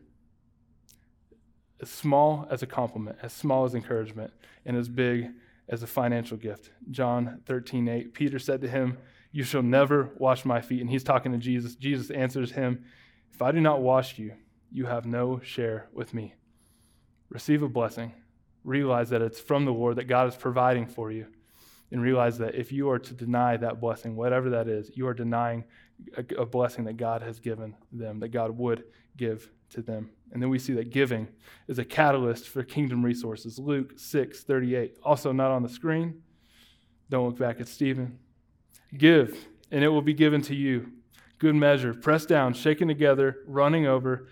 as 1.80 1.88
small 1.88 2.46
as 2.50 2.62
a 2.62 2.66
compliment, 2.66 3.18
as 3.22 3.32
small 3.32 3.64
as 3.64 3.74
encouragement, 3.74 4.32
and 4.64 4.76
as 4.76 4.88
big 4.88 5.30
as 5.68 5.82
a 5.82 5.86
financial 5.86 6.36
gift. 6.36 6.70
John 6.90 7.40
13, 7.46 7.88
8. 7.88 8.14
Peter 8.14 8.38
said 8.38 8.60
to 8.62 8.68
him, 8.68 8.98
You 9.32 9.44
shall 9.44 9.62
never 9.62 10.10
wash 10.16 10.44
my 10.44 10.60
feet. 10.60 10.80
And 10.80 10.90
he's 10.90 11.04
talking 11.04 11.32
to 11.32 11.38
Jesus. 11.38 11.76
Jesus 11.76 12.10
answers 12.10 12.52
him, 12.52 12.84
If 13.32 13.42
I 13.42 13.52
do 13.52 13.60
not 13.60 13.82
wash 13.82 14.18
you, 14.18 14.34
you 14.70 14.86
have 14.86 15.06
no 15.06 15.40
share 15.40 15.88
with 15.92 16.14
me. 16.14 16.34
Receive 17.28 17.62
a 17.62 17.68
blessing. 17.68 18.12
Realize 18.64 19.10
that 19.10 19.22
it's 19.22 19.40
from 19.40 19.64
the 19.64 19.72
Lord, 19.72 19.96
that 19.96 20.04
God 20.04 20.28
is 20.28 20.36
providing 20.36 20.86
for 20.86 21.10
you. 21.10 21.26
And 21.90 22.02
realize 22.02 22.38
that 22.38 22.54
if 22.54 22.70
you 22.70 22.90
are 22.90 22.98
to 22.98 23.14
deny 23.14 23.56
that 23.56 23.80
blessing, 23.80 24.14
whatever 24.14 24.50
that 24.50 24.68
is, 24.68 24.90
you 24.94 25.06
are 25.06 25.14
denying 25.14 25.64
a, 26.16 26.42
a 26.42 26.46
blessing 26.46 26.84
that 26.84 26.98
God 26.98 27.22
has 27.22 27.40
given 27.40 27.74
them, 27.92 28.20
that 28.20 28.28
God 28.28 28.56
would 28.58 28.84
give 29.16 29.50
to 29.70 29.82
them. 29.82 30.10
And 30.32 30.42
then 30.42 30.50
we 30.50 30.58
see 30.58 30.74
that 30.74 30.90
giving 30.90 31.28
is 31.68 31.78
a 31.78 31.84
catalyst 31.84 32.48
for 32.48 32.62
kingdom 32.62 33.04
resources. 33.04 33.58
Luke 33.58 33.92
6 33.96 34.44
38. 34.44 34.98
Also, 35.02 35.32
not 35.32 35.50
on 35.50 35.62
the 35.62 35.68
screen. 35.68 36.22
Don't 37.10 37.26
look 37.26 37.38
back 37.38 37.60
at 37.60 37.68
Stephen. 37.68 38.18
Give, 38.96 39.46
and 39.70 39.82
it 39.82 39.88
will 39.88 40.02
be 40.02 40.14
given 40.14 40.42
to 40.42 40.54
you. 40.54 40.92
Good 41.38 41.54
measure, 41.54 41.94
pressed 41.94 42.28
down, 42.28 42.52
shaken 42.52 42.88
together, 42.88 43.38
running 43.46 43.86
over, 43.86 44.28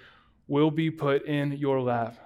will 0.49 0.71
be 0.71 0.91
put 0.91 1.25
in 1.27 1.53
your 1.53 1.81
lap. 1.81 2.17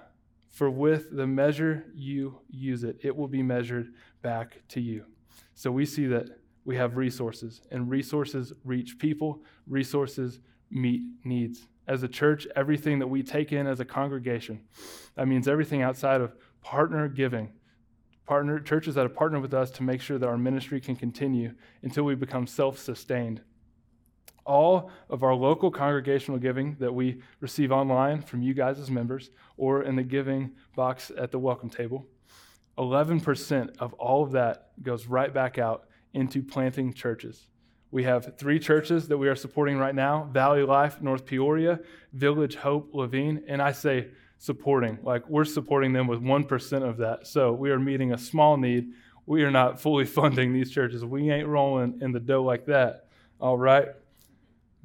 For 0.49 0.69
with 0.69 1.15
the 1.15 1.27
measure 1.27 1.85
you 1.93 2.39
use 2.49 2.83
it, 2.83 2.97
it 3.01 3.15
will 3.15 3.27
be 3.27 3.43
measured 3.43 3.93
back 4.21 4.61
to 4.69 4.81
you. 4.81 5.05
So 5.53 5.71
we 5.71 5.85
see 5.85 6.07
that 6.07 6.27
we 6.65 6.75
have 6.75 6.97
resources, 6.97 7.61
and 7.71 7.89
resources 7.89 8.53
reach 8.63 8.99
people, 8.99 9.43
resources 9.67 10.39
meet 10.69 11.01
needs 11.23 11.67
as 11.91 12.03
a 12.03 12.07
church, 12.07 12.47
everything 12.55 12.99
that 12.99 13.07
we 13.07 13.21
take 13.21 13.51
in 13.51 13.67
as 13.67 13.81
a 13.81 13.85
congregation. 13.85 14.61
That 15.15 15.27
means 15.27 15.45
everything 15.45 15.81
outside 15.81 16.21
of 16.21 16.33
partner 16.61 17.09
giving. 17.09 17.51
Partner 18.25 18.61
churches 18.61 18.95
that 18.95 19.01
have 19.01 19.13
partnered 19.13 19.41
with 19.41 19.53
us 19.53 19.69
to 19.71 19.83
make 19.83 19.99
sure 19.99 20.17
that 20.17 20.29
our 20.29 20.37
ministry 20.37 20.79
can 20.79 20.95
continue 20.95 21.53
until 21.81 22.05
we 22.05 22.15
become 22.15 22.47
self-sustained. 22.47 23.41
All 24.45 24.89
of 25.09 25.21
our 25.21 25.35
local 25.35 25.69
congregational 25.69 26.39
giving 26.39 26.77
that 26.79 26.95
we 26.95 27.21
receive 27.41 27.73
online 27.73 28.21
from 28.21 28.41
you 28.41 28.53
guys 28.53 28.79
as 28.79 28.89
members 28.89 29.29
or 29.57 29.83
in 29.83 29.97
the 29.97 30.03
giving 30.03 30.51
box 30.77 31.11
at 31.17 31.31
the 31.31 31.39
welcome 31.39 31.69
table, 31.69 32.07
11% 32.77 33.75
of 33.79 33.91
all 33.95 34.23
of 34.23 34.31
that 34.31 34.71
goes 34.81 35.07
right 35.07 35.33
back 35.33 35.57
out 35.57 35.87
into 36.13 36.41
planting 36.41 36.93
churches. 36.93 37.47
We 37.91 38.03
have 38.05 38.37
three 38.37 38.57
churches 38.57 39.09
that 39.09 39.17
we 39.17 39.27
are 39.27 39.35
supporting 39.35 39.77
right 39.77 39.93
now 39.93 40.29
Valley 40.31 40.63
Life, 40.63 41.01
North 41.01 41.25
Peoria, 41.25 41.81
Village 42.13 42.55
Hope, 42.55 42.93
Laveen. 42.93 43.43
And 43.47 43.61
I 43.61 43.73
say 43.73 44.07
supporting, 44.37 44.97
like 45.03 45.27
we're 45.29 45.45
supporting 45.45 45.93
them 45.93 46.07
with 46.07 46.21
1% 46.21 46.89
of 46.89 46.97
that. 46.97 47.27
So 47.27 47.51
we 47.51 47.69
are 47.69 47.79
meeting 47.79 48.13
a 48.13 48.17
small 48.17 48.57
need. 48.57 48.93
We 49.25 49.43
are 49.43 49.51
not 49.51 49.79
fully 49.79 50.05
funding 50.19 50.53
these 50.53 50.71
churches. 50.71 51.05
We 51.05 51.29
ain't 51.29 51.47
rolling 51.47 51.99
in 52.01 52.11
the 52.11 52.19
dough 52.19 52.43
like 52.43 52.65
that, 52.65 53.07
all 53.39 53.57
right? 53.57 53.89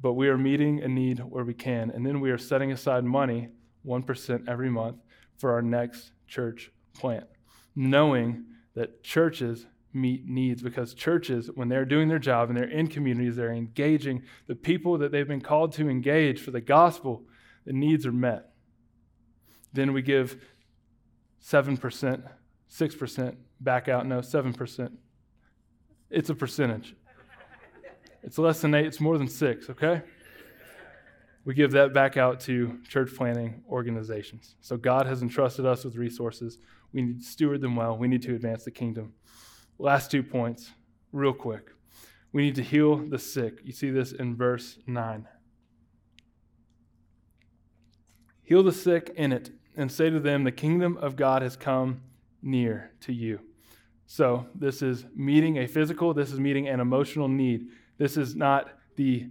But 0.01 0.13
we 0.13 0.27
are 0.27 0.37
meeting 0.37 0.83
a 0.83 0.87
need 0.87 1.19
where 1.19 1.43
we 1.43 1.53
can. 1.53 1.89
And 1.89 2.05
then 2.05 2.19
we 2.19 2.29
are 2.29 2.37
setting 2.37 2.71
aside 2.71 3.03
money, 3.03 3.47
1% 3.85 4.47
every 4.47 4.69
month, 4.69 4.97
for 5.37 5.53
our 5.53 5.61
next 5.61 6.11
church 6.27 6.71
plant, 6.93 7.25
knowing 7.75 8.45
that 8.75 9.01
churches 9.01 9.65
meet 9.93 10.27
needs 10.27 10.61
because 10.61 10.93
churches, 10.93 11.49
when 11.53 11.69
they're 11.69 11.85
doing 11.85 12.07
their 12.07 12.19
job 12.19 12.49
and 12.49 12.57
they're 12.57 12.69
in 12.69 12.87
communities, 12.87 13.35
they're 13.35 13.53
engaging 13.53 14.23
the 14.47 14.55
people 14.55 14.97
that 14.97 15.11
they've 15.11 15.27
been 15.27 15.41
called 15.41 15.71
to 15.73 15.89
engage 15.89 16.41
for 16.41 16.51
the 16.51 16.61
gospel, 16.61 17.23
the 17.65 17.73
needs 17.73 18.05
are 18.05 18.11
met. 18.11 18.51
Then 19.73 19.93
we 19.93 20.01
give 20.01 20.41
7%, 21.43 22.29
6% 22.69 23.35
back 23.59 23.87
out. 23.87 24.05
No, 24.05 24.19
7%. 24.19 24.91
It's 26.09 26.29
a 26.29 26.35
percentage. 26.35 26.95
It's 28.23 28.37
less 28.37 28.61
than 28.61 28.73
eight, 28.73 28.85
it's 28.85 28.99
more 28.99 29.17
than 29.17 29.27
six, 29.27 29.69
okay? 29.69 30.01
We 31.45 31.53
give 31.53 31.71
that 31.71 31.93
back 31.93 32.17
out 32.17 32.41
to 32.41 32.77
church 32.87 33.15
planting 33.15 33.63
organizations. 33.69 34.55
So 34.59 34.75
God 34.75 35.05
has 35.05 35.21
entrusted 35.21 35.65
us 35.65 35.85
with 35.85 35.95
resources. 35.95 36.57
We 36.91 37.03
need 37.03 37.19
to 37.19 37.25
steward 37.25 37.61
them 37.61 37.77
well. 37.77 37.97
We 37.97 38.09
need 38.09 38.21
to 38.23 38.35
advance 38.35 38.65
the 38.65 38.71
kingdom. 38.71 39.13
Last 39.79 40.11
two 40.11 40.23
points, 40.23 40.71
real 41.11 41.33
quick. 41.33 41.69
We 42.31 42.43
need 42.43 42.55
to 42.55 42.63
heal 42.63 42.97
the 42.97 43.19
sick. 43.19 43.59
You 43.63 43.71
see 43.71 43.89
this 43.89 44.11
in 44.11 44.35
verse 44.35 44.77
9. 44.87 45.27
Heal 48.43 48.63
the 48.63 48.71
sick 48.71 49.13
in 49.15 49.31
it, 49.31 49.51
and 49.75 49.91
say 49.91 50.09
to 50.09 50.19
them, 50.19 50.43
The 50.43 50.51
kingdom 50.51 50.97
of 50.97 51.15
God 51.15 51.41
has 51.41 51.55
come 51.55 52.01
near 52.41 52.91
to 53.01 53.13
you. 53.13 53.39
So, 54.05 54.47
this 54.55 54.81
is 54.81 55.05
meeting 55.15 55.57
a 55.57 55.67
physical, 55.67 56.13
this 56.13 56.31
is 56.31 56.39
meeting 56.39 56.67
an 56.69 56.79
emotional 56.79 57.27
need. 57.27 57.67
This 57.97 58.15
is 58.15 58.35
not 58.35 58.69
the 58.95 59.27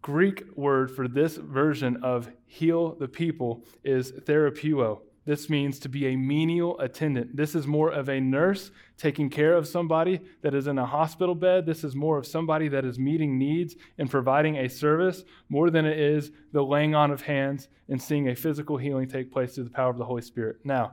Greek 0.00 0.44
word 0.56 0.90
for 0.90 1.06
this 1.06 1.36
version 1.36 2.02
of 2.02 2.30
heal 2.46 2.94
the 2.94 3.08
people 3.08 3.64
is 3.84 4.12
therapeuo. 4.12 5.00
This 5.26 5.50
means 5.50 5.80
to 5.80 5.88
be 5.88 6.06
a 6.06 6.16
menial 6.16 6.78
attendant. 6.78 7.36
This 7.36 7.56
is 7.56 7.66
more 7.66 7.90
of 7.90 8.08
a 8.08 8.20
nurse 8.20 8.70
taking 8.96 9.28
care 9.28 9.54
of 9.54 9.66
somebody 9.66 10.20
that 10.42 10.54
is 10.54 10.68
in 10.68 10.78
a 10.78 10.86
hospital 10.86 11.34
bed. 11.34 11.66
This 11.66 11.82
is 11.82 11.96
more 11.96 12.16
of 12.16 12.26
somebody 12.26 12.68
that 12.68 12.84
is 12.84 12.96
meeting 12.96 13.36
needs 13.36 13.74
and 13.98 14.08
providing 14.08 14.56
a 14.56 14.68
service 14.68 15.24
more 15.48 15.68
than 15.68 15.84
it 15.84 15.98
is 15.98 16.30
the 16.52 16.62
laying 16.62 16.94
on 16.94 17.10
of 17.10 17.22
hands 17.22 17.68
and 17.88 18.00
seeing 18.00 18.28
a 18.28 18.36
physical 18.36 18.76
healing 18.76 19.08
take 19.08 19.32
place 19.32 19.56
through 19.56 19.64
the 19.64 19.70
power 19.70 19.90
of 19.90 19.98
the 19.98 20.04
Holy 20.04 20.22
Spirit. 20.22 20.58
Now, 20.62 20.92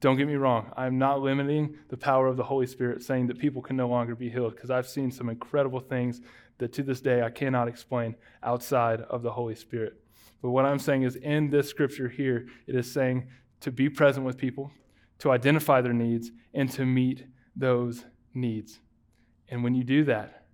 don't 0.00 0.16
get 0.16 0.26
me 0.28 0.34
wrong. 0.34 0.72
I'm 0.76 0.98
not 0.98 1.20
limiting 1.20 1.76
the 1.88 1.96
power 1.96 2.26
of 2.26 2.36
the 2.36 2.42
Holy 2.44 2.66
Spirit, 2.66 3.02
saying 3.02 3.28
that 3.28 3.38
people 3.38 3.62
can 3.62 3.76
no 3.76 3.88
longer 3.88 4.16
be 4.16 4.30
healed, 4.30 4.56
because 4.56 4.70
I've 4.70 4.88
seen 4.88 5.12
some 5.12 5.28
incredible 5.28 5.78
things 5.78 6.20
that 6.58 6.72
to 6.72 6.82
this 6.82 7.00
day 7.00 7.22
I 7.22 7.30
cannot 7.30 7.68
explain 7.68 8.16
outside 8.42 9.00
of 9.02 9.22
the 9.22 9.30
Holy 9.30 9.54
Spirit. 9.54 10.01
But 10.42 10.50
what 10.50 10.66
I'm 10.66 10.80
saying 10.80 11.04
is, 11.04 11.16
in 11.16 11.50
this 11.50 11.68
scripture 11.68 12.08
here, 12.08 12.48
it 12.66 12.74
is 12.74 12.92
saying 12.92 13.28
to 13.60 13.70
be 13.70 13.88
present 13.88 14.26
with 14.26 14.36
people, 14.36 14.72
to 15.20 15.30
identify 15.30 15.80
their 15.80 15.92
needs, 15.92 16.32
and 16.52 16.68
to 16.72 16.84
meet 16.84 17.24
those 17.54 18.04
needs. 18.34 18.80
And 19.48 19.62
when 19.62 19.74
you 19.74 19.84
do 19.84 20.04
that, 20.04 20.46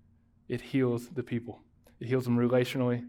it 0.49 0.61
heals 0.61 1.09
the 1.09 1.23
people. 1.23 1.63
It 2.01 2.09
heals 2.09 2.25
them 2.25 2.37
relationally, 2.37 3.07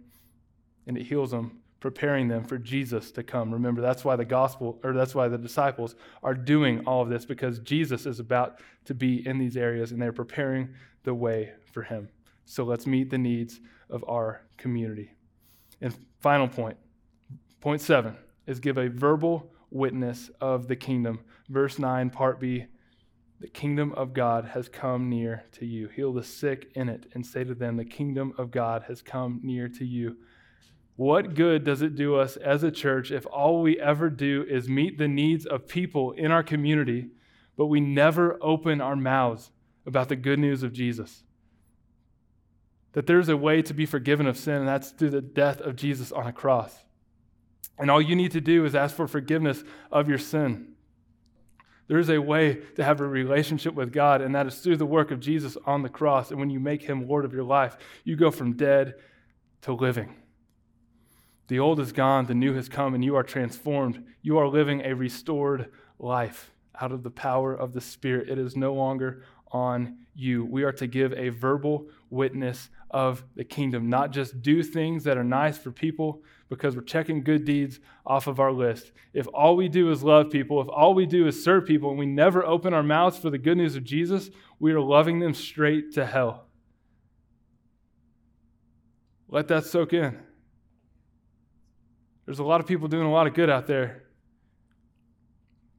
and 0.87 0.97
it 0.97 1.03
heals 1.03 1.31
them, 1.31 1.59
preparing 1.81 2.27
them 2.29 2.43
for 2.45 2.57
Jesus 2.57 3.11
to 3.11 3.23
come. 3.23 3.51
Remember, 3.51 3.81
that's 3.81 4.05
why 4.05 4.15
the 4.15 4.25
gospel, 4.25 4.79
or 4.83 4.93
that's 4.93 5.13
why 5.13 5.27
the 5.27 5.37
disciples 5.37 5.95
are 6.23 6.33
doing 6.33 6.85
all 6.85 7.01
of 7.01 7.09
this, 7.09 7.25
because 7.25 7.59
Jesus 7.59 8.05
is 8.05 8.19
about 8.19 8.61
to 8.85 8.93
be 8.93 9.27
in 9.27 9.37
these 9.37 9.57
areas, 9.57 9.91
and 9.91 10.01
they're 10.01 10.13
preparing 10.13 10.69
the 11.03 11.13
way 11.13 11.51
for 11.73 11.83
him. 11.83 12.09
So 12.45 12.63
let's 12.63 12.87
meet 12.87 13.09
the 13.09 13.17
needs 13.17 13.59
of 13.89 14.03
our 14.07 14.41
community. 14.57 15.11
And 15.81 15.95
final 16.19 16.47
point, 16.47 16.77
point 17.61 17.81
seven, 17.81 18.15
is 18.47 18.59
give 18.59 18.77
a 18.77 18.89
verbal 18.89 19.51
witness 19.71 20.29
of 20.41 20.67
the 20.67 20.75
kingdom. 20.75 21.19
Verse 21.49 21.79
9, 21.79 22.09
part 22.09 22.39
B 22.39 22.65
The 23.39 23.47
kingdom 23.47 23.93
of 23.93 24.13
God 24.13 24.45
has 24.53 24.67
come 24.67 25.09
near 25.09 25.43
to 25.53 25.65
you. 25.65 25.87
Heal 25.87 26.13
the 26.13 26.23
sick 26.23 26.71
in 26.75 26.89
it 26.89 27.05
and 27.13 27.25
say 27.25 27.43
to 27.43 27.55
them, 27.55 27.77
The 27.77 27.85
kingdom 27.85 28.33
of 28.37 28.51
God 28.51 28.83
has 28.87 29.01
come 29.01 29.39
near 29.43 29.67
to 29.69 29.85
you. 29.85 30.17
What 30.95 31.33
good 31.33 31.63
does 31.63 31.81
it 31.81 31.95
do 31.95 32.15
us 32.15 32.35
as 32.35 32.61
a 32.61 32.71
church 32.71 33.09
if 33.09 33.25
all 33.27 33.61
we 33.61 33.79
ever 33.79 34.09
do 34.09 34.45
is 34.49 34.67
meet 34.67 34.97
the 34.97 35.07
needs 35.07 35.45
of 35.45 35.65
people 35.65 36.11
in 36.11 36.29
our 36.29 36.43
community, 36.43 37.11
but 37.55 37.67
we 37.67 37.79
never 37.79 38.37
open 38.41 38.81
our 38.81 38.97
mouths 38.97 39.51
about 39.85 40.09
the 40.09 40.17
good 40.17 40.39
news 40.39 40.61
of 40.61 40.73
Jesus? 40.73 41.23
That 42.93 43.05
there's 43.07 43.29
a 43.29 43.37
way 43.37 43.61
to 43.61 43.73
be 43.73 43.85
forgiven 43.85 44.25
of 44.27 44.37
sin, 44.37 44.55
and 44.55 44.67
that's 44.67 44.91
through 44.91 45.11
the 45.11 45.21
death 45.21 45.61
of 45.61 45.75
Jesus 45.75 46.11
on 46.11 46.27
a 46.27 46.33
cross. 46.33 46.75
And 47.77 47.89
all 47.89 48.01
you 48.01 48.15
need 48.15 48.31
to 48.31 48.41
do 48.41 48.65
is 48.65 48.75
ask 48.75 48.95
for 48.95 49.07
forgiveness 49.07 49.63
of 49.91 50.09
your 50.09 50.17
sin. 50.17 50.73
There 51.87 51.97
is 51.97 52.09
a 52.09 52.19
way 52.19 52.61
to 52.75 52.83
have 52.83 53.01
a 53.01 53.07
relationship 53.07 53.73
with 53.73 53.91
God, 53.91 54.21
and 54.21 54.35
that 54.35 54.45
is 54.45 54.59
through 54.59 54.77
the 54.77 54.85
work 54.85 55.09
of 55.11 55.19
Jesus 55.19 55.57
on 55.65 55.81
the 55.81 55.89
cross. 55.89 56.29
And 56.29 56.39
when 56.39 56.51
you 56.51 56.59
make 56.59 56.83
him 56.83 57.07
Lord 57.07 57.25
of 57.25 57.33
your 57.33 57.43
life, 57.43 57.77
you 58.03 58.15
go 58.15 58.29
from 58.29 58.53
dead 58.53 58.95
to 59.61 59.73
living. 59.73 60.15
The 61.47 61.59
old 61.59 61.79
is 61.79 61.91
gone, 61.91 62.27
the 62.27 62.35
new 62.35 62.53
has 62.53 62.69
come, 62.69 62.93
and 62.93 63.03
you 63.03 63.15
are 63.15 63.23
transformed. 63.23 64.03
You 64.21 64.37
are 64.37 64.47
living 64.47 64.81
a 64.85 64.93
restored 64.93 65.71
life 65.97 66.51
out 66.79 66.91
of 66.91 67.01
the 67.01 67.09
power 67.09 67.55
of 67.55 67.73
the 67.73 67.81
Spirit. 67.81 68.29
It 68.29 68.37
is 68.37 68.55
no 68.55 68.73
longer 68.73 69.23
on 69.51 69.97
you. 70.13 70.45
We 70.45 70.61
are 70.63 70.71
to 70.73 70.85
give 70.85 71.11
a 71.13 71.29
verbal 71.29 71.87
witness 72.11 72.69
of 72.91 73.23
the 73.35 73.43
kingdom, 73.43 73.89
not 73.89 74.11
just 74.11 74.41
do 74.41 74.63
things 74.63 75.03
that 75.03 75.17
are 75.17 75.23
nice 75.23 75.57
for 75.57 75.71
people 75.71 76.23
because 76.49 76.75
we're 76.75 76.81
checking 76.81 77.23
good 77.23 77.45
deeds 77.45 77.79
off 78.05 78.27
of 78.27 78.39
our 78.39 78.51
list. 78.51 78.91
If 79.13 79.27
all 79.27 79.55
we 79.55 79.69
do 79.69 79.91
is 79.91 80.03
love 80.03 80.31
people, 80.31 80.61
if 80.61 80.67
all 80.69 80.93
we 80.93 81.05
do 81.05 81.27
is 81.27 81.43
serve 81.43 81.65
people, 81.65 81.89
and 81.89 81.99
we 81.99 82.07
never 82.07 82.43
open 82.43 82.73
our 82.73 82.83
mouths 82.83 83.19
for 83.19 83.29
the 83.29 83.37
good 83.37 83.57
news 83.57 83.75
of 83.75 83.83
Jesus, 83.83 84.29
we 84.59 84.71
are 84.71 84.81
loving 84.81 85.19
them 85.19 85.33
straight 85.33 85.93
to 85.93 86.05
hell. 86.05 86.47
Let 89.27 89.47
that 89.49 89.65
soak 89.65 89.93
in. 89.93 90.17
There's 92.25 92.39
a 92.39 92.43
lot 92.43 92.59
of 92.61 92.67
people 92.67 92.87
doing 92.87 93.05
a 93.05 93.11
lot 93.11 93.27
of 93.27 93.33
good 93.33 93.49
out 93.49 93.67
there. 93.67 94.03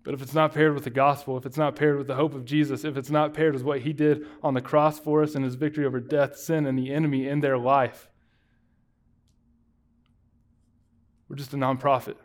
But 0.03 0.15
if 0.15 0.23
it's 0.23 0.35
not 0.35 0.55
paired 0.55 0.75
with 0.75 0.85
the 0.85 0.91
gospel, 0.91 1.37
if 1.37 1.45
it's 1.45 1.59
not 1.59 1.77
paired 1.77 1.99
with 1.99 2.07
the 2.07 2.15
hope 2.15 2.35
of 2.35 2.45
Jesus, 2.45 2.85
if 2.85 2.97
it's 2.97 3.11
not 3.11 3.35
paired 3.35 3.53
with 3.53 3.63
what 3.63 3.81
he 3.81 3.93
did 3.93 4.27
on 4.43 4.55
the 4.55 4.63
cross 4.63 4.99
for 4.99 5.23
us 5.23 5.35
and 5.35 5.45
his 5.45 5.57
victory 5.57 5.85
over 5.85 6.01
death, 6.01 6.37
sin, 6.37 6.67
and 6.67 6.79
the 6.79 6.93
enemy 6.93 7.29
in 7.29 7.41
their 7.41 7.59
life, 7.59 8.09
we're 11.29 11.37
just 11.37 11.53
a 11.53 11.57
nonprofit. 11.57 12.17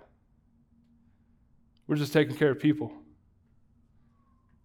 We're 1.86 1.98
just 1.98 2.14
taking 2.14 2.36
care 2.36 2.52
of 2.52 2.60
people. 2.60 2.94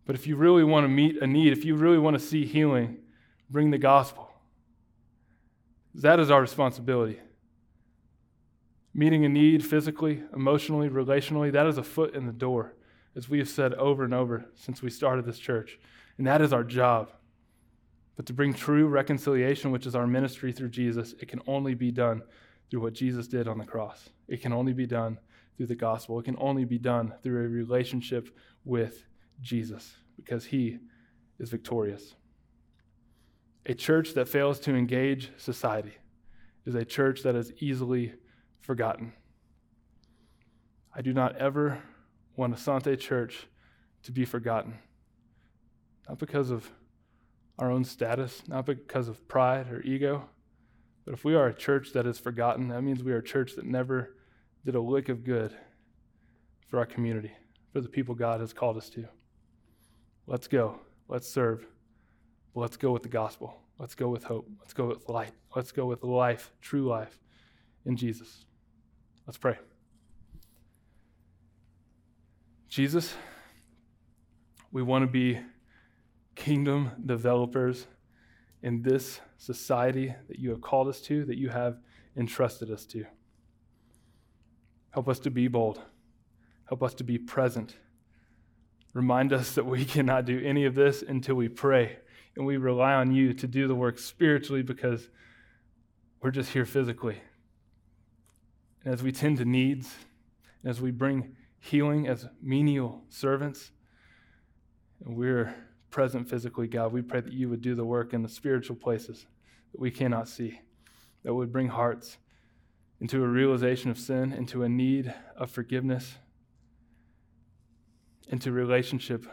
But 0.07 0.15
if 0.15 0.27
you 0.27 0.37
really 0.37 0.65
want 0.65 0.85
to 0.85 0.89
meet 0.89 1.21
a 1.21 1.27
need, 1.27 1.53
if 1.53 1.65
you 1.65 1.75
really 1.75 1.99
want 1.99 2.15
to 2.15 2.25
see 2.25 2.47
healing, 2.47 2.99
bring 3.51 3.71
the 3.71 3.79
gospel. 3.79 4.31
That 5.95 6.21
is 6.21 6.31
our 6.31 6.41
responsibility. 6.41 7.19
Meeting 8.95 9.25
a 9.25 9.29
need 9.29 9.65
physically, 9.65 10.23
emotionally, 10.35 10.89
relationally, 10.89 11.53
that 11.53 11.67
is 11.67 11.77
a 11.77 11.83
foot 11.83 12.15
in 12.15 12.27
the 12.27 12.33
door 12.33 12.75
as 13.17 13.29
we 13.29 13.39
have 13.39 13.49
said 13.49 13.75
over 13.75 14.05
and 14.05 14.15
over 14.15 14.47
since 14.55 14.83
we 14.83 14.91
started 14.91 15.25
this 15.25 15.39
church. 15.39 15.79
And 16.19 16.27
that 16.27 16.41
is 16.41 16.53
our 16.53 16.65
job. 16.65 17.11
But 18.17 18.27
to 18.27 18.33
bring 18.33 18.53
true 18.53 18.87
reconciliation, 18.87 19.71
which 19.71 19.87
is 19.87 19.95
our 19.95 20.07
ministry 20.07 20.53
through 20.53 20.69
Jesus, 20.69 21.15
it 21.21 21.29
can 21.29 21.41
only 21.47 21.75
be 21.75 21.91
done 21.91 22.23
through 22.71 22.83
what 22.83 22.93
Jesus 22.93 23.27
did 23.27 23.49
on 23.49 23.59
the 23.59 23.65
cross. 23.65 24.11
It 24.29 24.43
can 24.43 24.53
only 24.53 24.73
be 24.73 24.87
done 24.87 25.19
through 25.57 25.67
the 25.67 25.75
gospel. 25.75 26.19
It 26.19 26.25
can 26.25 26.37
only 26.39 26.65
be 26.65 26.79
done 26.79 27.15
through 27.23 27.45
a 27.45 27.49
relationship 27.49 28.29
with 28.65 29.05
Jesus 29.41 29.97
because 30.17 30.45
he 30.45 30.79
is 31.39 31.51
victorious. 31.51 32.15
A 33.67 33.75
church 33.75 34.15
that 34.15 34.29
fails 34.29 34.61
to 34.61 34.75
engage 34.75 35.33
society 35.37 35.95
is 36.67 36.75
a 36.75 36.85
church 36.85 37.23
that 37.23 37.35
is 37.35 37.53
easily 37.61 38.15
forgotten. 38.61 39.13
I 40.95 41.03
do 41.03 41.13
not 41.13 41.37
ever 41.37 41.83
want 42.37 42.55
Asante 42.55 42.99
Church 42.99 43.47
to 44.03 44.13
be 44.13 44.25
forgotten. 44.25 44.79
Not 46.09 46.19
because 46.19 46.51
of 46.51 46.71
our 47.59 47.71
own 47.71 47.85
status, 47.85 48.43
not 48.49 48.67
because 48.67 49.09
of 49.09 49.27
pride 49.29 49.71
or 49.71 49.83
ego, 49.83 50.29
but 51.05 51.15
if 51.15 51.25
we 51.25 51.35
are 51.35 51.49
a 51.49 51.55
church 51.55 51.93
that 51.93 52.07
is 52.07 52.19
forgotten, 52.19 52.69
that 52.69 52.83
means 52.83 53.03
we 53.03 53.13
are 53.13 53.19
a 53.19 53.23
church 53.23 53.55
that 53.57 53.67
never 53.67 54.17
did 54.65 54.75
a 54.75 54.81
lick 54.81 55.09
of 55.09 55.25
good 55.25 55.55
for 56.69 56.79
our 56.79 56.87
community, 56.87 57.33
for 57.73 57.81
the 57.81 57.89
people 57.89 58.15
God 58.15 58.41
has 58.41 58.53
called 58.53 58.77
us 58.77 58.89
to. 58.91 59.07
Let's 60.27 60.49
go. 60.49 60.79
Let's 61.09 61.29
serve. 61.29 61.67
let's 62.55 62.77
go 62.77 62.93
with 62.93 63.03
the 63.03 63.09
gospel. 63.09 63.57
Let's 63.79 63.95
go 63.95 64.09
with 64.09 64.25
hope. 64.25 64.49
Let's 64.61 64.73
go 64.73 64.87
with 64.87 65.09
light. 65.09 65.33
Let's 65.57 65.73
go 65.73 65.87
with 65.87 66.05
life, 66.05 66.53
true 66.61 66.87
life 66.87 67.19
in 67.87 67.97
Jesus. 67.97 68.45
Let's 69.27 69.39
pray. 69.39 69.59
Jesus, 72.71 73.15
we 74.71 74.81
want 74.81 75.03
to 75.03 75.09
be 75.09 75.41
kingdom 76.37 76.93
developers 77.05 77.89
in 78.63 78.83
this 78.83 79.21
society 79.39 80.15
that 80.29 80.39
you 80.39 80.51
have 80.51 80.61
called 80.61 80.87
us 80.87 81.01
to, 81.01 81.25
that 81.25 81.37
you 81.37 81.49
have 81.49 81.79
entrusted 82.17 82.71
us 82.71 82.87
to. 82.87 83.05
Help 84.91 85.09
us 85.09 85.19
to 85.19 85.33
be 85.33 85.49
bold. 85.49 85.83
Help 86.69 86.85
us 86.85 86.95
to 86.95 87.03
be 87.03 87.19
present. 87.19 87.75
Remind 88.95 89.33
us 89.33 89.57
that 89.57 89.67
we 89.67 89.85
cannot 89.97 90.25
do 90.25 90.41
any 90.41 90.65
of 90.65 90.77
this 90.77 91.03
until 91.03 91.35
we 91.35 91.49
pray 91.49 91.97
and 92.37 92.47
we 92.47 92.57
rely 92.57 92.95
on 92.95 93.13
you 93.13 93.35
to 93.35 93.49
do 93.49 93.67
the 93.67 93.75
work 93.75 93.99
spiritually 93.99 94.63
because 94.63 95.09
we're 96.23 96.31
just 96.31 96.53
here 96.53 96.65
physically. 96.65 97.21
And 98.85 98.95
as 98.95 99.03
we 99.03 99.11
tend 99.11 99.39
to 99.39 99.45
needs, 99.45 99.93
as 100.65 100.81
we 100.81 100.93
bring 100.93 101.35
healing 101.61 102.09
as 102.09 102.27
menial 102.43 103.03
servants. 103.09 103.71
And 105.05 105.17
we're 105.17 105.55
present 105.91 106.29
physically, 106.29 106.67
God. 106.67 106.93
We 106.93 107.03
pray 107.03 107.21
that 107.21 107.33
you 107.33 107.49
would 107.49 107.61
do 107.61 107.75
the 107.75 107.85
work 107.85 108.13
in 108.13 108.23
the 108.23 108.29
spiritual 108.29 108.77
places 108.77 109.27
that 109.73 109.81
we 109.81 109.91
cannot 109.91 110.29
see, 110.29 110.61
that 111.23 111.35
would 111.35 111.53
bring 111.53 111.69
hearts 111.69 112.17
into 113.01 113.23
a 113.23 113.29
realization 113.29 113.91
of 113.91 113.99
sin, 113.99 114.33
into 114.33 114.63
a 114.63 114.69
need 114.69 115.15
of 115.37 115.51
forgiveness, 115.51 116.17
into 118.29 118.53
relationship 118.53 119.27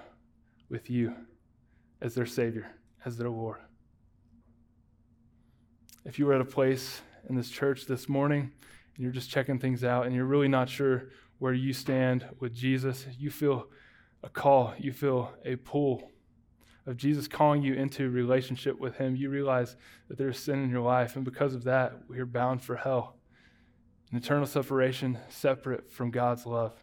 with 0.70 0.90
you 0.90 1.14
as 2.02 2.16
their 2.16 2.26
Savior, 2.26 2.68
as 3.06 3.18
their 3.18 3.30
Lord. 3.30 3.58
If 6.06 6.20
you 6.20 6.26
were 6.26 6.34
at 6.34 6.42
a 6.42 6.46
place 6.46 7.02
in 7.30 7.36
this 7.36 7.50
church 7.50 7.86
this 7.86 8.08
morning 8.08 8.52
and 8.96 9.04
you're 9.04 9.12
just 9.12 9.30
checking 9.30 9.60
things 9.60 9.84
out 9.84 10.06
and 10.06 10.16
you're 10.16 10.26
really 10.26 10.48
not 10.48 10.70
sure 10.70 11.10
where 11.40 11.54
you 11.54 11.74
stand 11.74 12.26
with 12.40 12.54
Jesus, 12.54 13.06
you 13.18 13.30
feel 13.30 13.68
a 14.24 14.30
call, 14.30 14.74
you 14.78 14.92
feel 14.92 15.34
a 15.46 15.56
pull 15.56 16.12
of 16.86 16.98
Jesus 16.98 17.28
calling 17.28 17.62
you 17.62 17.74
into 17.74 18.10
relationship 18.10 18.80
with 18.80 18.96
Him. 18.96 19.16
You 19.16 19.30
realize 19.30 19.76
that 20.08 20.18
there's 20.18 20.40
sin 20.40 20.64
in 20.64 20.70
your 20.70 20.82
life, 20.82 21.16
and 21.16 21.26
because 21.26 21.54
of 21.54 21.66
that, 21.66 21.94
we're 22.08 22.26
bound 22.26 22.62
for 22.62 22.76
hell 22.76 23.16
an 24.10 24.18
eternal 24.18 24.46
separation 24.46 25.20
separate 25.28 25.92
from 25.92 26.12
God's 26.12 26.46
love. 26.46 26.82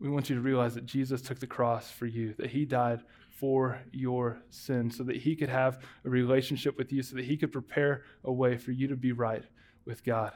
We 0.00 0.10
want 0.10 0.28
you 0.28 0.34
to 0.34 0.42
realize 0.42 0.74
that 0.74 0.86
Jesus 0.86 1.22
took 1.22 1.38
the 1.38 1.46
cross 1.46 1.88
for 1.88 2.06
you, 2.06 2.34
that 2.38 2.50
He 2.50 2.64
died 2.64 3.00
for 3.30 3.80
your 3.92 4.40
sin, 4.50 4.90
so 4.90 5.04
that 5.04 5.18
He 5.18 5.36
could 5.36 5.48
have 5.48 5.78
a 6.04 6.10
relationship 6.10 6.76
with 6.76 6.92
you, 6.92 7.02
so 7.04 7.14
that 7.14 7.26
He 7.26 7.36
could 7.36 7.52
prepare 7.52 8.02
a 8.24 8.32
way 8.32 8.56
for 8.56 8.72
you 8.72 8.88
to 8.88 8.96
be 8.96 9.12
right 9.12 9.44
with 9.84 10.02
God 10.02 10.32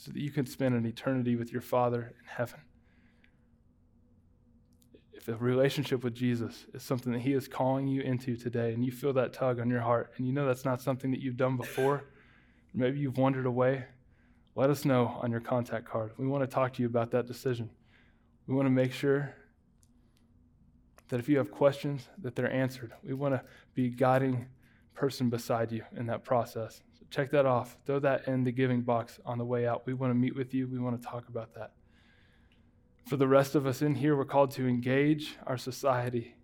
so 0.00 0.10
that 0.10 0.18
you 0.18 0.30
can 0.30 0.46
spend 0.46 0.74
an 0.74 0.86
eternity 0.86 1.36
with 1.36 1.52
your 1.52 1.60
Father 1.60 2.14
in 2.18 2.26
heaven. 2.26 2.60
If 5.12 5.28
a 5.28 5.34
relationship 5.34 6.02
with 6.02 6.14
Jesus 6.14 6.64
is 6.72 6.82
something 6.82 7.12
that 7.12 7.18
He 7.18 7.34
is 7.34 7.46
calling 7.46 7.86
you 7.86 8.00
into 8.00 8.34
today, 8.34 8.72
and 8.72 8.82
you 8.82 8.92
feel 8.92 9.12
that 9.12 9.34
tug 9.34 9.60
on 9.60 9.68
your 9.68 9.82
heart, 9.82 10.12
and 10.16 10.26
you 10.26 10.32
know 10.32 10.46
that's 10.46 10.64
not 10.64 10.80
something 10.80 11.10
that 11.10 11.20
you've 11.20 11.36
done 11.36 11.58
before, 11.58 12.04
maybe 12.72 12.98
you've 12.98 13.18
wandered 13.18 13.44
away, 13.44 13.84
let 14.54 14.70
us 14.70 14.86
know 14.86 15.18
on 15.20 15.30
your 15.30 15.40
contact 15.40 15.84
card. 15.84 16.12
We 16.16 16.26
want 16.26 16.44
to 16.44 16.54
talk 16.54 16.72
to 16.74 16.82
you 16.82 16.88
about 16.88 17.10
that 17.10 17.26
decision. 17.26 17.68
We 18.46 18.54
want 18.54 18.64
to 18.64 18.70
make 18.70 18.94
sure 18.94 19.34
that 21.10 21.20
if 21.20 21.28
you 21.28 21.36
have 21.36 21.50
questions, 21.50 22.08
that 22.22 22.34
they're 22.34 22.50
answered. 22.50 22.92
We 23.04 23.12
want 23.12 23.34
to 23.34 23.42
be 23.74 23.90
guiding 23.90 24.46
person 24.94 25.28
beside 25.28 25.72
you 25.72 25.82
in 25.94 26.06
that 26.06 26.24
process 26.24 26.80
check 27.10 27.30
that 27.32 27.46
off. 27.46 27.76
Throw 27.86 27.98
that 28.00 28.26
in 28.28 28.44
the 28.44 28.52
giving 28.52 28.82
box 28.82 29.18
on 29.26 29.38
the 29.38 29.44
way 29.44 29.66
out. 29.66 29.86
We 29.86 29.94
want 29.94 30.10
to 30.10 30.14
meet 30.14 30.34
with 30.34 30.54
you. 30.54 30.68
We 30.68 30.78
want 30.78 31.00
to 31.00 31.06
talk 31.06 31.28
about 31.28 31.54
that. 31.54 31.72
For 33.06 33.16
the 33.16 33.28
rest 33.28 33.54
of 33.54 33.66
us 33.66 33.82
in 33.82 33.94
here, 33.94 34.16
we're 34.16 34.24
called 34.24 34.52
to 34.52 34.66
engage 34.66 35.36
our 35.46 35.58
society. 35.58 36.36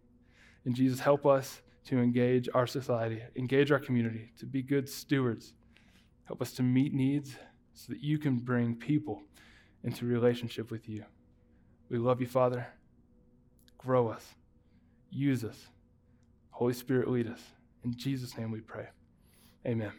And 0.64 0.74
Jesus, 0.74 1.00
help 1.00 1.24
us 1.24 1.62
to 1.86 1.98
engage 1.98 2.48
our 2.52 2.66
society, 2.66 3.22
engage 3.36 3.70
our 3.70 3.78
community, 3.78 4.32
to 4.38 4.46
be 4.46 4.62
good 4.62 4.88
stewards. 4.88 5.54
Help 6.24 6.42
us 6.42 6.52
to 6.54 6.62
meet 6.62 6.92
needs 6.92 7.36
so 7.74 7.92
that 7.92 8.02
you 8.02 8.18
can 8.18 8.36
bring 8.36 8.74
people 8.74 9.22
into 9.84 10.04
relationship 10.04 10.70
with 10.72 10.88
you. 10.88 11.04
We 11.88 11.98
love 11.98 12.20
you, 12.20 12.26
Father. 12.26 12.66
Grow 13.78 14.08
us, 14.08 14.34
use 15.10 15.44
us. 15.44 15.68
Holy 16.50 16.72
Spirit, 16.72 17.08
lead 17.08 17.28
us. 17.28 17.40
In 17.84 17.94
Jesus' 17.96 18.36
name 18.36 18.50
we 18.50 18.60
pray. 18.60 18.88
Amen. 19.64 19.92